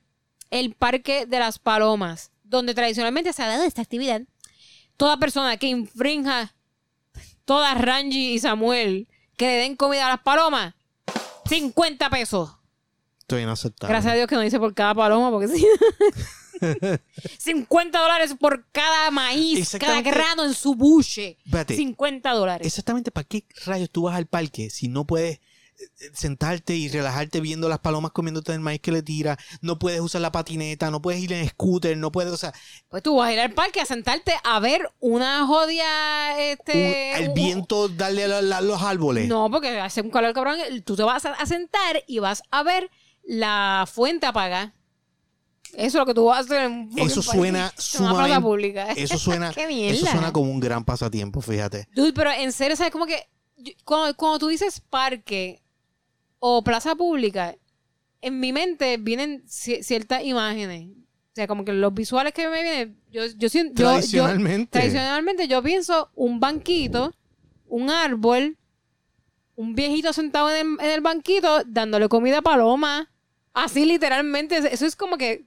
[0.51, 4.21] el Parque de las Palomas, donde tradicionalmente se ha dado esta actividad.
[4.97, 6.53] Toda persona que infrinja,
[7.45, 10.75] toda Rangi y Samuel, que le den comida a las palomas,
[11.55, 12.51] 50 pesos.
[13.19, 13.93] Estoy inaceptable.
[13.93, 15.65] Gracias a Dios que no dice por cada paloma, porque sí.
[17.39, 21.37] 50 dólares por cada maíz, cada grano en su buche.
[21.45, 21.75] Espérate.
[21.75, 22.67] 50 dólares.
[22.67, 25.39] Exactamente, ¿para qué rayos tú vas al parque si no puedes
[26.13, 29.37] sentarte y relajarte viendo las palomas comiéndote el maíz que le tira?
[29.61, 32.53] No puedes usar la patineta, no puedes ir en scooter, no puedes, o sea,
[32.89, 36.39] Pues tú vas a ir al parque a sentarte a ver una jodia.
[36.51, 39.27] Este, un- el un- viento darle a la- los árboles.
[39.27, 40.57] No, porque hace un calor cabrón.
[40.85, 42.89] Tú te vas a, a sentar y vas a ver
[43.23, 44.73] la fuente apagada.
[45.73, 48.91] Eso es lo que tú vas a hacer en Eso suena sumamente- pública.
[48.91, 51.87] Eso suena, eso suena como un gran pasatiempo, fíjate.
[51.95, 52.91] Dude, pero en serio, ¿sabes?
[52.91, 55.61] Como que yo- cuando, cuando tú dices parque
[56.43, 57.55] o plaza pública,
[58.19, 60.87] en mi mente vienen ci- ciertas imágenes.
[60.89, 63.81] O sea, como que los visuales que me vienen, yo, yo siento...
[63.81, 64.79] yo- yo- Tradicionalmente.
[64.79, 67.13] tradicionalmente yo pienso un banquito,
[67.67, 68.57] un árbol,
[69.55, 73.09] un viejito sentado en el, en el banquito dándole comida a paloma.
[73.53, 74.57] Así literalmente.
[74.57, 75.45] Eso es como que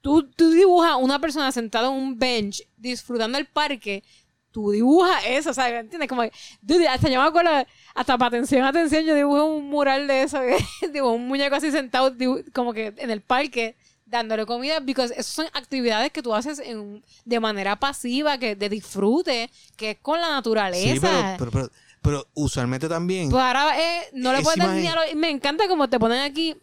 [0.00, 4.02] tú, tú dibujas una persona sentada en un bench disfrutando el parque.
[4.50, 5.80] Tú dibujas eso, ¿sabes?
[5.80, 6.08] ¿Entiendes?
[6.08, 6.32] Como que,
[6.62, 7.50] dude, hasta yo me acuerdo,
[7.98, 10.40] hasta para atención, atención, yo dibujé un mural de eso,
[10.92, 12.14] digo, un muñeco así sentado
[12.52, 13.76] como que en el parque
[14.06, 18.68] dándole comida, porque esas son actividades que tú haces en- de manera pasiva, que de
[18.70, 20.94] disfrute, que es con la naturaleza.
[20.94, 21.70] Sí, pero, pero, pero,
[22.00, 23.28] pero usualmente también.
[23.30, 26.20] Pues ahora eh, no le puedes dar ni a los- Me encanta como te ponen
[26.22, 26.56] aquí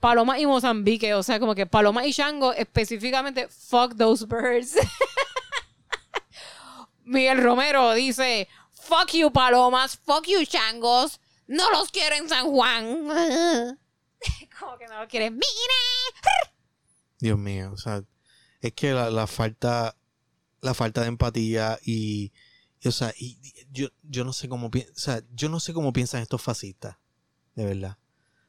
[0.00, 1.12] Paloma y Mozambique.
[1.14, 4.76] O sea, como que Paloma y Shango específicamente fuck those birds.
[7.04, 8.48] Miguel Romero dice
[8.86, 11.20] fuck you palomas, fuck you changos.
[11.46, 13.06] No los quiero en San Juan.
[14.58, 15.30] como que no los quieres.
[15.32, 15.42] Mire.
[17.18, 18.02] Dios mío, o sea,
[18.60, 19.96] es que la, la falta,
[20.60, 22.32] la falta de empatía y,
[22.80, 25.72] y, o sea, y, y yo, yo no sé cómo o sea, yo no sé
[25.72, 26.96] cómo piensan estos fascistas,
[27.54, 27.98] de verdad.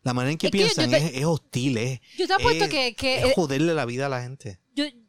[0.03, 2.33] La manera en que Es que yo piensan te- es, es hostil, es, Yo te
[2.33, 4.59] apuesto es- que, que es joderle la vida a la gente.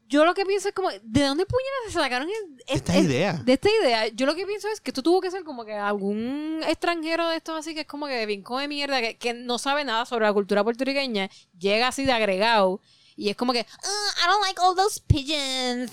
[0.09, 3.35] Yo, lo que pienso es como, ¿de dónde puñetas se sacaron el- Esta es- idea.
[3.45, 5.75] De esta idea, yo lo que pienso es que esto tuvo que ser como que
[5.75, 9.59] algún extranjero de estos así que es como que bien come mierda, que, que no
[9.59, 11.29] sabe nada sobre la cultura puertorriqueña,
[11.59, 12.81] llega así de agregado
[13.17, 15.91] y es como que, "Uh, I don't like all those pigeons.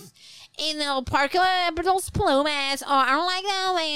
[0.58, 3.46] In el parque de los palomas, or I don't like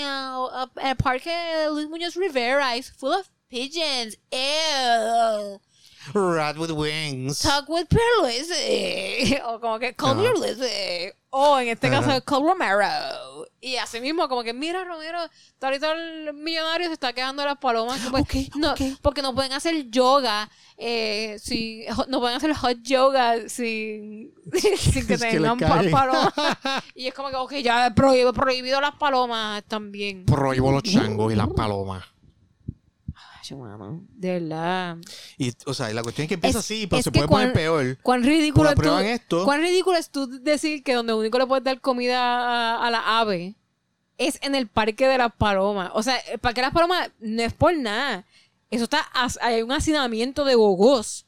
[0.03, 4.17] uh, el parque de Luis Muñoz Rivera, it's full of pigeons.
[4.29, 5.61] Ew.
[6.13, 7.39] Rat with wings.
[7.39, 9.39] Talk with Pierluisi.
[9.45, 10.21] O como que call Ajá.
[10.21, 11.11] Pierluisi.
[11.31, 12.21] O en este caso, Ajá.
[12.21, 13.45] call Romero.
[13.61, 15.19] Y así mismo, como que, mira, Romero,
[15.61, 17.99] ahorita el millonario se está quedando las palomas.
[18.09, 18.73] pues, no.
[19.01, 20.49] Porque no pueden hacer yoga.
[20.77, 24.33] Eh, si, no pueden hacer hot yoga sin,
[24.77, 26.33] sin que tengan pa- palomas.
[26.95, 30.25] y es como que, ok, ya he prohibido, prohibido las palomas también.
[30.25, 32.05] Prohíbo los changos y las palomas.
[33.57, 34.97] Mano, De verdad.
[35.37, 37.97] Y, o sea, la cuestión es que empieza Es- así, pero se puede poner peor.
[38.01, 39.45] ¿Cuán ridículo, Pues es tú, esto.
[39.45, 42.19] ¿Cuán ridículo es tú decir que donde único le puedes dar comida
[42.75, 43.55] a, a la ave
[44.17, 45.91] es en el Parque de las Palomas?
[45.93, 48.25] O sea, el Parque de las Palomas no es por nada.
[48.71, 49.07] Eso está,
[49.41, 51.25] hay un hacinamiento de gogos.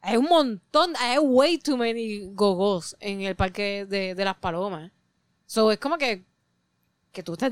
[0.00, 4.90] Hay un montón, hay way too many gogos en el Parque de, de las Palomas.
[5.46, 6.24] So, es como que
[7.12, 7.50] que tú estás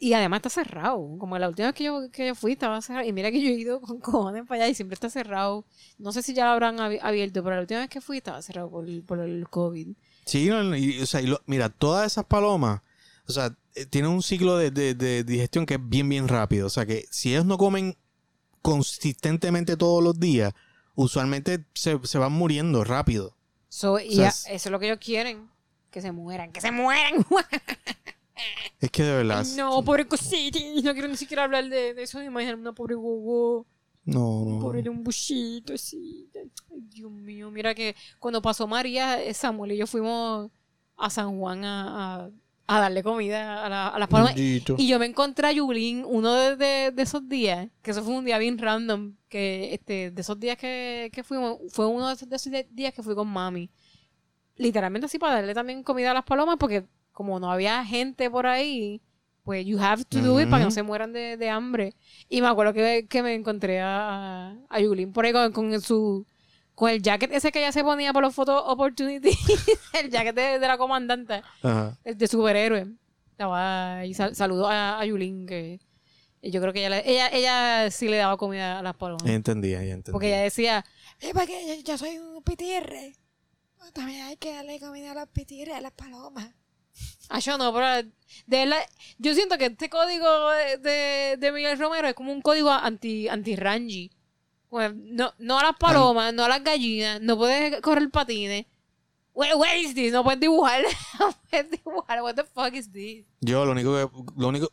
[0.00, 1.16] y además está cerrado.
[1.18, 3.06] Como la última vez que yo, que yo fui estaba cerrado.
[3.06, 5.64] Y mira que yo he ido con cojones para allá y siempre está cerrado.
[5.98, 8.40] No sé si ya lo habrán abi- abierto pero la última vez que fui estaba
[8.42, 9.88] cerrado por, el- por el COVID.
[10.24, 12.80] Sí, no, y, o sea, y lo- mira, todas esas palomas,
[13.28, 16.66] o sea, eh, tienen un ciclo de, de- de digestión que es bien, bien rápido.
[16.66, 17.96] O sea, que si ellos no comen
[18.62, 20.52] consistentemente todos los días,
[20.94, 23.36] usualmente se, se van muriendo rápido.
[23.68, 25.48] so, y O sea, es- eso es lo que ellos quieren
[25.90, 27.24] que se mueran que se mueran
[28.80, 29.44] Es que de verdad.
[29.56, 33.66] no pobre cosita no quiero ni siquiera hablar de, de eso imaginar una pobre gogo
[34.04, 34.60] No, no.
[34.60, 36.28] Pobre de un buchito así.
[36.34, 36.50] Ay,
[36.90, 40.50] Dios mío, mira que cuando pasó María, eh, Samuel y yo fuimos
[40.96, 42.30] a San Juan a, a-
[42.68, 44.34] a darle comida a, la- a las palomas.
[44.34, 44.74] Bendito.
[44.76, 48.14] Y yo me encontré a Yulín uno de, de- de esos días, que eso fue
[48.14, 52.14] un día bien random, que este, de esos días que, que fuimos, fue uno de
[52.14, 53.70] esos, de esos días que fui con mami.
[54.56, 56.84] Literalmente así para darle también comida a las palomas, porque
[57.16, 59.00] como no había gente por ahí,
[59.42, 61.94] pues you have to do it para que no se mueran de, de hambre.
[62.28, 66.26] Y me acuerdo que, que me encontré a, a Yulín por ahí con, con su
[66.74, 69.38] con el jacket ese que ella se ponía por los photo opportunities,
[69.94, 71.42] el jacket de, de la comandante
[72.04, 72.86] el de superhéroe.
[73.30, 75.80] Estaba ahí, sal- saludó a, a Yulín, que
[76.42, 79.26] yo creo que ella, ella, ella sí le daba comida a las palomas.
[79.26, 80.12] Entendía, ya entendí.
[80.12, 80.84] Porque ella decía,
[81.18, 83.14] Es porque yo, yo soy un pitirre.
[83.94, 86.50] También hay que darle comida a los pitirres, a las palomas.
[87.28, 88.08] Ah, yo no, pero
[88.46, 88.78] de verdad,
[89.18, 90.50] yo siento que este código
[90.80, 94.10] de, de, Miguel Romero es como un código anti, anti-rangy.
[94.68, 98.66] Pues, no, no a las palomas, no a las gallinas, no puedes correr patines.
[99.32, 100.12] What, what is this?
[100.12, 100.82] No puedes dibujar.
[101.20, 102.22] no puedes dibujar.
[102.22, 103.26] What the fuck is this?
[103.40, 104.70] Yo lo único que, lo único,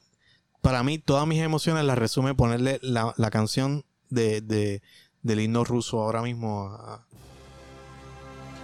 [0.61, 4.81] para mí todas mis emociones las resume ponerle la, la canción de, de,
[5.21, 6.67] del himno ruso ahora mismo.
[6.67, 7.05] a-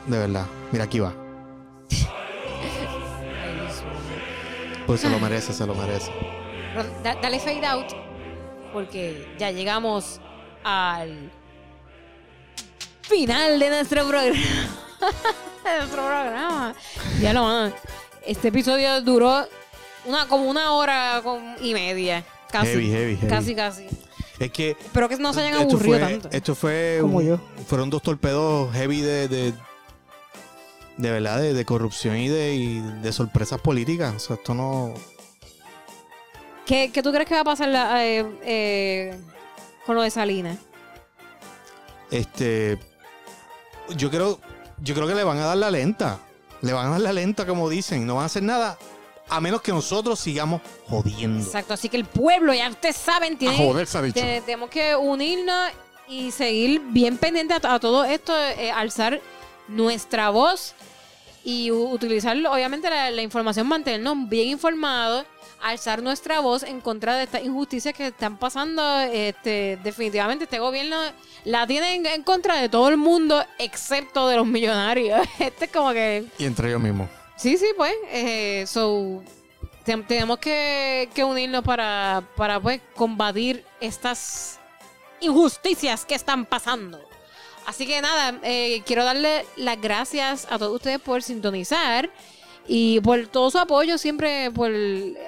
[0.07, 0.47] de verdad.
[0.71, 1.13] Mira, aquí va.
[4.89, 6.11] Pues se lo merece, se lo merece.
[6.73, 7.85] Pero da- dale fade out
[8.73, 10.19] porque ya llegamos
[10.63, 11.29] al
[13.01, 14.33] final de nuestro programa.
[15.63, 16.73] de nuestro programa.
[17.21, 17.71] Ya lo van.
[18.25, 19.45] Este episodio duró
[20.05, 22.25] una como una hora con- y media.
[22.51, 22.69] Casi.
[22.71, 23.27] Heavy, heavy, heavy.
[23.29, 23.85] Casi, casi.
[24.39, 26.29] Es que Espero que no se hayan aburrido fue, tanto.
[26.31, 27.39] esto fue Como un- yo.
[27.67, 29.53] fueron dos torpedos heavy de, de,
[30.99, 34.13] de verdad, de, de corrupción y de, y de sorpresas políticas.
[34.15, 34.93] O sea, esto no.
[36.65, 39.19] ¿Qué, qué tú crees que va a pasar la- eh, eh,
[39.85, 40.57] con lo de Salinas?
[42.11, 42.77] Este.
[43.95, 44.39] Yo creo.
[44.81, 46.19] Yo creo que le van a dar la lenta.
[46.61, 48.05] Le van a dar la lenta, como dicen.
[48.05, 48.77] No van a hacer nada.
[49.29, 51.43] A menos que nosotros sigamos jodiendo.
[51.45, 54.19] Exacto, así que el pueblo, ya ustedes saben, A tiene, joder, se ha dicho.
[54.19, 55.69] Te- tenemos que unirnos
[56.07, 59.21] y seguir bien pendiente a, a todo esto, eh, alzar
[59.67, 60.73] nuestra voz
[61.49, 65.25] y utilizar, obviamente, la, la información, mantenernos bien informados,
[65.61, 68.81] alzar nuestra voz en contra de estas injusticias que están pasando.
[68.99, 70.97] Este, definitivamente, este gobierno
[71.45, 75.21] la tiene en, en contra de todo el mundo, excepto de los millonarios.
[75.39, 77.09] Este es como que Y entre ellos mismos.
[77.35, 77.93] Sí, sí, pues.
[78.11, 79.23] Eh, so,
[79.83, 84.59] te- tenemos que, que unirnos para, para pues, combatir estas
[85.19, 86.99] injusticias que están pasando.
[87.69, 92.09] Así que nada, eh, quiero darle las gracias a todos ustedes por sintonizar
[92.67, 94.71] y por todo su apoyo, siempre por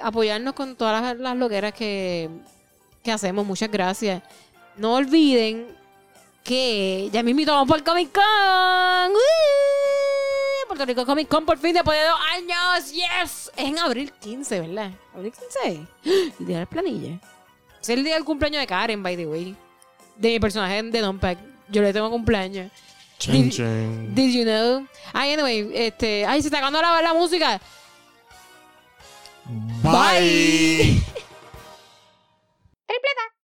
[0.02, 2.28] apoyarnos con todas las, las loqueras que,
[3.04, 3.46] que hacemos.
[3.46, 4.24] Muchas gracias.
[4.76, 5.68] No olviden
[6.42, 9.12] que ya mismito vamos por Comic Con.
[9.12, 9.20] ¡Woo!
[10.66, 12.92] Puerto Rico Comic Con por fin después de dos años.
[12.92, 13.52] ¡Yes!
[13.56, 14.90] Es en abril 15, ¿verdad?
[15.14, 15.86] ¿Abril 15?
[16.40, 17.20] El día de la planilla.
[17.80, 19.56] Es el día del cumpleaños de Karen, by the way.
[20.16, 21.51] De mi personaje de Don Pack.
[21.72, 22.70] Yo le tengo cumpleaños.
[23.18, 24.86] Ching, did, did, you know?
[25.12, 26.26] Ay, anyway, este.
[26.26, 27.60] Ay, se está acabando la, la música.
[29.82, 29.90] Bye.
[29.90, 31.02] Bye.
[32.86, 33.31] Tripleta.